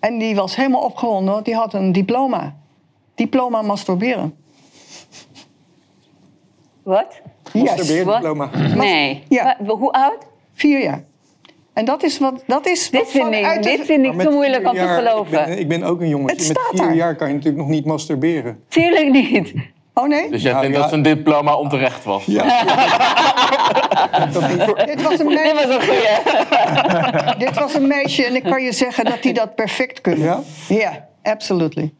En 0.00 0.18
die 0.18 0.34
was 0.34 0.56
helemaal 0.56 0.82
opgewonden, 0.82 1.32
want 1.32 1.44
die 1.44 1.54
had 1.54 1.74
een 1.74 1.92
diploma. 1.92 2.56
Diploma 3.14 3.62
masturberen. 3.62 4.34
Wat? 6.86 7.20
Masturbeerdiploma. 7.52 8.50
Nee. 8.74 9.22
Ja. 9.28 9.56
Hoe 9.66 9.92
oud? 9.92 10.18
Vier 10.54 10.82
jaar. 10.82 11.02
En 11.72 11.84
dat 11.84 12.02
is 12.02 12.18
wat. 12.18 12.42
Dat 12.46 12.66
is 12.66 12.90
Dit 12.90 13.00
wat 13.00 13.10
vind 13.10 13.34
ik, 13.34 13.54
de- 13.54 13.60
dit 13.60 13.84
vind 13.86 14.04
ik 14.04 14.14
met 14.14 14.26
te 14.26 14.32
moeilijk 14.32 14.68
vier 14.68 14.70
om 14.70 14.76
te 14.88 14.94
geloven. 14.94 15.38
Ik 15.40 15.46
ben, 15.46 15.58
ik 15.58 15.68
ben 15.68 15.82
ook 15.82 16.00
een 16.00 16.08
jongetje. 16.08 16.36
Het 16.36 16.46
Met 16.48 16.56
staat 16.56 16.68
vier 16.70 16.86
daar. 16.86 16.94
jaar 16.94 17.16
kan 17.16 17.28
je 17.28 17.34
natuurlijk 17.34 17.62
nog 17.62 17.72
niet 17.72 17.84
masturberen. 17.84 18.60
Tuurlijk 18.68 19.10
niet. 19.10 19.52
Oh 19.94 20.08
nee? 20.08 20.30
Dus 20.30 20.42
jij 20.42 20.50
Nou, 20.52 20.62
vindt 20.64 20.76
ja. 20.76 20.82
dat 20.82 20.90
zijn 20.90 21.02
diploma 21.02 21.54
onterecht 21.56 22.04
was? 22.04 22.24
Ja. 22.24 22.42
Dit 24.86 25.02
was, 25.02 25.18
een 25.18 25.26
Dit 25.28 25.36
meisje, 25.44 25.54
was 25.54 25.74
een 25.74 25.82
goeie. 25.82 27.36
dit 27.46 27.58
was 27.58 27.74
een 27.74 27.86
meisje 27.86 28.24
en 28.24 28.34
ik 28.34 28.42
kan 28.42 28.62
je 28.62 28.72
zeggen 28.72 29.04
dat 29.04 29.22
die 29.22 29.32
dat 29.32 29.54
perfect 29.54 30.00
kunnen. 30.00 30.24
Ja? 30.24 30.40
Ja, 30.68 31.08
absolutely. 31.22 31.92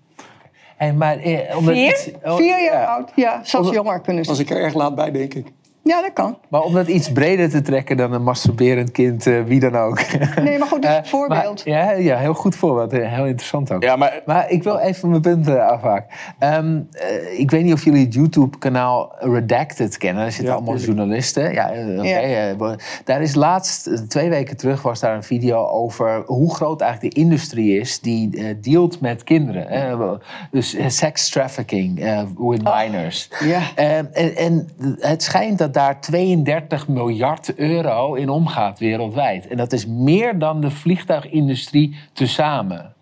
Hey, 0.77 0.93
maar, 0.93 1.19
eh, 1.19 1.57
omdat 1.57 1.75
Vier? 1.75 1.89
iets- 1.91 2.11
oh, 2.25 2.37
Vier 2.37 2.47
jaar 2.65 2.81
ja. 2.81 2.85
oud. 2.85 3.13
Ja, 3.15 3.41
zelfs 3.45 3.71
jonger 3.71 4.01
kunnen 4.01 4.25
Was 4.25 4.37
ze. 4.37 4.43
ik 4.43 4.51
er 4.51 4.57
erg 4.57 4.75
laat 4.75 4.95
bij, 4.95 5.11
denk 5.11 5.35
ik. 5.35 5.47
Ja, 5.87 6.01
dat 6.03 6.13
kan. 6.13 6.39
Maar 6.49 6.61
om 6.63 6.73
dat 6.75 6.87
iets 6.89 7.13
breder 7.13 7.51
te 7.51 7.63
trekken 7.63 7.97
dan 7.97 8.13
een 8.13 8.23
masturberend 8.23 8.91
kind, 8.91 9.27
eh, 9.27 9.43
wie 9.45 9.61
dan 9.61 9.77
ook. 9.77 10.01
Nee, 10.43 10.59
maar 10.59 10.69
goed, 10.69 10.83
dit 10.83 10.91
is 10.91 10.97
Eh, 10.97 11.03
een 11.03 11.09
voorbeeld. 11.09 11.65
maar- 11.67 11.75
ja, 11.75 11.91
ja, 11.93 12.17
heel 12.17 12.35
goed 12.35 12.57
voorbeeld. 12.57 12.93
eh, 12.93 13.13
Heel 13.13 13.27
interessant 13.27 13.73
ook. 13.73 13.83
Ja, 13.83 13.97
maar 13.97 14.23
Maar 14.27 14.51
ik 14.51 14.63
wil 14.63 14.79
even 14.79 15.09
mijn 15.09 15.21
punt 15.21 15.49
eh, 15.49 15.67
afhaken. 15.67 16.07
Ehm, 16.39 16.81
eh, 16.93 17.39
ik 17.39 17.51
weet 17.51 17.63
niet 17.65 17.73
of 17.73 17.85
jullie 17.85 18.05
het 18.05 18.15
YouTube-kanaal 18.15 19.13
Redacted 19.19 19.97
kennen. 19.99 20.23
Daar 20.23 20.31
zitten 20.33 20.49
Ja, 20.49 20.55
allemaal 20.55 20.75
tuurlijk. 20.77 20.99
journalisten. 20.99 21.53
Ja, 21.53 21.71
eh, 21.73 22.51
eh, 22.51 22.59
daar 23.05 23.23
is 23.23 23.35
laatst, 23.35 23.87
eh, 23.87 23.99
twee 23.99 24.29
weken 24.29 24.57
terug, 24.57 24.83
was 24.83 25.01
daar 25.01 25.15
een 25.15 25.23
video 25.23 25.67
over 25.67 26.23
hoe 26.27 26.55
groot 26.55 26.81
eigenlijk 26.81 27.15
de 27.15 27.21
industrie 27.21 27.81
is 27.81 28.01
die 28.01 28.37
eh, 28.37 28.55
dealt 28.61 29.01
met 29.01 29.25
kinderen. 29.25 29.67
hè. 29.69 29.97
dus 30.51 30.75
eh, 30.75 30.89
sex 30.89 31.29
trafficking 31.31 32.01
eh, 32.01 32.23
with 32.39 32.63
minors. 32.63 33.31
Ja. 33.45 33.61
Eh, 33.75 33.97
en, 33.99 34.37
en 34.37 34.69
het 35.01 35.23
schijnt 35.23 35.59
dat 35.59 35.75
daar 35.77 36.01
32 36.01 36.89
miljard 36.89 37.55
euro 37.55 38.15
in 38.15 38.29
omgaat 38.29 38.79
wereldwijd. 38.79 39.47
En 39.47 39.57
dat 39.57 39.73
is 39.73 39.87
meer 39.87 40.39
dan 40.39 40.61
de 40.61 40.71
vliegtuigindustrie 40.71 41.97
tezamen. 42.13 42.96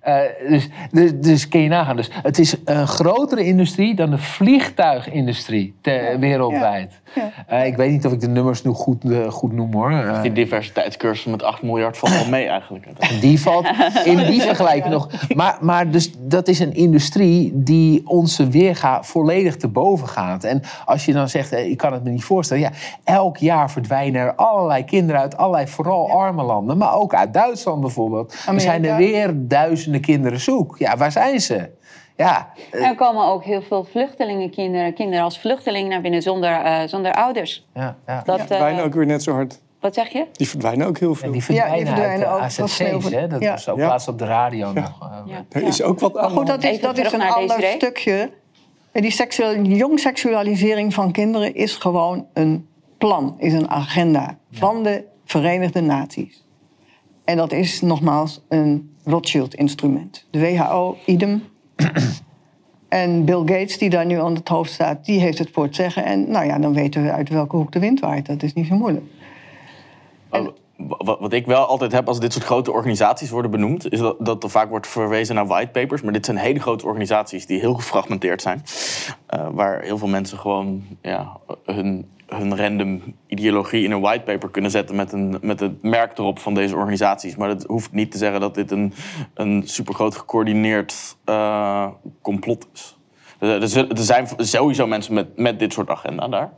Eh, 0.00 0.20
dus, 0.48 0.68
dus, 0.90 1.10
dus 1.14 1.48
kun 1.48 1.60
je 1.60 1.68
nagaan. 1.68 1.96
Dus 1.96 2.10
het 2.22 2.38
is 2.38 2.54
een 2.64 2.86
grotere 2.86 3.44
industrie 3.44 3.94
dan 3.94 4.10
de 4.10 4.18
vliegtuigindustrie 4.18 5.74
te- 5.80 6.16
wereldwijd. 6.20 7.00
Ja. 7.14 7.30
Eh, 7.46 7.66
ik 7.66 7.76
weet 7.76 7.90
niet 7.90 8.06
of 8.06 8.12
ik 8.12 8.20
de 8.20 8.28
nummers 8.28 8.64
nu 8.64 8.70
goed, 8.70 9.10
eh, 9.10 9.30
goed 9.30 9.52
noem 9.52 9.72
hoor. 9.72 9.90
Eh, 9.90 10.22
die 10.22 10.32
diversiteitscursus 10.32 11.24
met 11.24 11.42
8 11.42 11.62
miljard 11.62 11.98
valt 11.98 12.14
wel 12.14 12.28
mee 12.28 12.46
eigenlijk. 12.46 12.86
die 13.20 13.40
valt 13.40 13.66
in 14.04 14.16
die 14.16 14.42
vergelijking 14.42 14.92
nog. 14.92 15.08
Maar, 15.34 15.58
maar 15.60 15.90
dus 15.90 16.10
dat 16.18 16.48
is 16.48 16.58
een 16.58 16.74
industrie 16.74 17.50
die 17.54 18.02
onze 18.04 18.48
weerga 18.48 19.02
volledig 19.02 19.56
te 19.56 19.68
boven 19.68 20.08
gaat. 20.08 20.44
En 20.44 20.62
als 20.84 21.04
je 21.04 21.12
dan 21.12 21.28
zegt, 21.28 21.52
ik 21.52 21.76
kan 21.76 21.92
het 21.92 22.04
me 22.04 22.10
niet 22.10 22.24
voorstellen. 22.24 22.62
Ja, 22.62 22.70
elk 23.04 23.36
jaar 23.36 23.70
verdwijnen 23.70 24.20
er 24.20 24.34
allerlei 24.34 24.84
kinderen 24.84 25.20
uit 25.20 25.36
allerlei, 25.36 25.66
vooral 25.66 26.10
arme 26.10 26.42
landen. 26.42 26.78
Maar 26.78 26.94
ook 26.94 27.14
uit 27.14 27.34
Duitsland 27.34 27.80
bijvoorbeeld. 27.80 28.36
Er 28.46 28.60
zijn 28.60 28.84
er 28.84 28.96
weer 28.96 29.48
duizenden 29.88 30.00
kinderen 30.00 30.40
zoek. 30.40 30.78
Ja, 30.78 30.96
waar 30.96 31.12
zijn 31.12 31.40
ze? 31.40 31.70
Ja, 32.16 32.52
Er 32.70 32.94
komen 32.94 33.24
ook 33.26 33.44
heel 33.44 33.62
veel 33.62 33.84
vluchtelingenkinderen, 33.84 34.94
kinderen 34.94 35.24
als 35.24 35.38
vluchteling 35.40 35.88
naar 35.88 36.00
binnen 36.00 36.22
zonder, 36.22 36.50
eh, 36.50 36.80
zonder 36.88 37.12
ouders. 37.12 37.66
ja, 37.74 37.96
ja. 38.06 38.22
Dat, 38.24 38.36
Die 38.38 38.46
verdwijnen 38.46 38.80
eh, 38.80 38.86
ook 38.86 38.94
weer 38.94 39.06
net 39.06 39.22
zo 39.22 39.32
hard. 39.32 39.60
Wat 39.80 39.94
zeg 39.94 40.08
je? 40.08 40.26
Die 40.32 40.48
verdwijnen 40.48 40.86
ook 40.86 40.98
heel 40.98 41.08
Ja, 41.08 41.14
veel. 41.14 41.32
die 41.32 41.44
verdwijnen, 41.44 41.78
Ja, 41.78 41.84
die 41.84 41.92
verdwijnen 41.94 42.26
uit 42.28 42.34
ook. 42.34 42.40
de 42.40 42.46
is 42.46 42.60
AZC's. 42.60 42.76
veel. 43.08 43.18
Hè? 43.20 43.26
Dat 43.26 43.40
Ja. 43.40 43.50
was 43.50 43.68
ook 43.68 43.78
Ja. 43.78 43.86
laatst 43.88 44.08
op 44.08 44.18
de 44.18 44.24
radio 44.24 44.72
nog. 44.72 44.98
eh, 45.02 45.08
Ja. 45.26 45.44
Er 45.48 45.62
is 45.62 45.82
ook 45.82 46.00
wat 46.00 46.12
Maar 46.14 46.22
aan. 46.22 46.30
goed, 46.30 46.46
dat 46.46 46.64
is, 46.64 46.80
dat 46.80 46.98
is 46.98 47.12
een 47.12 47.22
ander 47.22 47.62
stukje. 47.62 48.30
En 48.92 49.02
Die 49.02 49.10
seksueel, 49.10 49.62
jongseksualisering 49.62 50.94
van 50.94 51.12
kinderen 51.12 51.54
is 51.54 51.76
gewoon 51.76 52.26
een 52.34 52.68
plan, 52.98 53.34
is 53.38 53.52
een 53.52 53.70
agenda 53.70 54.38
van 54.52 54.82
de 54.82 55.04
Verenigde 55.24 55.80
Naties. 55.80 56.44
En 57.28 57.36
dat 57.36 57.52
is 57.52 57.80
nogmaals 57.80 58.40
een 58.48 58.96
Rothschild-instrument. 59.04 60.26
De 60.30 60.40
WHO, 60.40 60.96
idem. 61.04 61.42
en 62.88 63.24
Bill 63.24 63.38
Gates, 63.38 63.78
die 63.78 63.90
daar 63.90 64.06
nu 64.06 64.20
aan 64.20 64.34
het 64.34 64.48
hoofd 64.48 64.72
staat, 64.72 65.04
die 65.04 65.20
heeft 65.20 65.38
het 65.38 65.50
voor 65.52 65.64
het 65.64 65.74
zeggen. 65.74 66.04
En 66.04 66.30
nou 66.30 66.46
ja, 66.46 66.58
dan 66.58 66.74
weten 66.74 67.02
we 67.02 67.12
uit 67.12 67.28
welke 67.28 67.56
hoek 67.56 67.72
de 67.72 67.78
wind 67.78 68.00
waait. 68.00 68.26
Dat 68.26 68.42
is 68.42 68.52
niet 68.52 68.66
zo 68.66 68.76
moeilijk. 68.76 69.04
Wat, 70.76 71.18
wat 71.18 71.32
ik 71.32 71.46
wel 71.46 71.66
altijd 71.66 71.92
heb 71.92 72.08
als 72.08 72.20
dit 72.20 72.32
soort 72.32 72.44
grote 72.44 72.72
organisaties 72.72 73.30
worden 73.30 73.50
benoemd, 73.50 73.92
is 73.92 73.98
dat, 73.98 74.16
dat 74.18 74.42
er 74.42 74.50
vaak 74.50 74.68
wordt 74.68 74.86
verwezen 74.86 75.34
naar 75.34 75.46
whitepapers. 75.46 76.02
Maar 76.02 76.12
dit 76.12 76.24
zijn 76.24 76.36
hele 76.36 76.60
grote 76.60 76.86
organisaties 76.86 77.46
die 77.46 77.60
heel 77.60 77.74
gefragmenteerd 77.74 78.42
zijn. 78.42 78.62
eh, 79.26 79.48
waar 79.52 79.80
heel 79.80 79.98
veel 79.98 80.08
mensen 80.08 80.38
gewoon 80.38 80.84
ja, 81.02 81.36
hun 81.64 82.06
hun 82.28 82.56
random 82.56 83.02
ideologie 83.26 83.84
in 83.84 83.90
een 83.90 84.00
whitepaper 84.00 84.50
kunnen 84.50 84.70
zetten 84.70 84.96
met, 84.96 85.12
een, 85.12 85.38
met 85.40 85.60
het 85.60 85.82
merk 85.82 86.18
erop 86.18 86.38
van 86.38 86.54
deze 86.54 86.76
organisaties. 86.76 87.36
Maar 87.36 87.48
dat 87.48 87.64
hoeft 87.64 87.92
niet 87.92 88.10
te 88.10 88.18
zeggen 88.18 88.40
dat 88.40 88.54
dit 88.54 88.70
een, 88.70 88.92
een 89.34 89.62
supergroot 89.66 90.16
gecoördineerd 90.16 91.16
eh, 91.24 91.88
complot 92.22 92.68
is. 92.72 92.96
Er, 93.38 93.88
er 93.88 93.98
zijn 94.04 94.28
sowieso 94.36 94.86
mensen 94.86 95.14
met, 95.14 95.36
met 95.36 95.58
dit 95.58 95.72
soort 95.72 95.90
agenda 95.90 96.28
daar. 96.28 96.52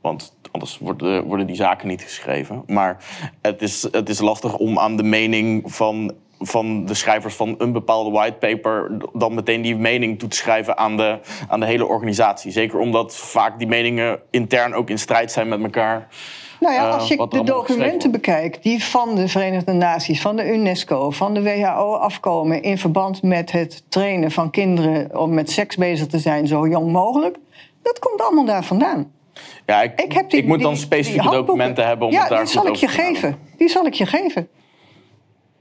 Want 0.00 0.36
anders 0.50 0.78
worden, 0.78 1.24
worden 1.24 1.46
die 1.46 1.56
zaken 1.56 1.88
niet 1.88 2.02
geschreven. 2.02 2.62
Maar 2.66 3.04
het 3.42 3.62
is, 3.62 3.88
het 3.90 4.08
is 4.08 4.20
lastig 4.20 4.56
om 4.56 4.78
aan 4.78 4.96
de 4.96 5.02
mening 5.02 5.72
van, 5.72 6.14
van 6.40 6.84
de 6.84 6.94
schrijvers 6.94 7.34
van 7.34 7.54
een 7.58 7.72
bepaalde 7.72 8.10
whitepaper... 8.10 8.90
dan 9.12 9.34
meteen 9.34 9.62
die 9.62 9.76
mening 9.76 10.18
toe 10.18 10.28
te 10.28 10.36
schrijven 10.36 10.78
aan 10.78 10.96
de, 10.96 11.18
aan 11.48 11.60
de 11.60 11.66
hele 11.66 11.86
organisatie. 11.86 12.50
Zeker 12.50 12.78
omdat 12.78 13.16
vaak 13.16 13.58
die 13.58 13.68
meningen 13.68 14.20
intern 14.30 14.74
ook 14.74 14.90
in 14.90 14.98
strijd 14.98 15.32
zijn 15.32 15.48
met 15.48 15.62
elkaar. 15.62 16.08
Nou 16.60 16.74
ja, 16.74 16.88
eh, 16.88 16.94
als 16.94 17.08
je 17.08 17.26
de 17.28 17.44
documenten 17.44 18.10
bekijkt 18.10 18.62
die 18.62 18.84
van 18.84 19.14
de 19.14 19.28
Verenigde 19.28 19.72
Naties, 19.72 20.20
van 20.20 20.36
de 20.36 20.52
UNESCO, 20.52 21.10
van 21.10 21.34
de 21.34 21.42
WHO 21.42 21.94
afkomen 21.94 22.62
in 22.62 22.78
verband 22.78 23.22
met 23.22 23.52
het 23.52 23.84
trainen 23.88 24.30
van 24.30 24.50
kinderen 24.50 25.18
om 25.20 25.34
met 25.34 25.50
seks 25.50 25.76
bezig 25.76 26.06
te 26.06 26.18
zijn 26.18 26.46
zo 26.46 26.68
jong 26.68 26.92
mogelijk, 26.92 27.36
dat 27.82 27.98
komt 27.98 28.22
allemaal 28.22 28.44
daar 28.44 28.64
vandaan. 28.64 29.12
Ja, 29.66 29.82
ik, 29.82 30.00
Ik, 30.00 30.12
heb 30.12 30.30
die, 30.30 30.40
ik 30.40 30.46
moet 30.46 30.60
dan 30.60 30.72
die- 30.72 30.82
specifieke 30.82 31.28
die 31.28 31.38
documenten 31.38 31.86
hebben 31.86 32.06
om 32.06 32.12
ja, 32.12 32.20
het 32.20 32.28
daar 32.28 32.38
die 32.44 32.46
goed 32.46 32.62
zal 32.62 32.66
ik 32.72 32.74
je 32.74 32.86
te 32.86 32.92
geven. 32.92 33.38
Die 33.56 33.68
zal 33.68 33.86
ik 33.86 33.94
je 33.94 34.06
geven. 34.06 34.48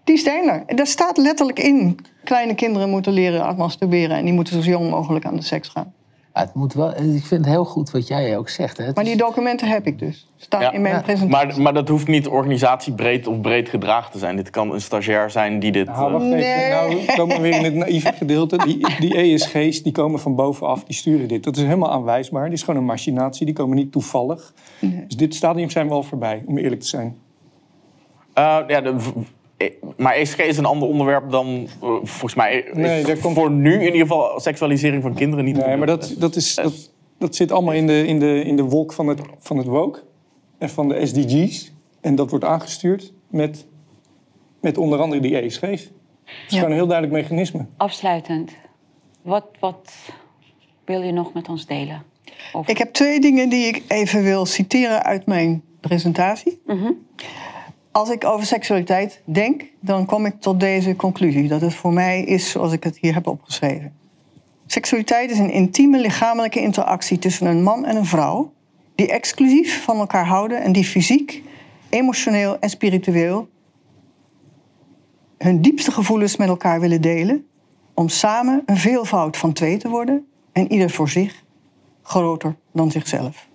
Die 0.08 0.18
zijn 0.18 0.50
er. 0.50 0.76
Daar 0.76 0.88
staat 0.88 1.18
letterlijk 1.18 1.60
in. 1.60 2.00
Kleine 2.24 2.56
kinderen 2.56 2.90
moeten 2.90 3.12
leren 3.14 3.56
masturberen 3.56 4.18
en 4.18 4.26
die 4.26 4.34
moeten 4.34 4.64
zo 4.64 4.70
jong 4.70 4.90
mogelijk 4.90 5.26
aan 5.26 5.36
de 5.36 5.42
seks 5.42 5.68
gaan. 5.70 5.94
Ja, 6.34 6.42
het 6.44 6.54
moet 6.54 6.74
wel, 6.74 6.90
ik 6.90 7.26
vind 7.26 7.30
het 7.30 7.46
heel 7.46 7.66
goed 7.66 7.92
wat 7.92 8.08
jij 8.08 8.38
ook 8.38 8.50
zegt. 8.50 8.78
Hè. 8.78 8.84
Het 8.86 8.96
Maar 8.96 9.04
die 9.04 9.16
documenten 9.18 9.68
heb 9.68 9.88
ik 9.88 10.00
dus. 10.00 10.32
Staan 10.38 10.62
Ja. 10.62 10.72
in 10.72 10.82
mijn 10.82 10.94
Ja. 10.94 11.02
presentatie. 11.02 11.48
Maar, 11.48 11.62
maar 11.62 11.74
dat 11.74 11.88
hoeft 11.88 12.08
niet 12.08 12.28
organisatiebreed 12.28 13.28
of 13.28 13.42
breed 13.42 13.70
gedragen 13.70 14.12
te 14.12 14.18
zijn. 14.18 14.36
Dit 14.36 14.50
kan 14.50 14.74
een 14.74 14.82
stagiair 14.82 15.30
zijn 15.32 15.60
die 15.60 15.72
dit... 15.72 15.86
Nou, 15.88 16.06
eh, 16.06 16.12
wacht 16.12 16.24
even. 16.26 16.38
Nee. 16.38 16.70
Nou, 16.70 16.96
we 17.06 17.14
komen 17.18 17.42
weer 17.42 17.56
in 17.56 17.64
het 17.64 17.74
naïeve 17.74 18.14
gedeelte. 18.14 18.58
Die, 18.58 18.86
die 19.00 19.16
ESG's 19.18 19.84
die 19.84 19.92
komen 19.92 20.20
van 20.20 20.36
bovenaf, 20.36 20.84
die 20.84 20.96
sturen 20.96 21.28
dit. 21.28 21.44
Dat 21.44 21.56
is 21.58 21.64
helemaal 21.64 21.92
aanwijsbaar. 21.92 22.44
Dit 22.44 22.54
is 22.54 22.64
gewoon 22.64 22.80
een 22.80 22.86
machinatie, 22.86 23.46
die 23.46 23.56
komen 23.56 23.76
niet 23.76 23.92
toevallig. 23.92 24.54
Dus 24.80 25.16
dit 25.18 25.36
stadium 25.36 25.70
zijn 25.70 25.88
we 25.88 25.94
al 25.94 26.04
voorbij, 26.04 26.44
om 26.46 26.58
eerlijk 26.58 26.82
te 26.82 26.88
zijn. 26.88 27.18
Eh, 28.34 28.58
ja, 28.68 28.82
de, 28.82 28.96
maar 29.98 30.16
ESG 30.16 30.38
is 30.40 30.58
een 30.58 30.66
ander 30.66 30.88
onderwerp 30.88 31.32
dan, 31.32 31.68
eh, 31.82 31.90
volgens 31.90 32.36
mij, 32.36 32.54
is 32.58 32.74
Nee, 32.74 33.04
daar 33.04 33.18
komt- 33.18 33.36
voor 33.36 33.52
nu 33.52 33.74
in 33.74 33.82
ieder 33.86 34.00
geval 34.02 34.40
seksualisering 34.40 35.02
van 35.02 35.14
kinderen 35.14 35.46
niet. 35.46 35.56
Nee, 35.58 35.78
maar 35.78 35.88
dat, 35.88 36.16
dat, 36.18 36.36
is, 36.36 36.56
dat, 36.56 36.92
dat 37.18 37.36
zit 37.36 37.52
allemaal 37.52 37.74
in 37.74 37.88
de, 37.88 38.08
in 38.08 38.20
de, 38.20 38.44
in 38.44 38.56
de 38.56 38.64
wolk 38.64 38.94
van 38.94 39.08
het, 39.08 39.22
van 39.40 39.58
het 39.58 39.68
woke 39.68 40.04
en 40.58 40.70
van 40.70 40.88
de 40.88 41.06
SDG's. 41.06 41.72
En 42.02 42.16
dat 42.16 42.30
wordt 42.30 42.46
aangestuurd 42.46 43.14
met, 43.30 43.66
met 44.62 44.78
onder 44.78 45.00
andere 45.00 45.22
die 45.22 45.38
ESG's. 45.42 45.62
Het 45.62 45.80
is 45.80 45.90
Ja. 46.48 46.56
gewoon 46.58 46.70
een 46.70 46.76
heel 46.78 46.88
duidelijk 46.88 47.18
mechanisme. 47.22 47.66
Afsluitend, 47.78 48.52
wat, 49.22 49.46
wat 49.60 49.92
wil 50.86 51.02
je 51.02 51.12
nog 51.12 51.34
met 51.34 51.50
ons 51.50 51.66
delen? 51.66 52.04
Ik 52.66 52.78
heb 52.78 52.94
twee 52.94 53.20
dingen 53.20 53.50
die 53.50 53.66
ik 53.68 53.84
even 53.88 54.24
wil 54.24 54.46
citeren 54.46 55.04
uit 55.04 55.26
mijn 55.26 55.64
presentatie. 55.80 56.62
Als 57.98 58.10
ik 58.10 58.26
over 58.26 58.46
seksualiteit 58.46 59.22
denk, 59.26 59.64
dan 59.80 60.06
kom 60.06 60.26
ik 60.26 60.42
tot 60.42 60.60
deze 60.60 60.96
conclusie. 60.96 61.48
Dat 61.48 61.62
het 61.62 61.74
voor 61.74 61.94
mij 61.94 62.24
is 62.24 62.50
zoals 62.50 62.72
ik 62.72 62.84
het 62.84 62.98
hier 62.98 63.14
heb 63.14 63.28
opgeschreven. 63.28 63.94
Seksualiteit 64.66 65.32
is 65.32 65.40
een 65.40 65.52
intieme 65.52 66.00
lichamelijke 66.00 66.62
interactie 66.62 67.20
tussen 67.20 67.48
een 67.48 67.64
man 67.64 67.86
en 67.86 67.96
een 67.96 68.06
vrouw... 68.06 68.54
die 68.96 69.12
exclusief 69.12 69.84
van 69.84 69.98
elkaar 69.98 70.26
houden 70.26 70.64
en 70.64 70.72
die 70.72 70.84
fysiek, 70.84 71.44
emotioneel 71.90 72.60
en 72.60 72.70
spiritueel... 72.70 73.50
hun 75.38 75.62
diepste 75.62 75.92
gevoelens 75.92 76.38
met 76.38 76.48
elkaar 76.48 76.80
willen 76.80 77.02
delen... 77.02 77.46
om 77.94 78.10
samen 78.10 78.64
een 78.66 78.78
veelvoud 78.78 79.38
van 79.38 79.54
twee 79.54 79.78
te 79.78 79.90
worden... 79.90 80.28
en 80.52 80.72
ieder 80.72 80.90
voor 80.90 81.10
zich 81.10 81.44
groter 82.02 82.56
dan 82.72 82.92
zichzelf. 82.92 83.47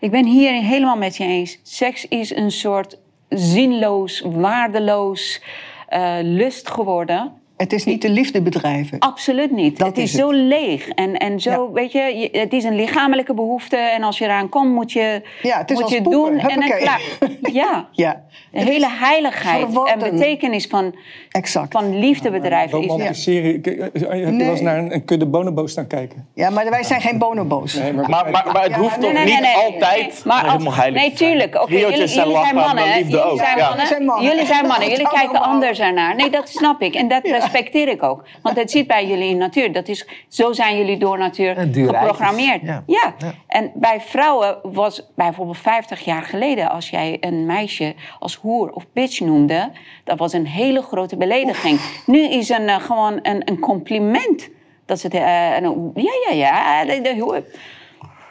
Ik 0.00 0.10
ben 0.10 0.26
hier 0.26 0.52
helemaal 0.52 0.96
met 0.96 1.16
je 1.16 1.24
eens. 1.24 1.58
Seks 1.62 2.08
is 2.08 2.36
een 2.36 2.50
soort 2.50 2.98
zinloos, 3.28 4.22
waardeloos 4.24 5.42
eh, 5.88 6.16
lust 6.22 6.70
geworden. 6.70 7.32
Het 7.56 7.72
is 7.72 7.84
niet 7.84 8.02
de 8.02 8.08
liefde 8.10 8.42
bedrijven. 8.42 8.98
Absoluut 8.98 9.50
niet. 9.50 9.78
Dat 9.78 9.86
het 9.88 9.96
is, 9.98 10.02
is 10.04 10.12
het. 10.12 10.20
zo 10.20 10.30
leeg. 10.32 10.88
En, 10.88 11.16
en 11.16 11.40
zo, 11.40 11.50
Ja. 11.50 11.72
weet 11.72 11.92
je, 11.92 12.28
het 12.32 12.52
is 12.52 12.64
een 12.64 12.74
lichamelijke 12.74 13.34
behoefte. 13.34 13.76
En 13.76 14.02
als 14.02 14.18
je 14.18 14.24
eraan 14.24 14.48
komt, 14.48 14.72
moet 14.74 14.92
je, 14.92 15.22
Ja, 15.42 15.58
het 15.58 15.70
is 15.70 15.74
moet 15.76 15.84
als 15.84 15.92
je 15.92 16.02
poepen. 16.02 16.20
doen. 16.38 16.38
En 16.50 16.60
dan 16.60 16.78
klaar. 16.78 17.00
Ja. 17.52 17.88
Ja, 17.92 18.22
De 18.52 18.58
hele 18.64 18.86
heiligheid 18.90 19.66
en 19.84 19.98
betekenis 19.98 20.66
van, 20.66 20.94
exact. 21.30 21.72
van 21.72 21.98
liefdebedrijf 21.98 22.72
is... 22.72 22.86
Romantiseren. 22.86 23.54
Ik- 23.54 23.66
eh, 23.66 23.82
Heb 23.82 23.94
je 24.32 24.36
wel 24.36 24.50
eens 24.50 24.60
naar 24.60 24.78
een, 24.78 24.94
een 24.94 25.04
kudde 25.04 25.26
bonobo's 25.26 25.70
staan 25.70 25.86
kijken? 25.86 26.26
Ja, 26.34 26.50
maar 26.50 26.70
wij 26.70 26.82
zijn 26.82 27.00
geen 27.00 27.18
bonobo's. 27.18 27.74
Nee, 27.74 27.92
Maar, 27.92 28.08
maar, 28.10 28.30
maar 28.52 28.62
het 28.62 28.70
Ja, 28.70 28.78
hoeft 28.78 29.00
toch 29.00 29.12
nee, 29.12 29.12
nee, 29.12 29.24
niet 29.24 29.40
nee, 29.40 29.54
nee. 29.54 29.64
altijd 29.64 30.24
Maar 30.24 30.42
als- 30.42 30.52
helemaal 30.52 30.74
heilig 30.74 31.00
Nee, 31.00 31.10
te 31.10 31.16
zijn? 31.16 31.30
tuurlijk. 31.30 31.54
Oké, 31.54 31.64
jullie, 31.72 31.80
zijn 31.86 31.92
jullie 31.96 32.08
zijn 32.08 32.28
lachbaar, 32.28 32.54
mannen. 32.54 32.84
Jullie 32.88 33.10
zijn 33.36 33.56
Ja. 33.58 33.68
mannen. 34.04 34.24
Jullie 34.24 34.46
zijn 34.46 34.66
mannen. 34.66 34.88
Jullie 34.88 35.08
kijken 35.08 35.40
anders 35.42 35.78
ernaar. 35.78 36.14
Nee, 36.16 36.30
dat 36.30 36.48
snap 36.48 36.80
ik. 36.82 36.94
En 36.94 37.08
dat 37.08 37.24
respecteer 37.52 37.88
ik 37.88 38.02
ook. 38.02 38.24
Want 38.42 38.56
dat 38.56 38.70
zit 38.70 38.86
bij 38.86 39.06
jullie 39.06 39.28
in 39.28 39.36
natuur. 39.36 39.72
Dat 39.72 39.88
is, 39.88 40.06
zo 40.28 40.52
zijn 40.52 40.76
jullie 40.76 40.96
door 40.98 41.18
natuur 41.18 41.54
geprogrammeerd. 41.72 42.62
Ja. 42.62 42.82
Ja. 42.86 43.14
En 43.46 43.70
bij 43.74 44.00
vrouwen 44.00 44.56
was 44.62 45.06
bijvoorbeeld 45.14 45.58
50 45.58 46.00
jaar 46.04 46.22
geleden... 46.22 46.70
als 46.70 46.90
jij 46.90 47.16
een 47.20 47.46
meisje 47.46 47.94
als 48.18 48.34
hoer 48.34 48.70
of 48.70 48.84
bitch 48.92 49.20
noemde... 49.20 49.70
dat 50.04 50.18
was 50.18 50.32
een 50.32 50.46
hele 50.46 50.82
grote 50.82 51.16
belediging. 51.16 51.80
Nu 52.06 52.28
is 52.28 52.48
een, 52.48 52.68
eh, 52.68 52.76
gewoon 52.80 53.18
een, 53.22 53.42
een 53.44 53.58
compliment... 53.58 54.48
Dat 54.86 55.00
ze, 55.00 55.06
het, 55.06 55.14
een- 55.64 55.90
ja, 55.94 56.12
ja, 56.28 56.34
ja. 56.34 56.84
de- 56.84 57.00
de 57.00 57.16
hoer. 57.20 57.42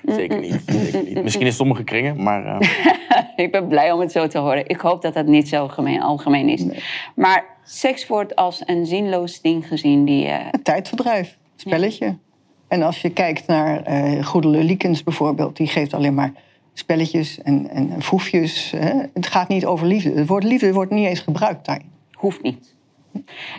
Zeker 0.05 0.39
niet. 0.39 0.61
Zeker 0.67 1.03
niet. 1.03 1.23
Misschien 1.23 1.45
in 1.45 1.53
sommige 1.53 1.83
kringen, 1.83 2.23
maar... 2.23 2.45
eh, 2.45 2.69
Ik 3.45 3.51
ben 3.51 3.67
blij 3.67 3.91
om 3.91 3.99
het 3.99 4.11
zo 4.11 4.27
te 4.27 4.37
horen. 4.37 4.67
Ik 4.69 4.79
hoop 4.79 5.01
dat 5.01 5.13
dat 5.13 5.25
niet 5.25 5.47
zo 5.49 5.67
gemeen, 5.67 6.01
algemeen 6.01 6.49
is. 6.49 6.65
Maar 7.15 7.45
seks 7.65 8.07
wordt 8.07 8.35
als 8.35 8.61
een 8.65 8.85
zinloos 8.85 9.41
ding 9.41 9.67
gezien 9.67 10.05
die... 10.05 10.27
Een 10.51 10.63
tijdverdrijf, 10.63 11.37
spelletje. 11.55 12.15
En 12.67 12.81
als 12.81 13.01
je 13.01 13.09
kijkt 13.09 13.47
naar 13.47 13.83
eh 13.83 14.25
Goedele 14.25 14.63
Liekens 14.63 15.03
bijvoorbeeld... 15.03 15.57
die 15.57 15.67
geeft 15.67 15.93
alleen 15.93 16.13
maar 16.13 16.31
spelletjes 16.73 17.41
en, 17.41 17.69
en 17.69 18.01
foefjes. 18.01 18.71
Hè. 18.77 19.01
Het 19.13 19.27
gaat 19.27 19.47
niet 19.47 19.65
over 19.65 19.87
liefde. 19.87 20.11
Het 20.11 20.27
woord 20.27 20.43
liefde 20.43 20.73
wordt 20.73 20.91
niet 20.91 21.07
eens 21.07 21.19
gebruikt 21.19 21.65
daarin. 21.65 21.91
hoeft 22.11 22.41
niet. 22.41 22.73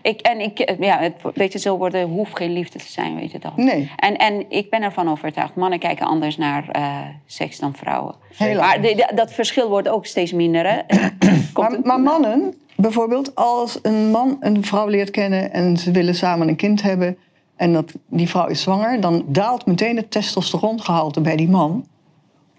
Ik, 0.02 0.20
en 0.20 0.40
ik, 0.40 0.58
eh, 0.58 0.78
ja, 0.78 0.98
het, 0.98 1.14
weet 1.34 1.52
je, 1.52 1.58
zo 1.58 1.76
worden 1.76 2.08
hoeft 2.08 2.36
geen 2.36 2.52
liefde 2.52 2.78
te 2.78 2.88
zijn, 2.92 3.16
weet 3.16 3.30
je 3.30 3.38
dat. 3.38 3.56
Nee. 3.56 3.90
En, 3.96 4.16
en 4.16 4.44
ik 4.48 4.70
ben 4.70 4.82
ervan 4.82 5.08
overtuigd, 5.10 5.54
mannen 5.54 5.78
kijken 5.78 6.06
anders 6.06 6.36
naar 6.36 6.68
seks 7.26 7.58
dan 7.58 7.74
vrouwen. 7.74 8.14
Heel 8.36 8.58
maar 8.60 8.80
de- 8.80 8.94
de- 8.94 9.12
dat 9.14 9.32
verschil 9.32 9.68
wordt 9.68 9.88
ook 9.88 10.06
steeds 10.06 10.32
minder, 10.32 10.66
hè. 10.66 10.80
Maar 11.82 12.00
mannen, 12.00 12.54
bijvoorbeeld, 12.76 13.34
als 13.34 13.78
een 13.82 14.10
man 14.10 14.36
een 14.40 14.64
vrouw 14.64 14.88
leert 14.88 15.10
kennen 15.10 15.52
en 15.52 15.76
ze 15.76 15.90
willen 15.90 16.14
samen 16.14 16.48
een 16.48 16.56
kind 16.56 16.82
hebben 16.82 17.16
en 17.56 17.72
dat, 17.72 17.92
die 18.08 18.28
vrouw 18.28 18.46
is 18.46 18.62
zwanger, 18.62 19.00
dan 19.00 19.24
daalt 19.26 19.66
meteen 19.66 19.96
het 19.96 20.10
testosterongehalte 20.10 21.20
bij 21.20 21.36
die 21.36 21.48
man. 21.48 21.86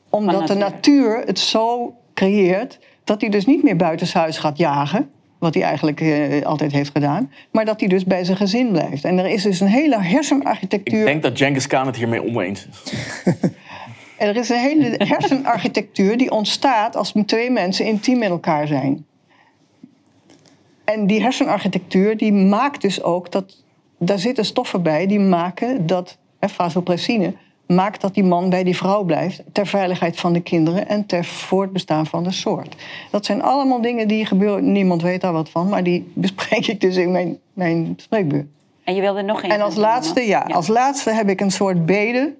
Omdat 0.09 0.47
de 0.47 0.55
natuur. 0.55 1.23
het 1.25 1.39
zo 1.39 1.95
creëert 2.13 2.79
dat 3.03 3.21
hij 3.21 3.29
dus 3.29 3.45
niet 3.45 3.63
meer 3.63 3.75
buitenshuis 3.75 4.37
gaat 4.37 4.57
jagen, 4.57 5.09
wat 5.37 5.53
hij 5.53 5.63
eigenlijk 5.63 6.01
eh, 6.01 6.45
altijd 6.45 6.71
heeft 6.71 6.91
gedaan, 6.91 7.31
maar 7.51 7.65
dat 7.65 7.79
hij 7.79 7.89
dus 7.89 8.03
bij 8.03 8.23
zijn 8.23 8.37
gezin 8.37 8.71
blijft. 8.71 9.03
En 9.03 9.17
er 9.17 9.25
is 9.25 9.43
dus 9.43 9.59
een 9.59 9.67
hele 9.67 9.95
ik 9.95 10.01
hersenarchitectuur. 10.01 11.05
denk 11.05 11.23
dat 11.23 11.37
Genghis 11.37 11.67
Khan 11.67 11.85
het 11.85 11.95
hiermee 11.95 12.23
oneens 12.23 12.67
is. 12.67 12.93
Er 14.17 14.35
is 14.35 14.49
een 14.49 14.59
hele 14.59 14.95
hersenarchitectuur 14.97 16.17
die 16.17 16.31
ontstaat 16.31 16.95
als 16.95 17.13
twee 17.25 17.51
mensen 17.51 17.85
intiem 17.85 18.17
met 18.17 18.29
elkaar 18.29 18.67
zijn. 18.67 19.05
En 20.95 21.07
die 21.07 21.21
hersenarchitectuur 21.21 22.17
die 22.17 22.33
maakt 22.33 22.81
dus 22.81 23.03
ook 23.03 23.31
dat. 23.31 23.63
Daar 23.97 24.19
zitten 24.19 24.45
stoffen 24.45 24.83
bij 24.83 25.07
die 25.07 25.19
maken 25.19 25.85
dat. 25.87 26.17
Vasopressine 26.39 27.33
maakt 27.65 28.01
dat 28.01 28.13
die 28.13 28.23
man 28.23 28.49
bij 28.49 28.63
die 28.63 28.75
vrouw 28.75 29.03
blijft. 29.03 29.43
ter 29.51 29.67
veiligheid 29.67 30.19
van 30.19 30.33
de 30.33 30.41
kinderen 30.41 30.87
en 30.87 31.05
ter 31.05 31.25
voortbestaan 31.25 32.05
van 32.05 32.23
de 32.23 32.31
soort. 32.31 32.75
Dat 33.11 33.25
zijn 33.25 33.41
allemaal 33.41 33.81
dingen 33.81 34.07
die 34.07 34.25
gebeuren. 34.25 34.71
Niemand 34.71 35.01
weet 35.01 35.21
daar 35.21 35.33
wat 35.33 35.49
van, 35.49 35.69
maar 35.69 35.83
die 35.83 36.11
bespreek 36.13 36.67
ik 36.67 36.81
dus 36.81 36.95
in 36.95 37.11
mijn, 37.11 37.37
mijn 37.53 37.93
spreekbeurt. 37.97 38.47
En 38.83 38.95
je 38.95 39.01
wilde 39.01 39.21
nog 39.21 39.41
één. 39.41 39.51
En 39.51 39.61
als 39.61 39.75
laatste, 39.75 40.21
ja, 40.21 40.39
als 40.39 40.67
laatste 40.67 41.11
heb 41.11 41.29
ik 41.29 41.41
een 41.41 41.51
soort 41.51 41.85
bede 41.85 42.35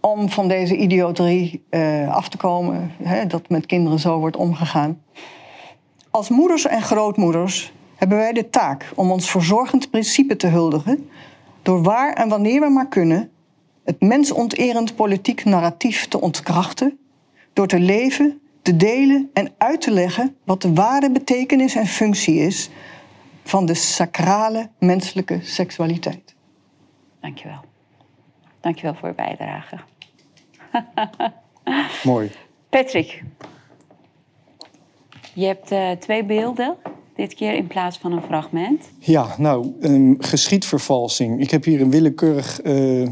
om 0.00 0.28
van 0.28 0.48
deze 0.48 0.76
idioterie 0.76 1.64
eh, 1.70 2.14
af 2.14 2.28
te 2.28 2.36
komen. 2.36 2.92
Hè, 3.02 3.26
dat 3.26 3.48
met 3.48 3.66
kinderen 3.66 3.98
zo 3.98 4.18
wordt 4.18 4.36
omgegaan. 4.36 5.00
Als 6.10 6.28
moeders 6.28 6.66
en 6.66 6.82
grootmoeders 6.82 7.72
hebben 7.96 8.18
wij 8.18 8.32
de 8.32 8.50
taak 8.50 8.92
om 8.94 9.10
ons 9.10 9.30
verzorgend 9.30 9.90
principe 9.90 10.36
te 10.36 10.46
huldigen. 10.46 11.10
door 11.62 11.82
waar 11.82 12.12
en 12.12 12.28
wanneer 12.28 12.60
we 12.60 12.68
maar 12.68 12.88
kunnen 12.88 13.30
het 13.84 14.00
mensonterend 14.00 14.96
politiek 14.96 15.44
narratief 15.44 16.08
te 16.08 16.20
ontkrachten 16.20 16.98
door 17.52 17.66
te 17.66 17.80
leven, 17.80 18.40
te 18.62 18.76
delen 18.76 19.30
en 19.32 19.52
uit 19.58 19.80
te 19.80 19.90
leggen 19.90 20.36
wat 20.44 20.62
de 20.62 20.72
ware 20.72 21.10
betekenis 21.10 21.74
en 21.74 21.86
functie 21.86 22.34
is 22.34 22.70
van 23.44 23.66
de 23.66 23.74
sacrale 23.74 24.68
menselijke 24.78 25.38
seksualiteit. 25.42 26.34
Dankjewel. 27.20 27.60
Dankjewel 28.60 28.94
voor 28.94 29.08
je 29.08 29.14
bijdrage. 29.14 29.78
Mooi. 32.10 32.30
Patrick, 32.68 33.22
je 35.38 35.46
hebt 35.46 35.70
eh, 35.70 35.90
twee 35.90 36.24
beelden, 36.24 36.76
dit 37.14 37.34
keer 37.34 37.54
in 37.54 37.66
plaats 37.66 37.98
van 37.98 38.12
een 38.12 38.22
fragment. 38.22 38.84
Ja, 38.98 39.34
nou, 39.38 39.72
um, 39.80 40.16
geschiedvervalsing. 40.18 41.40
Ik 41.40 41.50
heb 41.50 41.64
hier 41.64 41.80
een 41.80 41.90
willekeurig 41.90 42.64
uh, 42.64 43.08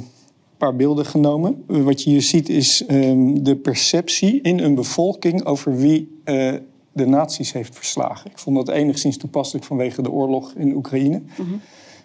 paar 0.56 0.76
beelden 0.76 1.06
genomen. 1.06 1.64
Uh, 1.68 1.82
wat 1.82 2.02
je 2.02 2.10
hier 2.10 2.22
ziet 2.22 2.48
is 2.48 2.84
um, 2.90 3.44
de 3.44 3.56
perceptie 3.56 4.40
in 4.40 4.58
een 4.58 4.74
bevolking 4.74 5.44
over 5.44 5.76
wie 5.76 6.20
de 6.92 7.06
nazi's 7.06 7.52
heeft 7.52 7.74
verslagen. 7.74 8.30
Ik 8.30 8.38
vond 8.38 8.56
dat 8.56 8.68
enigszins 8.68 9.16
toepasselijk 9.16 9.66
vanwege 9.66 10.02
de 10.02 10.10
oorlog 10.10 10.52
in 10.56 10.74
Oekraïne. 10.74 11.18
Mm 11.18 11.46
-hmm. 11.46 11.60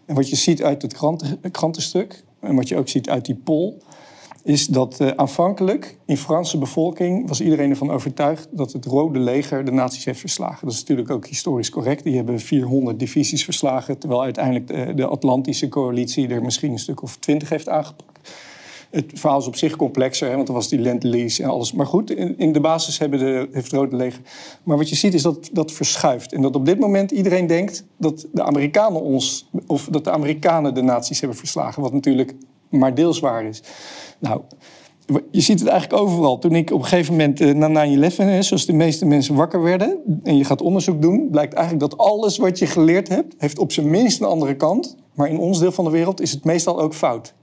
En 0.05 0.15
wat 0.15 0.29
je 0.29 0.35
ziet 0.35 0.63
uit 0.63 0.81
het 0.81 0.93
kranten, 0.93 1.41
krantenstuk, 1.51 2.23
en 2.39 2.55
wat 2.55 2.67
je 2.67 2.77
ook 2.77 2.89
ziet 2.89 3.09
uit 3.09 3.25
die 3.25 3.35
poll, 3.35 3.73
is 4.43 4.67
dat 4.67 4.97
uh, 5.01 5.07
aanvankelijk 5.07 5.97
in 6.05 6.17
Franse 6.17 6.57
bevolking 6.57 7.27
was 7.27 7.41
iedereen 7.41 7.69
ervan 7.69 7.91
overtuigd 7.91 8.47
dat 8.51 8.73
het 8.73 8.85
Rode 8.85 9.19
Leger 9.19 9.65
de 9.65 9.71
nazi's 9.71 10.05
heeft 10.05 10.19
verslagen. 10.19 10.65
Dat 10.65 10.73
is 10.73 10.79
natuurlijk 10.79 11.09
ook 11.09 11.27
historisch 11.27 11.69
correct. 11.69 12.03
Die 12.03 12.15
hebben 12.15 12.39
400 12.39 12.99
divisies 12.99 13.43
verslagen, 13.43 13.97
terwijl 13.97 14.23
uiteindelijk 14.23 14.67
de, 14.67 14.93
de 14.93 15.05
Atlantische 15.05 15.67
coalitie 15.67 16.27
er 16.27 16.41
misschien 16.41 16.71
een 16.71 16.79
stuk 16.79 17.01
of 17.01 17.17
20 17.17 17.49
heeft 17.49 17.69
aangepakt. 17.69 18.29
Het 18.91 19.11
verhaal 19.13 19.39
is 19.39 19.47
op 19.47 19.55
zich 19.55 19.75
complexer, 19.75 20.29
hè, 20.29 20.35
want 20.35 20.47
er 20.47 20.53
was 20.53 20.69
die 20.69 20.79
Lend-Lease 20.79 21.43
en 21.43 21.49
alles. 21.49 21.73
Maar 21.73 21.85
goed, 21.85 22.11
in, 22.11 22.37
in 22.37 22.51
de 22.51 22.59
basis 22.59 22.97
hebben 22.97 23.19
de, 23.19 23.49
heeft 23.51 23.71
het 23.71 23.79
Rode 23.79 23.95
Leger... 23.95 24.21
Maar 24.63 24.77
wat 24.77 24.89
je 24.89 24.95
ziet 24.95 25.13
is 25.13 25.21
dat 25.21 25.49
dat 25.51 25.71
verschuift. 25.71 26.33
En 26.33 26.41
dat 26.41 26.55
op 26.55 26.65
dit 26.65 26.79
moment 26.79 27.11
iedereen 27.11 27.47
denkt 27.47 27.85
dat 27.97 28.27
de 28.33 28.43
Amerikanen 28.43 29.01
ons... 29.01 29.49
of 29.67 29.87
dat 29.91 30.03
de 30.03 30.11
Amerikanen 30.11 30.73
de 30.73 30.81
nazi's 30.81 31.19
hebben 31.19 31.37
verslagen. 31.37 31.81
Wat 31.81 31.93
natuurlijk 31.93 32.33
maar 32.71 32.95
deels 32.95 33.19
waar 33.19 33.43
is. 33.45 33.63
Nou, 34.19 34.41
je 35.31 35.41
ziet 35.41 35.59
het 35.59 35.69
eigenlijk 35.69 36.01
overal. 36.01 36.39
Toen 36.39 36.55
ik 36.55 36.71
op 36.71 36.79
een 36.79 36.85
gegeven 36.85 37.11
moment 37.11 37.41
uh, 37.41 37.53
na 37.53 38.09
9-11, 38.11 38.39
zoals 38.39 38.65
de 38.65 38.73
meeste 38.73 39.05
mensen 39.05 39.35
wakker 39.35 39.61
werden... 39.61 39.97
en 40.23 40.37
je 40.37 40.43
gaat 40.43 40.61
onderzoek 40.61 41.01
doen, 41.01 41.27
blijkt 41.31 41.53
eigenlijk 41.53 41.89
dat 41.89 41.99
alles 41.99 42.37
wat 42.37 42.59
je 42.59 42.65
geleerd 42.65 43.07
hebt... 43.07 43.35
heeft 43.37 43.59
op 43.59 43.71
zijn 43.71 43.89
minst 43.89 44.19
een 44.19 44.27
andere 44.27 44.55
kant. 44.55 44.95
Maar 45.13 45.29
in 45.29 45.37
ons 45.37 45.59
deel 45.59 45.71
van 45.71 45.85
de 45.85 45.91
wereld 45.91 46.21
is 46.21 46.31
het 46.31 46.43
meestal 46.43 46.81
ook 46.81 46.93
fout. 46.93 47.33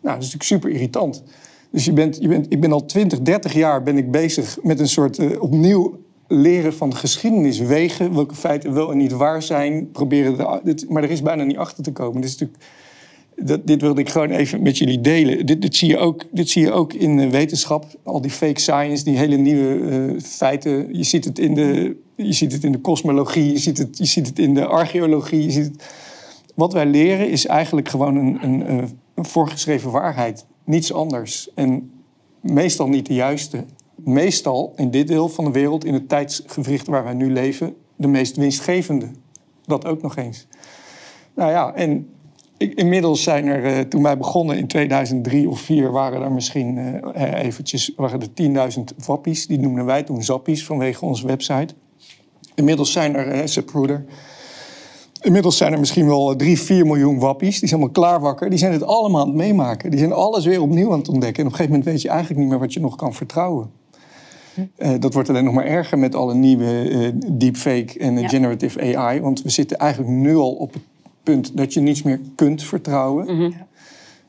Nou, 0.00 0.18
dat 0.18 0.26
is 0.26 0.32
natuurlijk 0.32 0.42
super 0.42 0.70
irritant. 0.70 1.22
Dus 1.70 1.84
je 1.84 1.92
bent, 1.92 2.16
je 2.20 2.28
bent, 2.28 2.46
ik 2.48 2.60
ben 2.60 2.72
al 2.72 2.84
20, 2.84 3.20
30 3.20 3.52
jaar 3.52 3.82
ben 3.82 3.96
ik 3.96 4.10
bezig 4.10 4.58
met 4.62 4.80
een 4.80 4.88
soort 4.88 5.18
uh, 5.18 5.42
opnieuw 5.42 5.98
leren 6.28 6.74
van 6.74 6.94
geschiedeniswegen. 6.94 8.14
Welke 8.14 8.34
feiten 8.34 8.74
wel 8.74 8.90
en 8.90 8.96
niet 8.96 9.12
waar 9.12 9.42
zijn. 9.42 9.90
Proberen 9.90 10.36
maar 10.88 11.02
er 11.02 11.10
is 11.10 11.22
bijna 11.22 11.44
niet 11.44 11.56
achter 11.56 11.82
te 11.84 11.92
komen. 11.92 12.22
Is 12.22 12.30
natuurlijk, 12.30 12.64
dit 13.64 13.80
wilde 13.80 14.00
ik 14.00 14.08
gewoon 14.08 14.30
even 14.30 14.62
met 14.62 14.78
jullie 14.78 15.00
delen. 15.00 15.46
Dit, 15.46 15.62
dit, 15.62 15.76
zie, 15.76 15.88
je 15.88 15.98
ook, 15.98 16.24
dit 16.30 16.48
zie 16.48 16.62
je 16.62 16.72
ook 16.72 16.92
in 16.92 17.30
wetenschap. 17.30 17.84
Al 18.02 18.20
die 18.20 18.30
fake 18.30 18.60
science, 18.60 19.04
die 19.04 19.16
hele 19.16 19.36
nieuwe 19.36 19.74
uh, 19.74 20.20
feiten. 20.20 20.96
Je 20.96 21.02
ziet 21.02 21.24
het 21.24 21.38
in 21.38 21.54
de, 21.54 21.96
je 22.14 22.32
ziet 22.32 22.52
het 22.52 22.64
in 22.64 22.72
de 22.72 22.78
kosmologie, 22.78 23.52
je 23.52 23.58
ziet 23.58 23.78
het, 23.78 23.98
je 23.98 24.04
ziet 24.04 24.26
het 24.26 24.38
in 24.38 24.54
de 24.54 24.66
archeologie. 24.66 25.42
Je 25.42 25.50
ziet. 25.50 25.84
Wat 26.54 26.72
wij 26.72 26.86
leren 26.86 27.30
is 27.30 27.46
eigenlijk 27.46 27.88
gewoon 27.88 28.16
een, 28.16 28.38
een, 28.42 28.70
een 29.14 29.24
voorgeschreven 29.24 29.90
waarheid. 29.90 30.44
Niets 30.64 30.92
anders. 30.92 31.50
En 31.54 31.90
meestal 32.40 32.88
niet 32.88 33.06
de 33.06 33.14
juiste. 33.14 33.64
Meestal 33.94 34.72
in 34.76 34.90
dit 34.90 35.08
deel 35.08 35.28
van 35.28 35.44
de 35.44 35.50
wereld, 35.50 35.84
in 35.84 35.94
het 35.94 36.08
tijdsgevricht 36.08 36.86
waar 36.86 37.04
wij 37.04 37.14
nu 37.14 37.32
leven, 37.32 37.74
de 37.96 38.08
meest 38.08 38.36
winstgevende. 38.36 39.10
Dat 39.66 39.86
ook 39.86 40.02
nog 40.02 40.16
eens. 40.16 40.46
Nou 41.34 41.50
ja, 41.50 41.74
en 41.74 42.08
inmiddels 42.56 43.22
zijn 43.22 43.46
er, 43.46 43.76
uh, 43.76 43.80
toen 43.80 44.02
wij 44.02 44.18
begonnen 44.18 44.58
in 44.58 44.66
2003 44.66 45.48
of 45.48 45.62
2004, 45.62 45.90
waren 45.90 46.22
er 46.22 46.32
misschien 46.32 46.76
uh, 46.76 47.42
eventjes, 47.42 47.92
waren 47.96 48.20
er 48.20 48.72
10.000 48.78 48.82
wappies. 49.06 49.46
Die 49.46 49.58
noemden 49.58 49.84
wij 49.84 50.02
toen 50.02 50.24
zappies 50.24 50.64
vanwege 50.64 51.04
onze 51.04 51.26
website. 51.26 51.74
Inmiddels 52.54 52.92
zijn 52.92 53.14
er, 53.14 53.48
Zapruder, 53.48 54.04
Inmiddels 55.20 55.56
zijn 55.56 55.72
er 55.72 55.78
misschien 55.78 56.06
wel 56.06 56.36
3, 56.36 56.60
4 56.60 56.86
miljoen 56.86 57.18
wappies. 57.18 57.58
Die 57.58 57.68
zijn 57.68 57.80
allemaal 57.80 58.02
klaarwakker. 58.02 58.50
Die 58.50 58.58
zijn 58.58 58.72
het 58.72 58.82
allemaal 58.82 59.20
aan 59.20 59.26
het 59.26 59.36
meemaken. 59.36 59.90
Die 59.90 59.98
zijn 59.98 60.12
alles 60.12 60.44
weer 60.44 60.60
opnieuw 60.60 60.92
aan 60.92 60.98
het 60.98 61.08
ontdekken. 61.08 61.42
En 61.42 61.46
op 61.46 61.52
een 61.52 61.58
gegeven 61.58 61.78
moment 61.78 61.84
weet 61.84 62.02
je 62.02 62.08
eigenlijk 62.08 62.40
niet 62.40 62.48
meer 62.48 62.58
wat 62.58 62.72
je 62.72 62.80
nog 62.80 62.96
kan 62.96 63.14
vertrouwen. 63.14 63.70
Uh, 64.78 64.90
dat 64.98 65.14
wordt 65.14 65.28
alleen 65.28 65.44
nog 65.44 65.54
maar 65.54 65.64
erger 65.64 65.98
met 65.98 66.14
alle 66.14 66.34
nieuwe 66.34 66.90
uh, 66.90 67.08
deepfake 67.26 67.98
en 67.98 68.16
uh, 68.16 68.28
generative 68.28 68.96
AI. 68.96 69.20
Want 69.20 69.42
we 69.42 69.50
zitten 69.50 69.78
eigenlijk 69.78 70.12
nu 70.12 70.36
al 70.36 70.52
op 70.52 70.72
het 70.72 70.82
punt 71.26 71.56
dat 71.56 71.74
je 71.74 71.80
niets 71.80 72.02
meer 72.02 72.20
kunt 72.34 72.62
vertrouwen. 72.62 73.34
Mm 73.34 73.54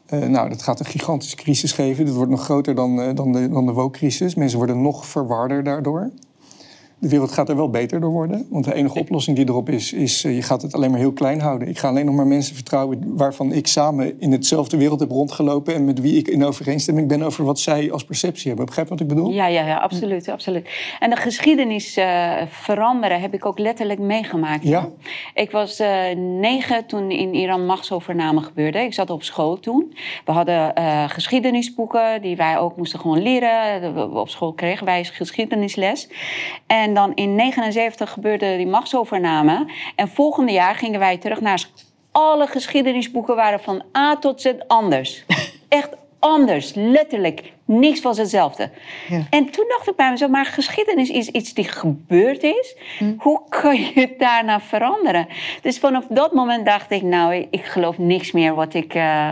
-hmm. 0.09 0.31
nou, 0.31 0.49
dat 0.49 0.61
gaat 0.61 0.79
een 0.79 0.85
gigantische 0.85 1.35
crisis 1.35 1.71
geven. 1.71 2.05
Dat 2.05 2.15
wordt 2.15 2.31
nog 2.31 2.43
groter 2.43 2.75
dan, 2.75 3.15
dan 3.15 3.31
de, 3.31 3.49
dan 3.49 3.65
de 3.65 3.71
woke-crisis. 3.71 4.35
Mensen 4.35 4.57
worden 4.57 4.81
nog 4.81 5.05
verwarder 5.05 5.63
daardoor 5.63 6.11
de 6.99 7.09
wereld 7.09 7.31
gaat 7.31 7.49
er 7.49 7.55
wel 7.55 7.69
beter 7.69 7.99
door 7.99 8.11
worden. 8.11 8.47
Want 8.49 8.65
de 8.65 8.73
enige 8.73 8.99
oplossing 8.99 9.35
die 9.37 9.47
erop 9.47 9.69
is, 9.69 9.93
is 9.93 10.25
uh, 10.25 10.35
je 10.35 10.41
gaat 10.41 10.61
het 10.61 10.73
alleen 10.73 10.91
maar 10.91 10.99
heel 10.99 11.13
klein 11.13 11.39
houden. 11.39 11.67
Ik 11.67 11.77
ga 11.77 11.87
alleen 11.87 12.05
nog 12.05 12.15
maar 12.15 12.27
mensen 12.27 12.55
vertrouwen 12.55 13.15
waarvan 13.17 13.51
ik 13.51 13.67
samen 13.67 14.19
in 14.19 14.31
hetzelfde 14.31 14.77
wereld 14.77 14.99
heb 14.99 15.11
rondgelopen 15.11 15.73
en 15.73 15.85
met 15.85 16.01
wie 16.01 16.17
ik 16.17 16.27
in 16.27 16.45
overeenstemming 16.45 17.07
ben 17.07 17.21
over 17.21 17.43
wat 17.43 17.59
zij 17.59 17.91
als 17.91 18.05
perceptie 18.05 18.47
hebben. 18.47 18.65
Begrijp 18.65 18.87
wat 18.89 18.99
ik 18.99 19.07
bedoel? 19.07 19.31
Ja, 19.31 19.47
ja, 19.47 19.67
ja 19.67 19.77
absoluut, 19.77 20.29
absoluut. 20.29 20.69
En 20.99 21.09
de 21.09 21.15
geschiedenis 21.15 21.97
uh, 21.97 22.33
veranderen 22.49 23.21
heb 23.21 23.33
ik 23.33 23.45
ook 23.45 23.59
letterlijk 23.59 23.99
meegemaakt. 23.99 24.63
Ja. 24.63 24.89
Ik 25.33 25.51
was 25.51 25.79
uh, 25.79 25.87
negen 26.15 26.85
toen 26.85 27.11
in 27.11 27.33
Iran 27.33 27.65
machtsovername 27.65 28.41
gebeurde. 28.41 28.79
Ik 28.79 28.93
zat 28.93 29.09
op 29.09 29.23
school 29.23 29.59
toen. 29.59 29.93
We 30.25 30.31
hadden 30.31 30.73
geschiedenisboeken 31.09 32.21
die 32.21 32.35
wij 32.35 32.57
ook 32.57 32.77
moesten 32.77 32.99
gewoon 32.99 33.21
leren. 33.21 34.15
Op 34.17 34.29
school 34.29 34.53
kregen 34.53 34.85
wij 34.85 35.03
geschiedenisles. 35.03 36.09
En 36.67 36.86
en 36.87 36.93
dan 36.93 37.13
in 37.13 37.35
79 37.35 38.11
gebeurde 38.11 38.57
die 38.57 38.67
machtsovername. 38.67 39.65
En 39.95 40.07
volgende 40.07 40.51
jaar 40.51 40.75
gingen 40.75 40.99
wij 40.99 41.17
terug 41.17 41.41
naar 41.41 41.63
alle 42.11 42.47
geschiedenisboeken 42.47 43.35
waren 43.35 43.59
van 43.59 43.83
A 43.97 44.17
tot 44.17 44.41
Z 44.41 44.53
anders. 44.67 45.25
Echt 45.69 45.89
anders, 46.19 46.71
letterlijk. 46.75 47.51
Niks 47.65 48.01
was 48.01 48.17
hetzelfde. 48.17 48.69
Ja. 49.09 49.21
En 49.29 49.49
toen 49.49 49.65
dacht 49.67 49.89
ik 49.89 49.95
bij 49.95 50.11
mezelf, 50.11 50.31
maar 50.31 50.45
geschiedenis 50.45 51.09
is 51.09 51.27
iets 51.27 51.53
die 51.53 51.67
gebeurd 51.67 52.43
is. 52.43 52.75
Hm. 52.97 53.13
Hoe 53.17 53.41
kan 53.49 53.81
je 53.81 53.91
het 53.93 54.19
daarna 54.19 54.59
veranderen? 54.59 55.27
Dus 55.61 55.79
vanaf 55.79 56.05
dat 56.09 56.33
moment 56.33 56.65
dacht 56.65 56.91
ik, 56.91 57.01
nou, 57.01 57.47
ik 57.49 57.65
geloof 57.65 57.97
niks 57.97 58.31
meer 58.31 58.55
wat 58.55 58.73
ik, 58.73 58.95
uh, 58.95 59.31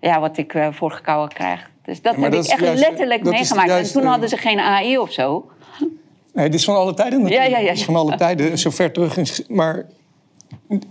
ja, 0.00 0.20
wat 0.20 0.36
ik 0.36 0.54
uh, 0.54 0.68
voorgekouwen 0.70 1.28
krijg. 1.28 1.70
Dus 1.84 2.02
dat 2.02 2.14
ja, 2.16 2.22
heb 2.22 2.32
dat 2.32 2.44
ik 2.44 2.50
echt 2.50 2.60
juist, 2.60 2.88
letterlijk 2.88 3.22
meegemaakt. 3.22 3.68
Juist, 3.68 3.94
en 3.94 4.00
toen 4.00 4.10
hadden 4.10 4.28
ze 4.28 4.36
geen 4.36 4.60
AI 4.60 4.98
of 4.98 5.12
zo. 5.12 5.50
Nee, 6.36 6.48
dit 6.48 6.58
is 6.58 6.64
van 6.64 6.76
alle 6.76 6.94
tijden 6.94 7.22
natuurlijk. 7.22 7.50
Ja, 7.50 7.56
ja, 7.56 7.62
ja. 7.62 7.68
Het 7.68 7.78
is 7.78 7.84
van 7.84 7.96
alle 7.96 8.16
tijden, 8.16 8.58
zo 8.58 8.70
ver 8.70 8.92
terug. 8.92 9.48
Maar 9.48 9.86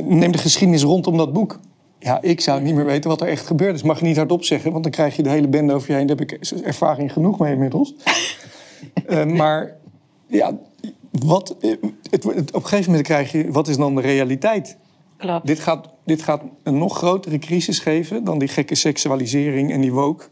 neem 0.04 0.32
de 0.32 0.38
geschiedenis 0.38 0.84
rondom 0.84 1.18
dat 1.18 1.34
boek. 1.34 1.60
Ja, 2.00 2.22
ik 2.22 2.42
zou 2.42 2.62
niet 2.62 2.76
meer 2.76 2.86
weten 2.86 3.10
wat 3.10 3.22
er 3.22 3.28
echt 3.28 3.46
gebeurd 3.46 3.76
is. 3.76 3.84
Mag 3.84 4.00
je 4.00 4.06
niet 4.06 4.18
hardop 4.18 4.44
zeggen, 4.44 4.72
want 4.72 4.84
dan 4.84 4.92
krijg 4.92 5.16
je 5.16 5.24
de 5.24 5.30
hele 5.30 5.48
bende 5.48 5.74
over 5.74 5.92
je 5.92 5.96
heen. 5.96 6.08
Daar 6.08 6.18
heb 6.18 6.32
ik 6.32 6.50
ervaring 6.64 7.12
genoeg 7.14 7.40
mee 7.40 7.54
inmiddels. 7.54 7.94
uh, 9.10 9.26
maar 9.42 9.76
ja, 10.28 10.58
wat, 11.12 11.56
het, 12.10 12.24
het, 12.24 12.54
op 12.54 12.64
een 12.64 12.68
gegeven 12.68 12.90
moment 12.90 13.08
krijg 13.08 13.32
je... 13.32 13.52
Wat 13.52 13.68
is 13.68 13.78
dan 13.78 13.96
de 13.96 14.02
realiteit? 14.02 14.78
Klopt. 15.18 15.48
Dit 15.48 15.60
gaat, 15.60 15.90
dit 16.06 16.22
gaat 16.22 16.42
een 16.64 16.78
nog 16.78 16.98
grotere 16.98 17.40
crisis 17.40 17.80
geven 17.80 18.24
dan 18.24 18.40
die 18.40 18.48
gekke 18.48 18.76
seksualisering 18.76 19.72
en 19.72 19.82
die 19.82 19.94
woke. 19.94 20.26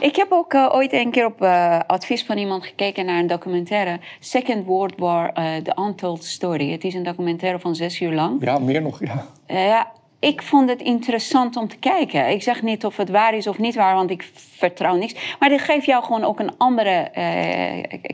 Ik 0.00 0.16
heb 0.16 0.32
ook 0.32 0.52
uh, 0.52 0.68
ooit 0.72 0.92
een 0.92 1.10
keer 1.10 1.26
op 1.26 1.42
uh, 1.42 1.78
advies 1.86 2.24
van 2.24 2.38
iemand 2.38 2.66
gekeken 2.66 3.04
naar 3.04 3.18
een 3.18 3.26
documentaire. 3.26 4.00
Second 4.20 4.66
World 4.66 4.94
War, 4.96 5.32
uh, 5.38 5.56
The 5.56 5.76
Untold 5.86 6.24
Story. 6.24 6.70
Het 6.70 6.84
is 6.84 6.94
een 6.94 7.02
documentaire 7.02 7.58
van 7.58 7.74
zes 7.74 8.00
uur 8.00 8.12
lang. 8.12 8.44
Ja, 8.44 8.58
meer 8.58 8.82
nog, 8.82 9.00
ja. 9.00 9.26
ja, 9.46 9.92
ik 10.18 10.42
vond 10.42 10.68
het 10.68 10.82
interessant 10.82 11.56
om 11.56 11.68
te 11.68 11.76
kijken. 11.76 12.30
Ik 12.30 12.42
zeg 12.42 12.62
niet 12.62 12.84
of 12.84 12.96
het 12.96 13.08
waar 13.08 13.34
is 13.34 13.46
of 13.46 13.58
niet 13.58 13.74
waar, 13.74 13.94
want 13.94 14.10
ik 14.10 14.30
vertrouw 14.34 14.96
niks. 14.96 15.36
Maar 15.38 15.48
dit 15.48 15.60
geeft 15.60 15.86
jou 15.86 16.04
gewoon 16.04 16.24
ook 16.24 16.40
een 16.40 16.58
andere 16.58 17.10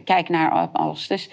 kijk 0.05 0.29
naar 0.29 0.69
alles. 0.73 1.07
Dus, 1.07 1.29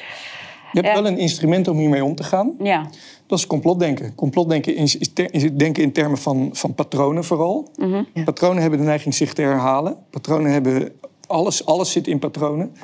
je 0.71 0.81
hebt 0.81 0.93
wel 0.93 1.07
een 1.07 1.17
instrument 1.17 1.67
om 1.67 1.77
hiermee 1.77 2.03
om 2.03 2.15
te 2.15 2.23
gaan. 2.23 2.55
Ja. 2.59 2.89
Dat 3.27 3.37
is 3.37 3.47
complotdenken. 3.47 4.15
Complotdenken 4.15 4.75
is, 4.75 4.97
is, 4.97 5.13
ter, 5.13 5.33
is 5.33 5.53
denken 5.53 5.83
in 5.83 5.91
termen 5.91 6.17
van, 6.17 6.49
van 6.53 6.73
patronen 6.73 7.23
vooral. 7.23 7.71
Mm 7.75 7.91
-hmm. 7.91 8.07
ja. 8.13 8.23
Patronen 8.23 8.61
hebben 8.61 8.79
de 8.79 8.85
neiging 8.85 9.13
zich 9.13 9.33
te 9.33 9.41
herhalen. 9.41 9.97
Patronen 10.09 10.51
hebben... 10.51 10.91
Alles, 11.27 11.65
alles 11.65 11.91
zit 11.91 12.07
in 12.07 12.19
patronen. 12.19 12.75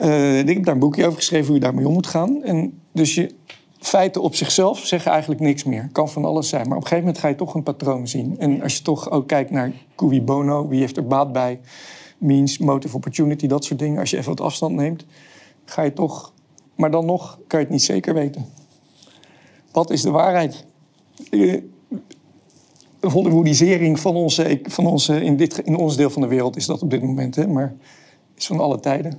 Uh, 0.00 0.38
ik 0.38 0.48
heb 0.48 0.64
daar 0.64 0.74
een 0.74 0.80
boekje 0.80 1.06
over 1.06 1.18
geschreven 1.18 1.46
hoe 1.46 1.54
je 1.54 1.60
daarmee 1.60 1.86
om 1.86 1.92
moet 1.92 2.06
gaan. 2.06 2.42
En 2.42 2.80
dus 2.92 3.14
je, 3.14 3.34
feiten 3.78 4.22
op 4.22 4.34
zichzelf 4.34 4.86
zeggen 4.86 5.10
eigenlijk 5.10 5.40
niks 5.40 5.64
meer. 5.64 5.88
Kan 5.92 6.08
van 6.08 6.24
alles 6.24 6.48
zijn. 6.48 6.68
Maar 6.68 6.76
op 6.76 6.82
een 6.82 6.88
gegeven 6.88 7.04
moment 7.04 7.24
ga 7.24 7.28
je 7.28 7.34
toch 7.34 7.54
een 7.54 7.62
patroon 7.62 8.08
zien. 8.08 8.38
En 8.38 8.62
als 8.62 8.76
je 8.76 8.82
toch 8.82 9.10
ook 9.10 9.28
kijkt 9.28 9.50
naar 9.50 9.72
cui 9.96 10.22
bono, 10.22 10.68
wie 10.68 10.80
heeft 10.80 10.96
er 10.96 11.06
baat 11.06 11.32
bij, 11.32 11.60
means, 12.18 12.58
motive, 12.58 12.96
opportunity, 12.96 13.46
dat 13.46 13.64
soort 13.64 13.78
dingen. 13.78 13.98
Als 13.98 14.10
je 14.10 14.16
even 14.16 14.28
wat 14.28 14.40
afstand 14.40 14.74
neemt, 14.74 15.04
ga 15.64 15.82
je 15.82 15.92
toch. 15.92 16.32
Maar 16.76 16.90
dan 16.90 17.06
nog 17.06 17.38
kan 17.46 17.58
je 17.58 17.64
het 17.64 17.74
niet 17.74 17.82
zeker 17.82 18.14
weten. 18.14 18.46
Wat 19.72 19.90
is 19.90 20.02
de 20.02 20.10
waarheid? 20.10 20.66
Eh, 21.30 21.62
De 23.00 23.08
Hollywoodisering 23.08 24.00
van 24.00 24.16
onze, 24.16 24.60
van 24.62 24.86
onze 24.86 25.22
in, 25.24 25.36
dit, 25.36 25.58
in 25.58 25.76
ons 25.76 25.96
deel 25.96 26.10
van 26.10 26.22
de 26.22 26.28
wereld 26.28 26.56
is 26.56 26.66
dat 26.66 26.82
op 26.82 26.90
dit 26.90 27.02
moment, 27.02 27.36
hè, 27.36 27.46
maar 27.46 27.74
is 28.36 28.46
van 28.46 28.60
alle 28.60 28.80
tijden. 28.80 29.18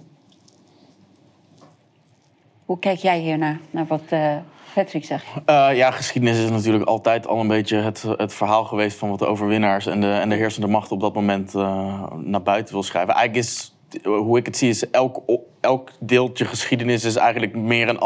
Hoe 2.66 2.80
kijk 2.80 3.00
jij 3.00 3.20
hiernaar, 3.20 3.60
naar 3.72 3.86
wat 3.88 4.02
eh, 4.10 4.36
Patrick 4.74 5.06
zegt? 5.06 5.26
Eh, 5.46 5.70
ja, 5.76 5.92
geschiedenis 5.92 6.44
is 6.44 6.50
natuurlijk 6.50 6.86
altijd 6.86 7.28
al 7.28 7.40
een 7.40 7.48
beetje 7.48 7.78
het, 7.78 8.02
het 8.02 8.34
verhaal 8.34 8.66
geweest 8.66 8.98
van 8.98 9.10
wat 9.10 9.20
de 9.20 9.26
overwinnaars 9.26 9.86
en 9.86 10.02
de, 10.02 10.12
en 10.12 10.30
de 10.30 10.36
heersende 10.36 10.68
macht 10.68 10.92
op 10.92 11.00
dat 11.00 11.14
moment 11.14 11.56
eh, 11.56 12.04
naar 12.16 12.42
buiten 12.44 12.74
wil 12.74 12.84
schrijven. 12.84 13.14
Eigenlijk 13.14 13.46
is, 13.46 13.73
hoe 14.04 14.38
ik 14.38 14.46
het 14.46 14.58
zie, 14.58 14.70
is 14.70 14.90
elk, 14.90 15.22
elk 15.60 15.90
deeltje 16.00 16.46
geschiedenis 16.46 17.04
is 17.04 17.16
eigenlijk 17.16 17.56
meer 17.56 17.90
een 17.90 18.00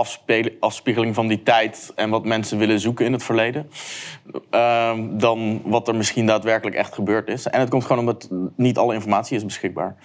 afspiegeling 0.59 1.15
van 1.15 1.27
die 1.27 1.43
tijd 1.43 1.91
en 1.95 2.09
wat 2.09 2.25
mensen 2.25 2.57
willen 2.57 2.79
zoeken 2.79 3.05
in 3.05 3.11
het 3.11 3.23
verleden. 3.23 3.69
ehm, 4.49 5.17
dan 5.17 5.61
wat 5.65 5.87
er 5.87 5.95
misschien 5.95 6.25
daadwerkelijk 6.25 6.75
echt 6.75 6.93
gebeurd 6.93 7.27
is. 7.27 7.47
En 7.47 7.59
het 7.59 7.69
komt 7.69 7.83
gewoon 7.83 7.99
omdat 7.99 8.29
niet 8.55 8.77
alle 8.77 8.93
informatie 8.93 9.37
is 9.37 9.45
beschikbaar. 9.45 9.95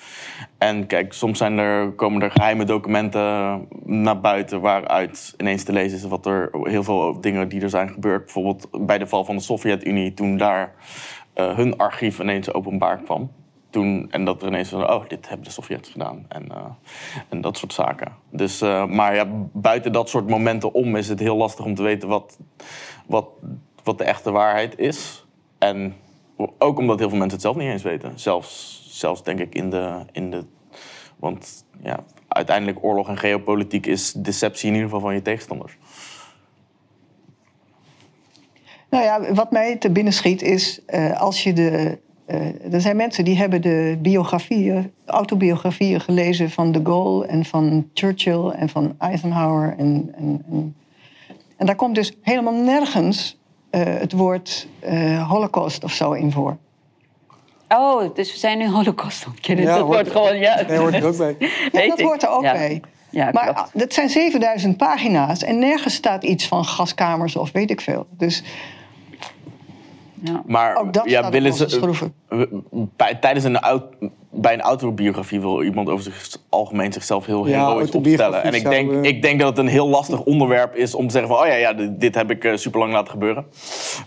En 0.58 0.86
kijk, 0.86 1.12
soms 1.12 1.38
zijn 1.38 1.58
er, 1.58 1.92
komen 1.92 2.22
er 2.22 2.30
geheime 2.30 2.64
documenten 2.64 3.66
naar 3.84 4.20
buiten 4.20 4.60
waaruit 4.60 5.34
ineens 5.38 5.64
te 5.64 5.72
lezen 5.72 5.98
is 5.98 6.04
wat 6.04 6.26
er 6.26 6.50
heel 6.62 6.82
veel 6.82 7.20
dingen 7.20 7.48
die 7.48 7.60
er 7.60 7.70
zijn 7.70 7.88
gebeurd. 7.88 8.24
Bijvoorbeeld 8.24 8.68
bij 8.86 8.98
de 8.98 9.06
val 9.06 9.24
van 9.24 9.36
de 9.36 9.42
Sovjet-Unie, 9.42 10.14
toen 10.14 10.36
daar 10.36 10.74
eh, 11.34 11.56
hun 11.56 11.76
archief 11.76 12.20
ineens 12.20 12.52
openbaar 12.52 13.02
kwam. 13.02 13.30
En 13.74 14.24
dat 14.24 14.42
er 14.42 14.48
ineens 14.48 14.68
van, 14.68 14.90
oh, 14.90 15.08
dit 15.08 15.28
hebben 15.28 15.46
de 15.46 15.52
Sovjets 15.52 15.88
gedaan. 15.88 16.24
En, 16.28 16.50
eh, 16.50 16.64
en 17.28 17.40
dat 17.40 17.56
soort 17.56 17.72
zaken. 17.72 18.12
Dus, 18.30 18.60
eh, 18.60 18.86
maar 18.86 19.14
ja, 19.14 19.26
buiten 19.52 19.92
dat 19.92 20.08
soort 20.08 20.28
momenten 20.28 20.74
om 20.74 20.96
is 20.96 21.08
het 21.08 21.18
heel 21.18 21.36
lastig 21.36 21.64
om 21.64 21.74
te 21.74 21.82
weten 21.82 22.08
wat, 22.08 22.38
wat, 23.06 23.26
wat 23.84 23.98
de 23.98 24.04
echte 24.04 24.30
waarheid 24.30 24.78
is. 24.78 25.26
En 25.58 25.94
ook 26.58 26.78
omdat 26.78 26.98
heel 26.98 27.08
veel 27.08 27.18
mensen 27.18 27.38
het 27.38 27.46
zelf 27.46 27.56
niet 27.56 27.68
eens 27.68 27.82
weten. 27.82 28.12
Zelfs, 28.18 28.82
zelfs 28.90 29.22
denk 29.22 29.38
ik 29.38 29.54
in 29.54 29.70
de, 29.70 30.04
in 30.12 30.30
de. 30.30 30.44
Want 31.16 31.64
ja, 31.82 32.04
uiteindelijk 32.28 32.84
oorlog 32.84 33.08
en 33.08 33.18
geopolitiek 33.18 33.86
is 33.86 34.12
deceptie 34.12 34.68
in 34.68 34.74
ieder 34.74 34.88
geval 34.88 35.04
van 35.04 35.14
je 35.14 35.22
tegenstanders. 35.22 35.78
Nou 38.90 39.04
ja, 39.04 39.34
wat 39.34 39.50
mij 39.50 39.76
te 39.76 39.90
binnen 39.90 40.12
schiet 40.12 40.42
is 40.42 40.84
eh, 40.84 41.20
als 41.20 41.42
je 41.42 41.52
de. 41.52 41.98
Eh, 42.26 42.72
er 42.74 42.80
zijn 42.80 42.96
mensen 42.96 43.24
die 43.24 43.36
hebben 43.36 43.62
de 43.62 43.98
biografieën, 44.02 44.92
autobiografieën 45.06 46.00
gelezen 46.00 46.50
van 46.50 46.72
de 46.72 46.80
Gaulle 46.84 47.26
en 47.26 47.44
van 47.44 47.88
Churchill 47.94 48.48
en 48.48 48.68
van 48.68 48.94
Eisenhower. 48.98 49.74
En, 49.78 50.12
en, 50.16 50.44
en, 50.50 50.76
en 51.56 51.66
daar 51.66 51.76
komt 51.76 51.94
dus 51.94 52.12
helemaal 52.22 52.54
nergens 52.54 53.38
eh, 53.70 53.82
het 53.84 54.12
woord 54.12 54.68
eh, 54.80 55.28
Holocaust 55.30 55.84
of 55.84 55.92
zo 55.92 56.12
in 56.12 56.32
voor. 56.32 56.56
Oh, 57.68 58.14
dus 58.14 58.32
we 58.32 58.38
zijn 58.38 58.58
nu 58.58 58.68
holocaust 58.68 59.24
aan 59.26 59.32
het 59.32 59.40
kennen. 59.40 59.64
Ja, 59.64 59.70
dat 59.76 59.80
hoort- 59.80 59.94
wordt 59.94 60.10
gewoon, 60.10 60.38
ja. 60.38 60.62
Nee, 60.68 60.78
hoort 60.78 60.94
er 60.94 61.04
ook 61.06 61.16
bij. 61.16 61.36
Ja, 61.72 61.86
dat 61.88 61.98
ik. 61.98 62.04
hoort 62.06 62.22
er 62.22 62.28
ook 62.28 62.42
Ja. 62.42 62.52
bij. 62.52 62.80
Ja, 63.10 63.30
Maar 63.32 63.44
klopt. 63.44 63.58
ah, 63.58 63.66
dat 63.72 63.92
zijn 63.92 64.08
7000 64.08 64.76
pagina's 64.76 65.42
en 65.42 65.58
nergens 65.58 65.94
staat 65.94 66.24
iets 66.24 66.46
van 66.48 66.64
gaskamers 66.64 67.36
of 67.36 67.52
weet 67.52 67.70
ik 67.70 67.80
veel. 67.80 68.06
Dus 68.10 68.42
Ja. 70.24 70.42
Maar 70.46 70.76
ook 70.76 70.92
dat 70.92 71.04
ja, 71.04 71.18
staat 71.18 71.32
willen 71.32 71.52
ze, 71.52 71.68
schroeven. 71.68 72.14
bij, 72.96 73.14
tijdens 73.14 73.44
een, 73.44 73.58
bij 74.30 74.52
een 74.52 74.60
autobiografie 74.60 75.40
wil 75.40 75.62
iemand 75.62 75.88
over 75.88 76.04
zich 76.04 76.38
algemeen 76.48 76.92
zichzelf 76.92 77.26
heel 77.26 77.46
Ja, 77.46 77.52
heroïs 77.52 77.90
autobiografie 77.90 78.36
opstellen. 78.36 78.42
En 78.42 78.54
ik 78.54 78.88
denk, 78.88 79.04
eh, 79.04 79.10
ik 79.10 79.22
denk 79.22 79.40
dat 79.40 79.48
het 79.48 79.58
een 79.58 79.66
heel 79.66 79.88
lastig 79.88 80.22
onderwerp 80.22 80.74
is 80.74 80.94
om 80.94 81.06
te 81.06 81.12
zeggen 81.12 81.30
van... 81.30 81.40
oh 81.42 81.46
ja, 81.46 81.54
ja 81.54 81.72
dit, 81.72 82.00
dit 82.00 82.14
heb 82.14 82.30
ik 82.30 82.52
super 82.54 82.80
lang 82.80 82.92
laten 82.92 83.10
gebeuren. 83.10 83.46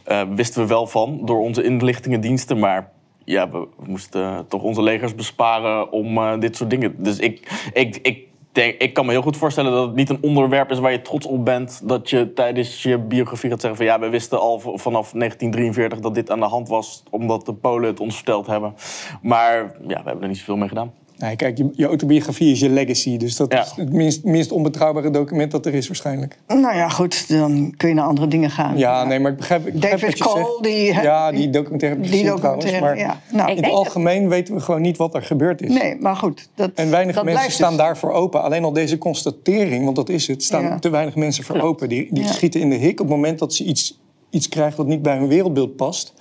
Eh, 0.04 0.22
wisten 0.36 0.62
we 0.62 0.68
wel 0.68 0.88
van 0.88 1.22
door 1.26 1.40
onze 1.40 1.64
inlichtingendiensten, 1.64 2.60
maar... 2.60 2.94
Ja, 3.26 3.50
we, 3.50 3.68
moesten 3.86 4.22
eh, 4.22 4.40
toch 4.48 4.62
onze 4.62 4.82
legers 4.82 5.16
besparen 5.16 5.92
om 5.92 6.18
eh, 6.18 6.40
dit 6.40 6.56
soort 6.56 6.70
dingen. 6.70 6.96
Dus 6.98 7.20
ik, 7.20 7.70
ik, 7.74 7.96
ik, 8.02 8.28
ik 8.58 8.94
kan 8.94 9.06
me 9.06 9.12
heel 9.12 9.22
goed 9.22 9.38
voorstellen 9.38 9.72
dat 9.72 9.88
het 9.88 9.96
niet 9.96 10.10
een 10.10 10.18
onderwerp 10.22 10.72
is 10.72 10.80
waar 10.80 10.92
je 10.92 11.02
trots 11.02 11.26
op 11.26 11.46
bent. 11.46 11.82
Dat 11.84 12.10
je 12.10 12.34
tijdens 12.34 12.84
je 12.84 12.98
biografie 12.98 13.50
gaat 13.50 13.62
zeggen 13.62 13.78
van 13.78 13.86
ja, 13.86 14.00
we 14.00 14.10
wisten 14.10 14.40
al 14.40 14.60
vanaf 14.60 15.12
1943 15.12 16.00
dat 16.00 16.16
dit 16.16 16.32
aan 16.32 16.40
de 16.40 16.46
hand 16.46 16.68
was. 16.68 17.04
Omdat 17.10 17.46
de 17.46 17.54
Polen 17.54 17.90
het 17.90 18.00
ons 18.00 18.16
verteld 18.16 18.48
hebben. 18.48 18.76
Maar 19.22 19.56
ja, 19.88 19.98
we 19.98 20.04
hebben 20.06 20.22
er 20.22 20.28
niet 20.28 20.38
zoveel 20.38 20.56
mee 20.56 20.68
gedaan. 20.68 20.94
Nee, 21.18 21.36
kijk, 21.36 21.58
je, 21.58 21.70
je 21.74 21.86
autobiografie 21.86 22.52
is 22.52 22.60
je 22.60 22.70
legacy. 22.70 23.18
Dus 23.18 23.36
dat 23.36 23.52
Ja. 23.54 23.62
is 23.62 23.72
het 23.76 23.94
minst, 23.94 24.24
minst 24.24 24.52
onbetrouwbare 24.52 25.10
document 25.10 25.52
dat 25.52 25.66
er 25.66 25.74
is 25.74 25.88
waarschijnlijk. 25.88 26.38
Nou 26.48 26.76
ja, 26.76 26.90
goed, 26.90 27.28
dan 27.30 27.74
kun 27.78 27.90
je 27.90 27.96
naar 27.96 28.06
andere 28.06 28.28
dingen 28.28 28.50
gaan. 28.50 28.78
Ja, 28.78 29.04
nee, 29.04 29.20
maar 29.20 29.32
ik 29.32 29.38
begrijp, 29.38 29.68
ik 29.68 29.74
begrijp 29.74 30.00
David 30.00 30.18
wat 30.20 30.28
je 30.28 30.34
Cole, 30.34 30.46
zegt. 30.46 30.64
die- 30.64 30.94
Ja, 31.04 31.32
die 31.32 31.50
documentaire 31.50 31.98
heb 31.98 32.06
ik 32.08 32.12
Die 32.12 32.22
gezien 32.24 32.38
trouwens. 32.40 32.80
Maar 32.80 32.98
ja. 32.98 33.20
Nou, 33.32 33.50
in 33.50 33.56
het 33.56 33.66
dat- 33.66 33.74
algemeen 33.74 34.30
weten 34.30 34.54
we 34.56 34.60
gewoon 34.60 34.82
niet 34.82 34.98
wat 34.98 35.16
er 35.16 35.22
gebeurd 35.24 35.62
is. 35.62 35.70
nee, 35.74 35.96
maar 36.00 36.16
goed. 36.16 36.50
Dat, 36.56 36.72
En 36.76 36.90
weinig 36.92 37.16
dat 37.16 37.24
mensen 37.24 37.52
staan 37.52 37.70
dus- 37.70 37.78
daarvoor 37.80 38.12
open. 38.12 38.42
Alleen 38.44 38.64
al 38.64 38.74
deze 38.74 38.98
constatering, 38.98 39.84
want 39.84 39.96
dat 39.96 40.10
is 40.10 40.28
het, 40.28 40.44
staan 40.44 40.64
Ja. 40.64 40.80
te 40.80 40.90
weinig 40.90 41.16
mensen 41.16 41.44
voor 41.44 41.60
open. 41.62 41.90
Die, 41.90 42.08
die 42.14 42.24
Ja. 42.24 42.32
schieten 42.32 42.60
in 42.62 42.70
de 42.70 42.76
hik 42.76 43.00
op 43.02 43.08
het 43.08 43.16
moment 43.16 43.40
dat 43.40 43.54
ze 43.54 43.64
iets, 43.64 44.00
iets 44.30 44.50
krijgen 44.50 44.78
wat 44.78 44.88
niet 44.88 45.02
bij 45.02 45.18
hun 45.18 45.28
wereldbeeld 45.28 45.76
past. 45.76 46.14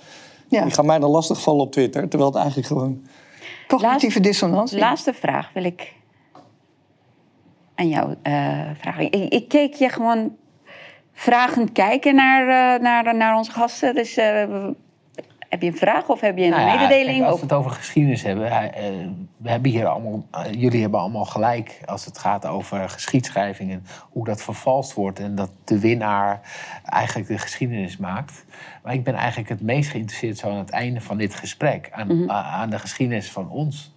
Ja, 0.49 0.63
Die 0.63 0.71
gaan 0.73 0.85
mij 0.85 0.99
dan 0.99 1.09
lastig 1.09 1.41
vallen 1.41 1.61
op 1.61 1.71
Twitter, 1.71 2.07
terwijl 2.07 2.29
het 2.29 2.37
eigenlijk 2.39 2.67
gewoon... 2.67 3.01
cognitieve 3.67 4.19
dissonantie. 4.19 4.79
Laatste 4.79 5.13
vraag 5.13 5.49
wil 5.53 5.63
ik 5.63 5.93
aan 7.75 7.87
jou 7.87 8.15
eh, 8.21 8.61
vragen. 8.79 9.11
Ik, 9.11 9.33
ik 9.33 9.47
keek 9.47 9.73
je 9.73 9.89
gewoon 9.89 10.35
vragend 11.13 11.71
kijken 11.71 12.15
naar, 12.15 12.41
eh, 12.41 12.81
naar, 12.81 13.15
naar 13.15 13.35
onze 13.35 13.51
gasten. 13.51 13.95
Dus 13.95 14.17
eh, 14.17 14.67
heb 15.55 15.63
je 15.63 15.71
een 15.71 15.77
vraag 15.87 16.07
of 16.09 16.19
heb 16.21 16.37
je 16.37 16.43
een 16.43 16.49
Nou 16.49 16.61
ja, 16.67 16.73
mededeling? 16.81 17.17
kijk, 17.17 17.29
als 17.29 17.35
we 17.39 17.45
het 17.45 17.53
over 17.55 17.71
geschiedenis 17.71 18.23
hebben, 18.23 18.51
eh, 18.73 18.83
we 19.37 19.49
hebben 19.49 19.71
hier 19.71 19.85
allemaal, 19.85 20.25
eh, 20.31 20.51
jullie 20.53 20.81
hebben 20.81 20.99
allemaal 20.99 21.25
gelijk 21.25 21.81
als 21.85 22.05
het 22.05 22.17
gaat 22.17 22.45
over 22.45 22.89
geschiedschrijving 22.89 23.71
en 23.71 23.85
hoe 24.09 24.25
dat 24.25 24.41
vervalst 24.41 24.93
wordt 24.93 25.19
en 25.19 25.35
dat 25.35 25.51
de 25.63 25.79
winnaar 25.79 26.41
eigenlijk 26.85 27.27
de 27.29 27.37
geschiedenis 27.37 27.97
maakt. 27.97 28.45
Maar 28.83 28.93
ik 28.93 29.03
ben 29.03 29.13
eigenlijk 29.15 29.49
het 29.49 29.61
meest 29.61 29.89
geïnteresseerd 29.89 30.37
zo 30.37 30.49
aan 30.49 30.57
het 30.57 30.69
einde 30.69 31.01
van 31.01 31.17
dit 31.17 31.35
gesprek 31.35 31.89
aan, 31.91 32.29
a- 32.29 32.43
aan 32.43 32.69
de 32.69 32.79
geschiedenis 32.79 33.31
van 33.31 33.49
ons 33.49 33.93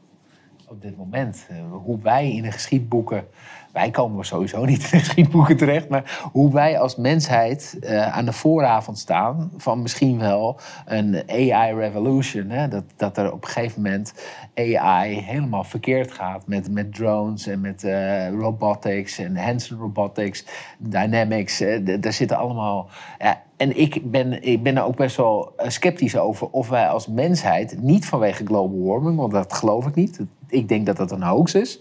op 0.69 0.83
dit 0.83 0.97
moment. 0.97 1.47
Eh, 1.51 1.57
hoe 1.83 1.99
wij 2.03 2.33
in 2.33 2.43
de 2.43 2.53
geschiedboeken, 2.53 3.27
wij 3.73 3.91
komen 3.91 4.25
sowieso 4.25 4.65
niet 4.65 4.93
in 4.93 4.99
geschiedboeken 5.01 5.57
terecht, 5.57 5.89
maar 5.89 6.29
hoe 6.33 6.53
wij 6.53 6.79
als 6.79 6.97
mensheid 6.97 7.77
eh, 7.81 8.17
aan 8.17 8.25
de 8.25 8.33
vooravond 8.33 8.99
staan 8.99 9.51
van 9.57 9.83
misschien 9.83 10.19
wel 10.19 10.61
een 10.87 11.23
AI-revolution. 11.27 12.51
Hè? 12.51 12.69
Dat, 12.69 12.85
dat 12.97 13.17
er 13.17 13.33
op 13.33 13.43
een 13.45 13.51
gegeven 13.51 13.83
moment 13.83 14.15
AI 14.55 15.21
helemaal 15.21 15.65
verkeerd 15.65 16.13
gaat 16.13 16.47
met, 16.47 16.71
met 16.73 16.95
drones 16.95 17.47
en 17.47 17.61
met 17.61 17.85
eh, 17.85 18.29
robotics 18.31 19.19
en 19.19 19.37
Hanson 19.37 19.79
Robotics, 19.79 20.45
Dynamics. 20.79 21.57
d- 21.57 22.03
daar 22.03 22.13
zitten 22.13 22.37
allemaal. 22.37 22.89
En 23.57 23.79
ik 23.81 24.11
ben, 24.11 24.43
ik 24.43 24.63
ben 24.63 24.77
er 24.77 24.85
ook 24.85 24.97
best 24.97 25.17
wel 25.17 25.53
eh, 25.57 25.69
sceptisch 25.69 26.17
over 26.17 26.49
of 26.51 26.69
wij 26.69 26.89
als 26.89 27.07
mensheid, 27.07 27.83
niet 27.83 28.07
vanwege 28.07 28.45
global 28.47 28.85
warming, 28.85 29.17
want 29.17 29.33
dat 29.33 29.53
geloof 29.53 29.87
ik 29.87 29.95
niet. 29.95 30.21
Ik 30.49 30.69
denk 30.69 30.87
dat 30.87 30.97
dat 30.97 31.11
een 31.11 31.23
hoax 31.23 31.55
is. 31.55 31.79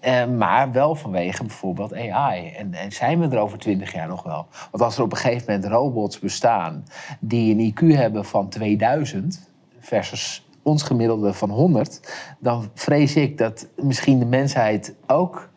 eh, 0.00 0.26
maar 0.26 0.72
wel 0.72 0.94
vanwege 0.94 1.44
bijvoorbeeld 1.44 1.94
AI. 1.94 2.48
En, 2.48 2.74
en 2.74 2.92
zijn 2.92 3.20
we 3.20 3.28
er 3.36 3.42
over 3.42 3.58
twintig 3.58 3.92
jaar 3.92 4.08
nog 4.08 4.22
wel? 4.22 4.46
Want 4.70 4.82
als 4.82 4.96
er 4.96 5.02
op 5.02 5.12
een 5.12 5.18
gegeven 5.18 5.52
moment 5.52 5.72
robots 5.72 6.18
bestaan 6.18 6.84
die 7.20 7.54
een 7.54 7.72
IQ 7.72 7.96
hebben 7.96 8.24
van 8.24 8.48
2000 8.48 9.48
versus 9.80 10.46
ons 10.62 10.82
gemiddelde 10.82 11.32
van 11.32 11.50
100, 11.50 12.14
dan 12.38 12.70
vrees 12.74 13.16
ik 13.16 13.38
dat 13.38 13.66
misschien 13.76 14.18
de 14.18 14.24
mensheid 14.26 14.94
ook 15.06 15.48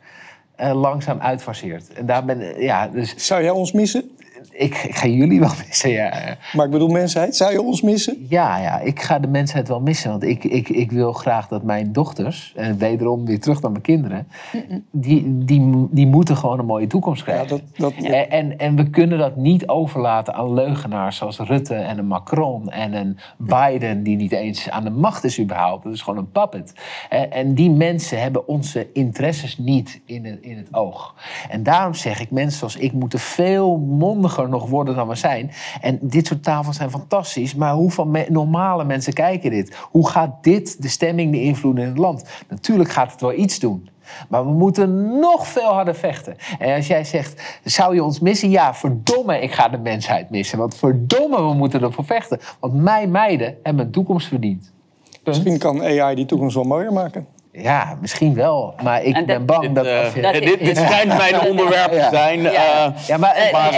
eh, 0.56 0.82
langzaam 0.82 1.20
uitfaseert. 1.20 1.94
En 1.94 2.06
daar 2.06 2.26
ben 2.26 2.62
ja, 2.62 2.88
dus 2.88 3.26
Zou 3.28 3.42
jij 3.42 3.52
ons 3.52 3.72
missen? 3.72 4.12
Ik, 4.50 4.78
ik 4.78 4.96
ga 4.96 5.08
jullie 5.08 5.40
wel 5.40 5.52
missen. 5.68 5.90
Ja. 5.90 6.38
Maar 6.54 6.66
ik 6.66 6.72
bedoel 6.72 6.88
mensheid, 6.90 7.36
zou 7.36 7.52
je 7.52 7.62
ons 7.62 7.82
missen? 7.82 8.26
Ja, 8.30 8.58
ja, 8.58 8.80
ik 8.80 9.02
ga 9.02 9.20
de 9.20 9.28
mensheid 9.28 9.68
wel 9.68 9.82
missen. 9.82 10.10
Want 10.10 10.24
ik, 10.24 10.44
ik, 10.44 10.70
ik 10.70 10.92
wil 10.92 11.14
graag 11.14 11.48
dat 11.48 11.64
mijn 11.64 11.92
dochters, 11.94 12.54
en 12.56 12.78
wederom 12.78 13.26
weer 13.26 13.40
terug 13.40 13.62
naar 13.62 13.72
mijn 13.72 13.84
kinderen, 13.84 14.28
die, 14.92 15.46
die, 15.46 15.88
die 15.92 16.08
moeten 16.08 16.38
gewoon 16.38 16.60
een 16.60 16.66
mooie 16.66 16.88
toekomst 16.88 17.26
Ja, 17.26 17.32
krijgen. 17.32 17.48
dat, 17.48 17.62
dat, 17.78 17.94
En, 18.06 18.30
en, 18.30 18.58
en 18.58 18.76
we 18.76 18.90
kunnen 18.90 19.18
dat 19.18 19.36
niet 19.36 19.68
overlaten 19.68 20.34
aan 20.34 20.54
leugenaars 20.54 21.18
zoals 21.18 21.40
Rutte 21.40 21.76
en 21.76 21.98
een 21.98 22.08
Macron 22.08 22.70
en 22.70 22.94
een 22.94 23.18
Biden 23.38 24.04
die 24.04 24.16
niet 24.16 24.32
eens 24.32 24.70
aan 24.70 24.84
de 24.84 24.90
macht 24.90 25.24
is 25.24 25.40
überhaupt. 25.40 25.84
Dat 25.84 25.94
is 25.94 26.02
gewoon 26.02 26.20
een 26.20 26.32
puppet. 26.32 26.74
En, 27.10 27.32
en 27.32 27.54
die 27.54 27.70
mensen 27.72 28.22
hebben 28.22 28.48
onze 28.48 28.92
interesses 28.94 29.58
niet 29.58 30.02
in 30.06 30.26
het, 30.26 30.38
in 30.42 30.58
het 30.58 30.68
oog. 30.72 31.16
En 31.50 31.64
daarom 31.64 31.94
zeg 31.94 32.20
ik, 32.22 32.32
mensen 32.32 32.58
zoals 32.60 32.76
ik 32.76 32.94
moeten 32.94 33.20
veel 33.20 33.78
mondiger 33.78 34.31
nog 34.38 34.70
worden 34.70 34.96
dan 34.96 35.08
we 35.08 35.16
zijn. 35.16 35.52
En 35.82 36.00
dit 36.02 36.28
soort 36.28 36.44
tafels 36.44 36.78
zijn 36.78 36.90
fantastisch. 36.92 37.56
Maar 37.56 37.74
hoeveel 37.74 38.06
me- 38.06 38.26
normale 38.30 38.84
mensen 38.84 39.14
kijken 39.14 39.50
dit? 39.50 39.76
Hoe 39.92 40.10
gaat 40.10 40.44
dit 40.44 40.82
de 40.82 40.88
stemming 40.88 41.32
beïnvloeden 41.32 41.84
in 41.84 41.90
het 41.90 41.98
land? 41.98 42.24
Natuurlijk 42.50 42.92
gaat 42.92 43.12
het 43.12 43.22
wel 43.22 43.34
iets 43.34 43.60
doen. 43.60 43.90
Maar 44.30 44.46
we 44.46 44.52
moeten 44.52 45.20
nog 45.20 45.48
veel 45.48 45.74
harder 45.74 45.96
vechten. 45.96 46.36
En 46.60 46.76
als 46.76 46.88
jij 46.88 47.04
zegt, 47.04 47.60
zou 47.64 47.96
je 47.96 48.04
ons 48.04 48.20
missen? 48.20 48.50
Ja, 48.50 48.74
verdomme, 48.74 49.40
ik 49.40 49.52
ga 49.52 49.70
de 49.70 49.78
mensheid 49.78 50.30
missen. 50.30 50.58
Want 50.58 50.76
verdomme, 50.76 51.38
we 51.42 51.54
moeten 51.54 51.82
ervoor 51.82 52.06
vechten. 52.06 52.40
Want 52.60 52.74
mijn 52.74 53.12
meiden 53.12 53.58
hebben 53.64 53.86
een 53.86 53.92
toekomst 53.92 54.28
verdiend. 54.28 54.72
Misschien 55.24 55.58
kan 55.58 55.82
AI 55.84 56.16
die 56.16 56.26
toekomst 56.26 56.56
wel 56.56 56.64
mooier 56.64 56.94
maken. 56.94 57.28
Ja, 57.54 57.98
misschien 58.02 58.34
wel. 58.34 58.74
Maar 58.84 59.04
ik 59.04 59.14
dat- 59.16 59.26
ben 59.26 59.46
bang 59.46 59.62
Dit, 59.62 59.76
dat 59.76 59.86
eh, 59.86 60.00
als 60.04 60.14
je... 60.14 60.22
Dat- 60.22 60.34
dit, 60.34 60.60
dit 60.60 60.78
schijnt 60.78 61.18
mijn 61.18 61.42
onderwerp 61.42 61.92
te 61.92 62.08
zijn. 62.12 62.42
Ja. 62.42 62.50
eh, 62.52 63.08
Ja, 63.08 63.18
maar, 63.18 63.36
eh, 63.36 63.52
Maar, 63.52 63.74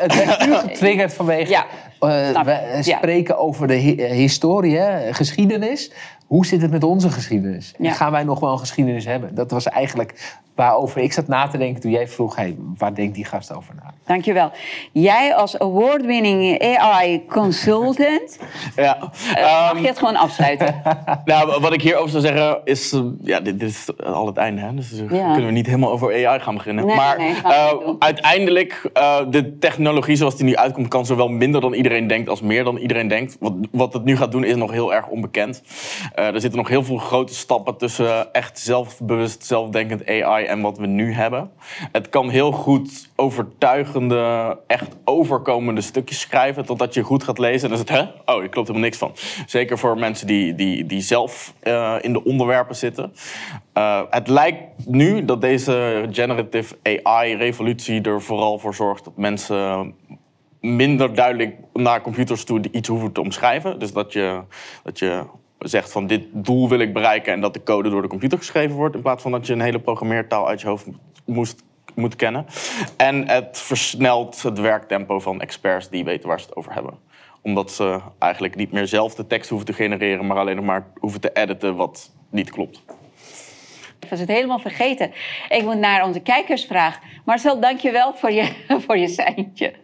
het 0.00 0.14
werd 0.26 0.46
nu 0.46 0.54
getriggerd 0.54 1.14
vanwege... 1.14 1.54
Eh, 1.54 2.42
we 2.44 2.78
spreken 2.80 3.38
over 3.38 3.66
de 3.66 3.74
hi- 3.74 4.02
historie, 4.04 4.76
hè, 4.78 5.12
geschiedenis. 5.14 5.90
Hoe 6.28 6.46
zit 6.46 6.62
het 6.62 6.70
met 6.70 6.84
onze 6.84 7.10
geschiedenis? 7.10 7.74
Ja. 7.78 7.92
Gaan 7.92 8.12
wij 8.12 8.24
nog 8.24 8.40
wel 8.40 8.52
een 8.52 8.58
geschiedenis 8.58 9.04
hebben? 9.04 9.34
Dat 9.34 9.50
was 9.50 9.66
eigenlijk 9.68 10.38
waarover 10.54 11.00
ik 11.00 11.12
zat 11.12 11.26
na 11.28 11.46
te 11.46 11.58
denken 11.58 11.80
toen 11.80 11.90
jij 11.90 12.08
vroeg... 12.08 12.36
Hey, 12.36 12.56
waar 12.78 12.94
denkt 12.94 13.14
die 13.14 13.24
gast 13.24 13.54
over 13.54 13.74
na? 13.74 13.94
Dankjewel. 14.06 14.50
Jij 14.92 15.34
als 15.34 15.58
award-winning 15.58 16.62
AI 16.78 17.24
consultant, 17.26 18.38
ja. 18.76 18.98
eh, 19.34 19.42
Ehm, 19.42 19.74
mag 19.74 19.80
je 19.82 19.86
het 19.88 19.98
gewoon 19.98 20.16
afsluiten? 20.16 20.74
Nou, 21.24 21.60
wat 21.60 21.72
ik 21.72 21.82
hierover 21.82 22.10
zou 22.10 22.22
zeggen 22.22 22.60
is... 22.64 22.92
eh, 22.92 23.00
ja, 23.22 23.40
dit, 23.40 23.60
dit 23.60 23.68
is 23.68 23.88
al 24.04 24.26
het 24.26 24.36
einde, 24.36 24.60
hè? 24.60 24.74
Dus 24.74 24.92
eh, 24.92 25.10
Ja. 25.10 25.26
kunnen 25.30 25.46
we 25.46 25.52
niet 25.52 25.66
helemaal 25.66 25.90
over 25.90 26.26
AI 26.26 26.40
gaan 26.40 26.54
beginnen. 26.54 26.86
Nee, 26.86 26.96
maar 26.96 27.18
nee, 27.18 27.34
eh, 27.44 27.72
uiteindelijk, 27.98 28.90
eh, 28.92 29.16
de 29.30 29.58
technologie 29.58 30.16
zoals 30.16 30.36
die 30.36 30.44
nu 30.44 30.56
uitkomt... 30.56 30.88
kan 30.88 31.06
zowel 31.06 31.28
minder 31.28 31.60
dan 31.60 31.72
iedereen 31.72 32.06
denkt 32.06 32.28
als 32.28 32.40
meer 32.40 32.64
dan 32.64 32.76
iedereen 32.76 33.08
denkt. 33.08 33.36
Wat, 33.40 33.52
wat 33.70 33.92
het 33.92 34.04
nu 34.04 34.16
gaat 34.16 34.32
doen 34.32 34.44
is 34.44 34.56
nog 34.56 34.70
heel 34.70 34.94
erg 34.94 35.06
onbekend. 35.06 35.62
Eh, 36.18 36.26
er 36.34 36.40
zitten 36.40 36.58
nog 36.58 36.68
heel 36.68 36.84
veel 36.84 36.96
grote 36.96 37.34
stappen 37.34 37.76
tussen 37.76 38.32
echt 38.32 38.58
zelfbewust, 38.58 39.44
zelfdenkend 39.44 40.06
AI... 40.06 40.44
en 40.44 40.60
wat 40.60 40.78
we 40.78 40.86
nu 40.86 41.12
hebben. 41.12 41.50
Het 41.92 42.08
kan 42.08 42.28
heel 42.28 42.52
goed 42.52 43.10
overtuigende, 43.16 44.56
echt 44.66 44.96
overkomende 45.04 45.80
stukjes 45.80 46.20
schrijven... 46.20 46.64
totdat 46.64 46.94
je 46.94 47.02
goed 47.02 47.22
gaat 47.22 47.38
lezen 47.38 47.70
en 47.70 47.76
dan 47.76 47.84
is 47.84 47.92
het, 47.92 47.98
hè? 47.98 48.32
Oh, 48.32 48.40
hier 48.40 48.48
klopt 48.48 48.68
helemaal 48.68 48.88
niks 48.88 48.98
van. 48.98 49.12
Zeker 49.46 49.78
voor 49.78 49.98
mensen 49.98 50.26
die, 50.26 50.54
die, 50.54 50.86
die 50.86 51.00
zelf 51.00 51.54
eh, 51.60 51.94
in 52.00 52.12
de 52.12 52.24
onderwerpen 52.24 52.76
zitten. 52.76 53.12
Eh, 53.72 54.02
het 54.10 54.28
lijkt 54.28 54.86
nu 54.86 55.24
dat 55.24 55.40
deze 55.40 56.06
generative 56.10 56.76
AI-revolutie 57.02 58.02
er 58.02 58.22
vooral 58.22 58.58
voor 58.58 58.74
zorgt... 58.74 59.04
dat 59.04 59.16
mensen 59.16 59.94
minder 60.60 61.14
duidelijk 61.14 61.56
naar 61.72 62.00
computers 62.00 62.44
toe 62.44 62.60
iets 62.70 62.88
hoeven 62.88 63.12
te 63.12 63.20
omschrijven. 63.20 63.78
Dus 63.78 63.92
dat 63.92 64.12
je, 64.12 64.42
dat 64.82 64.98
je 64.98 65.24
zegt 65.58 65.92
van 65.92 66.06
dit 66.06 66.24
doel 66.32 66.68
wil 66.68 66.78
ik 66.78 66.92
bereiken... 66.92 67.32
en 67.32 67.40
dat 67.40 67.54
de 67.54 67.62
code 67.62 67.90
door 67.90 68.02
de 68.02 68.08
computer 68.08 68.38
geschreven 68.38 68.76
wordt... 68.76 68.94
in 68.94 69.02
plaats 69.02 69.22
van 69.22 69.32
dat 69.32 69.46
je 69.46 69.52
een 69.52 69.60
hele 69.60 69.80
programmeertaal 69.80 70.48
uit 70.48 70.60
je 70.60 70.66
hoofd 70.66 70.86
moet 71.94 72.16
kennen. 72.16 72.46
En 72.96 73.28
het 73.28 73.58
versnelt 73.58 74.42
het 74.42 74.58
werktempo 74.58 75.20
van 75.20 75.40
experts 75.40 75.88
die 75.88 76.04
weten 76.04 76.28
waar 76.28 76.40
ze 76.40 76.46
het 76.46 76.56
over 76.56 76.72
hebben 76.72 77.08
omdat 77.42 77.72
ze 77.72 78.00
eigenlijk 78.18 78.56
niet 78.56 78.72
meer 78.72 78.86
zelf 78.86 79.14
de 79.14 79.26
tekst 79.26 79.50
hoeven 79.50 79.66
te 79.66 79.72
genereren... 79.72 80.26
maar 80.26 80.36
alleen 80.36 80.56
nog 80.56 80.64
maar 80.64 80.86
hoeven 80.98 81.20
te 81.20 81.32
editen 81.32 81.76
wat 81.76 82.12
niet 82.30 82.50
klopt. 82.50 82.82
Ik 84.00 84.08
was 84.10 84.20
het 84.20 84.28
helemaal 84.28 84.58
vergeten. 84.58 85.12
Ik 85.48 85.62
moet 85.62 85.78
naar 85.78 86.04
onze 86.04 86.20
kijkersvraag. 86.20 86.98
Marcel, 87.24 87.60
dank 87.60 87.80
je 87.80 87.90
wel 87.90 88.14
voor 88.14 88.30
je, 88.30 88.52
voor 88.86 88.98
je 88.98 89.08
seintje. 89.08 89.74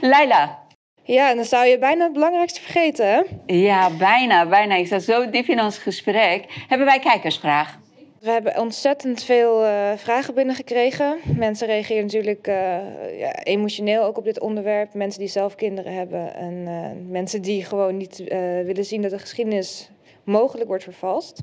Leila. 0.00 0.61
Ja, 1.04 1.30
en 1.30 1.36
dan 1.36 1.44
zou 1.44 1.66
je 1.66 1.78
bijna 1.78 2.04
het 2.04 2.12
belangrijkste 2.12 2.60
vergeten, 2.60 3.06
hè? 3.06 3.20
Ja, 3.46 3.96
bijna, 3.96 4.46
bijna. 4.46 4.74
Ik 4.74 4.86
zat 4.86 5.02
zo 5.02 5.30
diep 5.30 5.46
in 5.46 5.60
ons 5.60 5.78
gesprek. 5.78 6.44
Hebben 6.68 6.86
wij 6.86 6.98
kijkersvraag? 6.98 7.80
We 8.20 8.30
hebben 8.30 8.58
ontzettend 8.58 9.22
veel 9.22 9.64
eh, 9.64 9.92
vragen 9.96 10.34
binnengekregen. 10.34 11.18
Mensen 11.36 11.66
reageren 11.66 12.02
natuurlijk 12.02 12.46
eh, 12.46 13.18
ja, 13.18 13.42
emotioneel 13.42 14.02
ook 14.04 14.18
op 14.18 14.24
dit 14.24 14.40
onderwerp. 14.40 14.94
Mensen 14.94 15.20
die 15.20 15.28
zelf 15.28 15.54
kinderen 15.54 15.94
hebben 15.94 16.34
en 16.34 16.64
eh, 16.66 17.10
mensen 17.10 17.42
die 17.42 17.64
gewoon 17.64 17.96
niet 17.96 18.22
willen 18.64 18.84
zien 18.84 19.02
dat 19.02 19.10
de 19.10 19.18
geschiedenis 19.18 19.90
mogelijk 20.24 20.68
wordt 20.68 20.84
vervalst. 20.84 21.40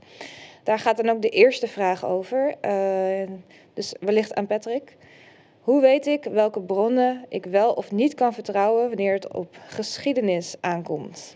Daar 0.64 0.80
gaat 0.80 0.98
dan 0.98 1.10
ook 1.10 1.22
de 1.22 1.30
eerste 1.30 1.68
vraag 1.68 2.06
over. 2.06 2.56
Dus 3.74 3.96
wellicht 4.00 4.36
aan 4.36 4.48
Patrick. 4.48 4.98
Hoe 5.62 5.82
weet 5.82 6.06
ik 6.08 6.24
welke 6.32 6.62
bronnen 6.62 7.26
ik 7.30 7.46
wel 7.46 7.72
of 7.72 7.92
niet 7.92 8.14
kan 8.14 8.34
vertrouwen 8.34 8.88
wanneer 8.88 9.14
het 9.14 9.34
op 9.34 9.56
geschiedenis 9.68 10.56
aankomt? 10.60 11.36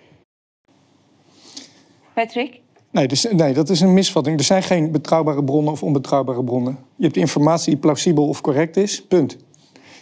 Patrick? 2.14 2.62
Nee, 2.92 3.08
dus, 3.08 3.28
nee, 3.32 3.54
dat 3.54 3.70
is 3.70 3.82
een 3.82 3.94
misvatting. 3.94 4.38
Er 4.38 4.44
zijn 4.46 4.64
geen 4.64 4.92
betrouwbare 4.92 5.44
bronnen 5.44 5.72
of 5.74 5.84
onbetrouwbare 5.84 6.44
bronnen. 6.44 6.78
Je 6.96 7.04
hebt 7.04 7.18
informatie 7.18 7.70
die 7.72 7.80
plausibel 7.82 8.28
of 8.28 8.42
correct 8.42 8.78
is, 8.78 9.04
punt. 9.06 9.38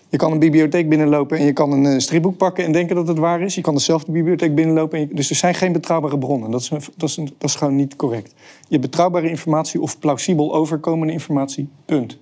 Je 0.09 0.17
kan 0.17 0.31
een 0.31 0.39
bibliotheek 0.39 0.89
binnenlopen 0.89 1.37
en 1.37 1.45
je 1.45 1.53
kan 1.53 1.71
een 1.71 1.85
eh, 1.85 1.97
stripboek 1.97 2.37
pakken 2.37 2.65
en 2.65 2.71
denken 2.71 2.95
dat 2.95 3.07
het 3.07 3.17
waar 3.17 3.41
is. 3.41 3.55
Je 3.55 3.61
kan 3.61 3.73
dezelfde 3.73 4.11
bibliotheek 4.11 4.55
binnenlopen. 4.55 4.99
En 4.99 5.07
je- 5.07 5.13
dus 5.15 5.29
er 5.29 5.35
zijn 5.35 5.53
geen 5.53 5.71
betrouwbare 5.71 6.17
bronnen. 6.17 6.51
Dat 6.51 6.61
is, 6.61 6.69
een- 6.69 6.81
dat, 6.97 7.09
is 7.09 7.17
een- 7.17 7.25
dat 7.37 7.49
is 7.49 7.55
gewoon 7.55 7.75
niet 7.75 7.95
correct. 7.95 8.33
Je 8.59 8.67
hebt 8.69 8.81
betrouwbare 8.81 9.29
informatie 9.29 9.81
of 9.81 9.99
plausibel 9.99 10.53
overkomende 10.53 11.13
informatie, 11.13 11.67
punt. 11.85 12.17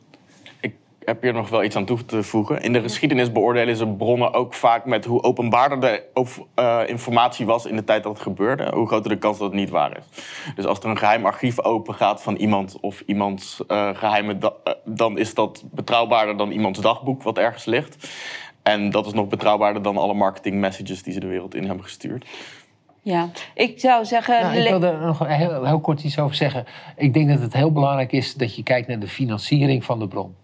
Ik 1.10 1.16
heb 1.16 1.24
hier 1.24 1.41
nog 1.41 1.49
wel 1.49 1.64
iets 1.64 1.76
aan 1.76 1.86
toe 1.86 2.05
te 2.05 2.24
voegen. 2.24 2.62
In 2.62 2.74
de 2.74 2.82
geschiedenis 2.82 3.32
beoordelen 3.32 3.76
ze 3.76 3.88
bronnen 3.88 4.34
ook 4.34 4.53
vaak 4.53 4.86
met 4.86 5.05
hoe 5.05 5.24
openbaarder 5.24 5.80
de 5.80 6.03
eh, 6.55 6.82
informatie 6.86 7.45
was 7.45 7.66
in 7.66 7.76
de 7.76 7.84
tijd 7.84 8.03
dat 8.03 8.14
het 8.14 8.22
gebeurde, 8.22 8.72
hoe 8.74 8.88
groter 8.88 9.10
de 9.10 9.18
kans 9.18 9.38
dat 9.38 9.47
het 9.47 9.60
niet 9.60 9.70
waar 9.70 9.97
is. 9.97 10.03
Dus 10.55 10.66
als 10.66 10.80
er 10.80 10.89
een 10.89 10.97
geheim 10.97 11.26
archief 11.26 11.60
open 11.60 11.93
gaat 11.93 12.24
van 12.24 12.36
iemand 12.36 12.78
of 12.80 13.03
iemands 13.05 13.66
eh, 13.68 13.89
geheime, 13.93 14.38
da- 14.38 14.53
eh, 14.64 14.74
dan 14.86 15.18
is 15.18 15.34
dat 15.34 15.64
betrouwbaarder 15.72 16.38
dan 16.38 16.51
iemands 16.51 16.80
dagboek 16.80 17.24
wat 17.24 17.38
ergens 17.38 17.66
ligt. 17.66 18.10
En 18.64 18.89
dat 18.89 19.05
is 19.05 19.14
nog 19.14 19.28
betrouwbaarder 19.28 19.82
dan 19.82 19.97
alle 19.97 20.14
marketing 20.14 20.55
messages 20.55 21.03
die 21.03 21.14
ze 21.14 21.20
de 21.20 21.28
wereld 21.28 21.55
in 21.55 21.66
hebben 21.66 21.84
gestuurd. 21.84 22.26
Ja, 23.01 23.30
ik 23.53 23.80
zou 23.80 24.05
zeggen... 24.05 24.41
Nou, 24.41 24.57
ik 24.57 24.70
wil 24.70 24.84
er 24.84 24.99
nog 24.99 25.28
heel, 25.28 25.66
heel 25.66 25.80
kort 25.80 26.03
iets 26.03 26.20
over 26.20 26.36
zeggen. 26.36 26.66
Ik 26.95 27.14
denk 27.14 27.30
dat 27.30 27.39
het 27.39 27.53
heel 27.53 27.72
belangrijk 27.72 28.12
is 28.12 28.34
dat 28.34 28.55
je 28.55 28.64
kijkt 28.64 28.88
naar 28.88 28.99
de 28.99 29.07
financiering 29.07 29.86
van 29.86 29.99
de 29.99 30.07
bron. 30.07 30.36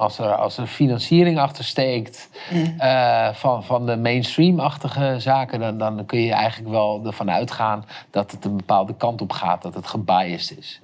Als 0.00 0.18
er, 0.18 0.34
als 0.34 0.58
er 0.58 0.66
financiering 0.66 1.38
achter 1.38 1.64
steekt 1.64 2.28
eh, 2.78 3.28
van, 3.32 3.64
van 3.64 3.86
de 3.86 3.96
mainstream-achtige 3.96 5.14
zaken, 5.18 5.60
dan, 5.60 5.78
dan 5.78 6.06
kun 6.06 6.20
je 6.20 6.32
eigenlijk 6.32 6.70
wel 6.70 7.02
ervan 7.06 7.30
uitgaan 7.30 7.84
dat 8.10 8.30
het 8.30 8.44
een 8.44 8.56
bepaalde 8.56 8.94
kant 8.94 9.20
op 9.20 9.32
gaat, 9.32 9.62
dat 9.62 9.74
het 9.74 9.86
gebiased 9.86 10.58
is. 10.58 10.80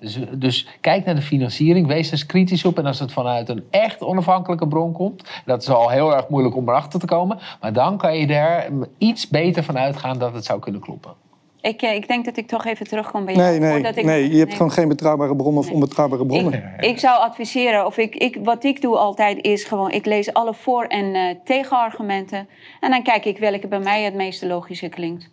Dus, 0.00 0.18
dus 0.32 0.66
kijk 0.80 1.04
naar 1.04 1.14
de 1.14 1.22
financiering, 1.22 1.86
wees 1.86 2.06
er 2.06 2.12
eens 2.12 2.26
kritisch 2.26 2.64
op. 2.64 2.78
En 2.78 2.86
als 2.86 2.98
het 2.98 3.12
vanuit 3.12 3.48
een 3.48 3.64
echt 3.70 4.02
onafhankelijke 4.02 4.68
bron 4.68 4.92
komt, 4.92 5.28
dat 5.44 5.62
is 5.62 5.68
al 5.68 5.88
heel 5.88 6.16
erg 6.16 6.28
moeilijk 6.28 6.56
om 6.56 6.68
erachter 6.68 7.00
te 7.00 7.06
komen, 7.06 7.38
maar 7.60 7.72
dan 7.72 7.96
kan 7.96 8.16
je 8.16 8.26
er 8.26 8.68
iets 8.98 9.28
beter 9.28 9.64
van 9.64 9.78
uitgaan 9.78 10.18
dat 10.18 10.34
het 10.34 10.44
zou 10.44 10.60
kunnen 10.60 10.80
kloppen. 10.80 11.26
Ik, 11.60 11.82
eh, 11.82 11.94
ik 11.94 12.08
denk 12.08 12.24
dat 12.24 12.36
ik 12.36 12.46
toch 12.46 12.64
even 12.64 12.86
terugkom 12.86 13.24
bij 13.24 13.34
jou. 13.34 13.50
Nee, 13.50 13.58
nee, 13.58 13.92
ik- 13.92 14.04
nee 14.04 14.22
je 14.30 14.36
hebt 14.36 14.48
nee. 14.48 14.56
gewoon 14.56 14.72
geen 14.72 14.88
betrouwbare 14.88 15.36
bronnen 15.36 15.62
of 15.62 15.70
onbetrouwbare 15.70 16.26
bronnen. 16.26 16.74
Ik, 16.78 16.84
ik 16.84 16.98
zou 16.98 17.18
adviseren, 17.20 17.86
of 17.86 17.96
ik, 17.96 18.14
ik, 18.14 18.38
wat 18.42 18.64
ik 18.64 18.80
doe 18.80 18.96
altijd 18.96 19.42
is 19.44 19.64
gewoon, 19.64 19.90
ik 19.90 20.06
lees 20.06 20.32
alle 20.32 20.54
voor- 20.54 20.84
en 20.84 21.14
eh, 21.14 21.34
tegenargumenten. 21.44 22.48
En 22.80 22.90
dan 22.90 23.02
kijk 23.02 23.24
ik 23.24 23.38
welke 23.38 23.66
bij 23.68 23.78
mij 23.80 24.02
het 24.02 24.14
meeste 24.14 24.46
logische 24.46 24.88
klinkt. 24.88 25.30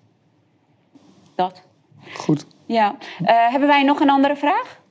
Dat. 1.35 1.61
Goed. 2.13 2.45
Ja. 2.65 2.95
Eh, 3.23 3.35
hebben 3.49 3.67
wij 3.69 3.83
nog 3.83 3.99
een 3.99 4.09
andere 4.09 4.35
vraag? 4.35 4.81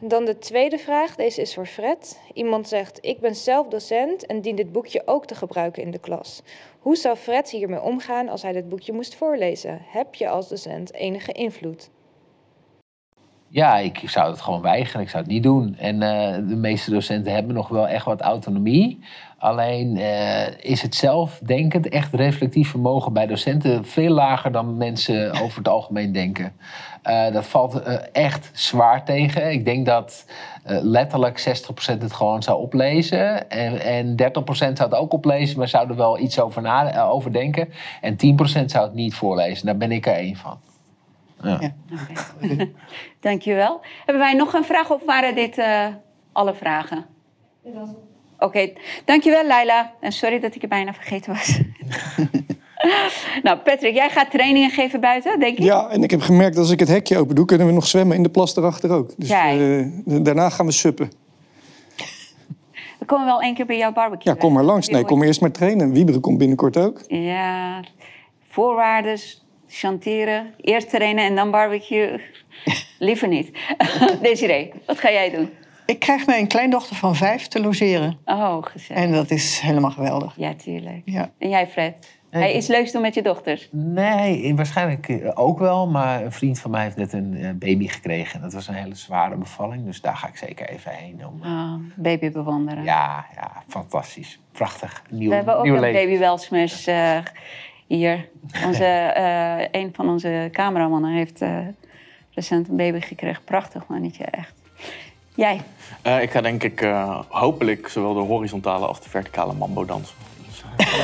Dan 0.00 0.24
de 0.24 0.38
tweede 0.38 0.78
vraag, 0.78 1.14
deze 1.14 1.40
is 1.40 1.54
voor 1.54 1.66
Fred. 1.66 2.20
Iemand 2.34 2.68
zegt: 2.68 2.98
Ik 3.00 3.20
ben 3.20 3.34
zelf 3.34 3.68
docent 3.68 4.26
en 4.26 4.40
dien 4.40 4.56
dit 4.56 4.72
boekje 4.72 5.02
ook 5.04 5.26
te 5.26 5.34
gebruiken 5.34 5.82
in 5.82 5.90
de 5.90 5.98
klas. 5.98 6.42
Hoe 6.78 6.96
zou 6.96 7.16
Fred 7.16 7.50
hiermee 7.50 7.80
omgaan 7.80 8.28
als 8.28 8.42
hij 8.42 8.52
dit 8.52 8.68
boekje 8.68 8.92
moest 8.92 9.14
voorlezen? 9.14 9.78
Heb 9.84 10.14
je 10.14 10.28
als 10.28 10.48
docent 10.48 10.94
enige 10.94 11.32
invloed? 11.32 11.90
Ja, 13.48 13.78
ik 13.78 14.02
zou 14.06 14.30
het 14.30 14.40
gewoon 14.40 14.62
weigeren. 14.62 15.02
Ik 15.02 15.08
zou 15.08 15.22
het 15.22 15.32
niet 15.32 15.42
doen. 15.42 15.76
En 15.76 16.02
eh, 16.02 16.48
de 16.48 16.56
meeste 16.56 16.90
docenten 16.90 17.32
hebben 17.32 17.54
nog 17.54 17.68
wel 17.68 17.88
echt 17.88 18.04
wat 18.04 18.20
autonomie. 18.20 18.98
Alleen 19.38 19.96
eh, 19.96 20.70
is 20.70 20.82
het 20.82 20.94
zelfdenkend, 20.94 21.88
echt 21.88 22.14
reflectief 22.14 22.70
vermogen 22.70 23.12
bij 23.12 23.26
docenten 23.26 23.84
veel 23.84 24.10
lager 24.10 24.52
dan 24.52 24.76
mensen 24.76 25.32
over 25.42 25.58
het 25.58 25.68
algemeen 25.68 26.12
denken. 26.12 26.52
Eh, 27.02 27.32
dat 27.32 27.46
valt 27.46 27.82
eh, 27.82 27.96
echt 28.12 28.50
zwaar 28.52 29.04
tegen. 29.04 29.52
Ik 29.52 29.64
denk 29.64 29.86
dat 29.86 30.24
eh, 30.68 30.78
letterlijk 30.82 31.62
60% 31.94 31.98
het 31.98 32.12
gewoon 32.12 32.42
zou 32.42 32.60
oplezen. 32.60 33.50
En, 33.50 33.80
en 33.80 34.10
30% 34.10 34.16
zou 34.52 34.72
het 34.78 34.94
ook 34.94 35.12
oplezen, 35.12 35.58
maar 35.58 35.68
zou 35.68 35.88
er 35.88 35.96
wel 35.96 36.18
iets 36.18 36.40
over, 36.40 36.62
na, 36.62 36.92
eh, 36.92 37.10
over 37.10 37.32
denken. 37.32 37.72
En 38.00 38.16
10% 38.16 38.70
zou 38.70 38.84
het 38.84 38.94
niet 38.94 39.14
voorlezen. 39.14 39.66
Daar 39.66 39.76
ben 39.76 39.92
ik 39.92 40.06
er 40.06 40.12
één 40.12 40.36
van. 40.36 40.58
Ja. 41.42 41.60
Dankjewel. 43.20 43.80
Hebben 44.04 44.24
wij 44.24 44.34
nog 44.34 44.52
een 44.52 44.64
vraag 44.64 44.90
of 44.90 45.04
waren 45.04 45.34
dit 45.34 45.58
eh, 45.58 45.86
alle 46.32 46.54
vragen? 46.54 47.06
Oké, 48.38 48.72
dankjewel 49.04 49.46
Laila. 49.46 49.92
En 50.00 50.12
sorry 50.12 50.40
dat 50.40 50.54
ik 50.54 50.60
je 50.60 50.68
bijna 50.68 50.94
vergeten 50.94 51.32
was. 51.32 51.60
nou, 53.42 53.58
Patrick, 53.58 53.94
jij 53.94 54.10
gaat 54.10 54.30
trainingen 54.30 54.70
geven 54.70 55.00
buiten, 55.00 55.40
denk 55.40 55.58
ik? 55.58 55.64
Ja, 55.64 55.88
en 55.88 56.02
ik 56.02 56.10
heb 56.10 56.20
gemerkt 56.20 56.54
dat 56.54 56.64
als 56.64 56.72
ik 56.72 56.78
het 56.78 56.88
hekje 56.88 57.18
open 57.18 57.34
doe, 57.34 57.44
kunnen 57.44 57.66
we 57.66 57.72
nog 57.72 57.86
zwemmen 57.86 58.16
in 58.16 58.22
de 58.22 58.28
plas 58.28 58.56
erachter 58.56 58.90
ook. 58.90 59.12
Dus 59.16 59.30
eh, 59.30 59.84
daarna 60.04 60.50
gaan 60.50 60.66
we 60.66 60.72
suppen. 60.72 61.10
We 62.98 63.04
komen 63.04 63.26
wel 63.26 63.40
één 63.40 63.54
keer 63.54 63.66
bij 63.66 63.76
jouw 63.76 63.92
barbecue. 63.92 64.32
Ja, 64.32 64.38
kom 64.38 64.52
maar 64.52 64.64
langs. 64.64 64.88
Nee, 64.88 65.04
kom 65.04 65.22
eerst 65.22 65.40
maar 65.40 65.50
trainen. 65.50 65.92
Wieberen 65.92 66.20
komt 66.20 66.38
binnenkort 66.38 66.76
ook. 66.76 67.00
Ja, 67.06 67.84
voorwaarden, 68.48 69.18
chanteren, 69.68 70.54
eerst 70.60 70.90
trainen 70.90 71.24
en 71.24 71.34
dan 71.34 71.50
barbecue. 71.50 72.20
Liever 72.98 73.28
niet. 73.28 73.50
Desiree, 74.22 74.72
wat 74.86 74.98
ga 74.98 75.10
jij 75.10 75.30
doen? 75.30 75.50
Ik 75.88 75.98
krijg 75.98 76.26
mijn 76.26 76.46
kleindochter 76.46 76.96
van 76.96 77.16
vijf 77.16 77.46
te 77.46 77.60
logeren. 77.60 78.18
Oh, 78.24 78.56
gezellig. 78.60 79.02
En 79.02 79.12
dat 79.12 79.30
is 79.30 79.58
helemaal 79.60 79.90
geweldig. 79.90 80.34
Ja, 80.36 80.54
tuurlijk. 80.54 81.02
Ja. 81.04 81.30
En 81.38 81.48
jij, 81.48 81.66
Fred? 81.68 82.16
Hij 82.30 82.56
iets 82.56 82.66
leuks 82.66 82.92
doen 82.92 83.02
met 83.02 83.14
je 83.14 83.22
dochters? 83.22 83.68
Nee, 83.72 84.54
waarschijnlijk 84.54 85.08
eh, 85.08 85.30
ook 85.34 85.58
wel. 85.58 85.86
Maar 85.88 86.24
een 86.24 86.32
vriend 86.32 86.58
van 86.60 86.70
mij 86.70 86.82
heeft 86.82 86.96
net 86.96 87.12
een 87.12 87.34
eh, 87.36 87.50
baby 87.54 87.88
gekregen. 87.88 88.34
En 88.34 88.40
dat 88.42 88.52
was 88.52 88.68
een 88.68 88.74
hele 88.74 88.94
zware 88.94 89.36
bevalling. 89.36 89.84
Dus 89.84 90.00
daar 90.00 90.16
ga 90.16 90.28
ik 90.28 90.36
zeker 90.36 90.68
even 90.68 90.92
heen. 90.92 91.26
Om, 91.26 91.42
eh, 91.42 91.50
Oh, 91.50 91.74
baby 91.96 92.30
bewonderen. 92.30 92.84
ja, 92.84 93.26
ja, 93.34 93.62
fantastisch. 93.68 94.38
Prachtig. 94.52 95.02
Nieuw, 95.10 95.28
We 95.28 95.34
hebben 95.34 95.56
ook 95.56 95.64
nieuw 95.64 95.74
een 95.74 95.80
leven. 95.80 96.04
baby 96.06 96.18
Welsmers 96.18 96.86
hier. 97.86 98.28
Onze, 98.66 98.84
eh, 98.84 99.80
een 99.80 99.90
van 99.94 100.08
onze 100.08 100.48
cameramannen 100.52 101.12
heeft 101.12 101.40
eh, 101.42 101.58
recent 102.30 102.68
een 102.68 102.76
baby 102.76 103.00
gekregen. 103.00 103.44
Prachtig 103.44 103.86
mannetje, 103.86 104.24
echt. 104.24 104.54
Jij? 105.38 105.60
Eh, 106.02 106.22
ik 106.22 106.30
ga 106.30 106.40
denk 106.40 106.62
ik 106.62 106.80
eh, 106.80 107.20
hopelijk 107.28 107.88
zowel 107.88 108.14
de 108.14 108.20
horizontale 108.20 108.86
als 108.86 109.00
de 109.00 109.08
verticale 109.08 109.52
mambo 109.52 109.84
dansen. 109.84 110.14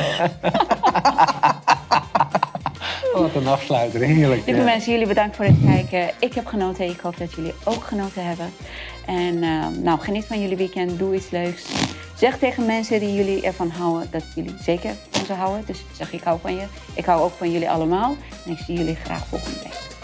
Wat 3.13 3.35
een 3.35 3.47
afsluiter, 3.47 4.01
heerlijk. 4.01 4.45
Lieve 4.45 4.59
Ja. 4.59 4.65
mensen, 4.65 4.91
jullie 4.91 5.07
bedankt 5.07 5.35
voor 5.35 5.45
het 5.45 5.55
kijken. 5.65 6.09
Ik 6.19 6.33
heb 6.33 6.45
genoten. 6.45 6.89
Ik 6.89 6.99
hoop 6.99 7.17
dat 7.17 7.33
jullie 7.33 7.53
ook 7.63 7.83
genoten 7.83 8.25
hebben. 8.25 8.53
En 9.05 9.43
eh, 9.43 9.67
nou, 9.83 9.99
geniet 9.99 10.25
van 10.25 10.41
jullie 10.41 10.57
weekend. 10.57 10.99
Doe 10.99 11.15
iets 11.15 11.29
leuks. 11.29 11.65
Zeg 12.15 12.37
tegen 12.37 12.65
mensen 12.65 12.99
die 12.99 13.13
jullie 13.13 13.41
ervan 13.41 13.69
houden 13.69 14.07
dat 14.11 14.23
jullie 14.35 14.55
zeker 14.61 14.91
van 15.09 15.25
ze 15.25 15.33
houden. 15.33 15.65
Dus 15.65 15.83
zeg 15.91 16.13
ik 16.13 16.23
hou 16.23 16.39
van 16.41 16.55
je. 16.55 16.65
Ik 16.93 17.05
hou 17.05 17.21
ook 17.21 17.33
van 17.33 17.51
jullie 17.51 17.69
allemaal. 17.69 18.15
En 18.45 18.51
ik 18.51 18.57
zie 18.57 18.77
jullie 18.77 18.95
graag 18.95 19.27
volgende 19.27 19.59
week. 19.63 19.94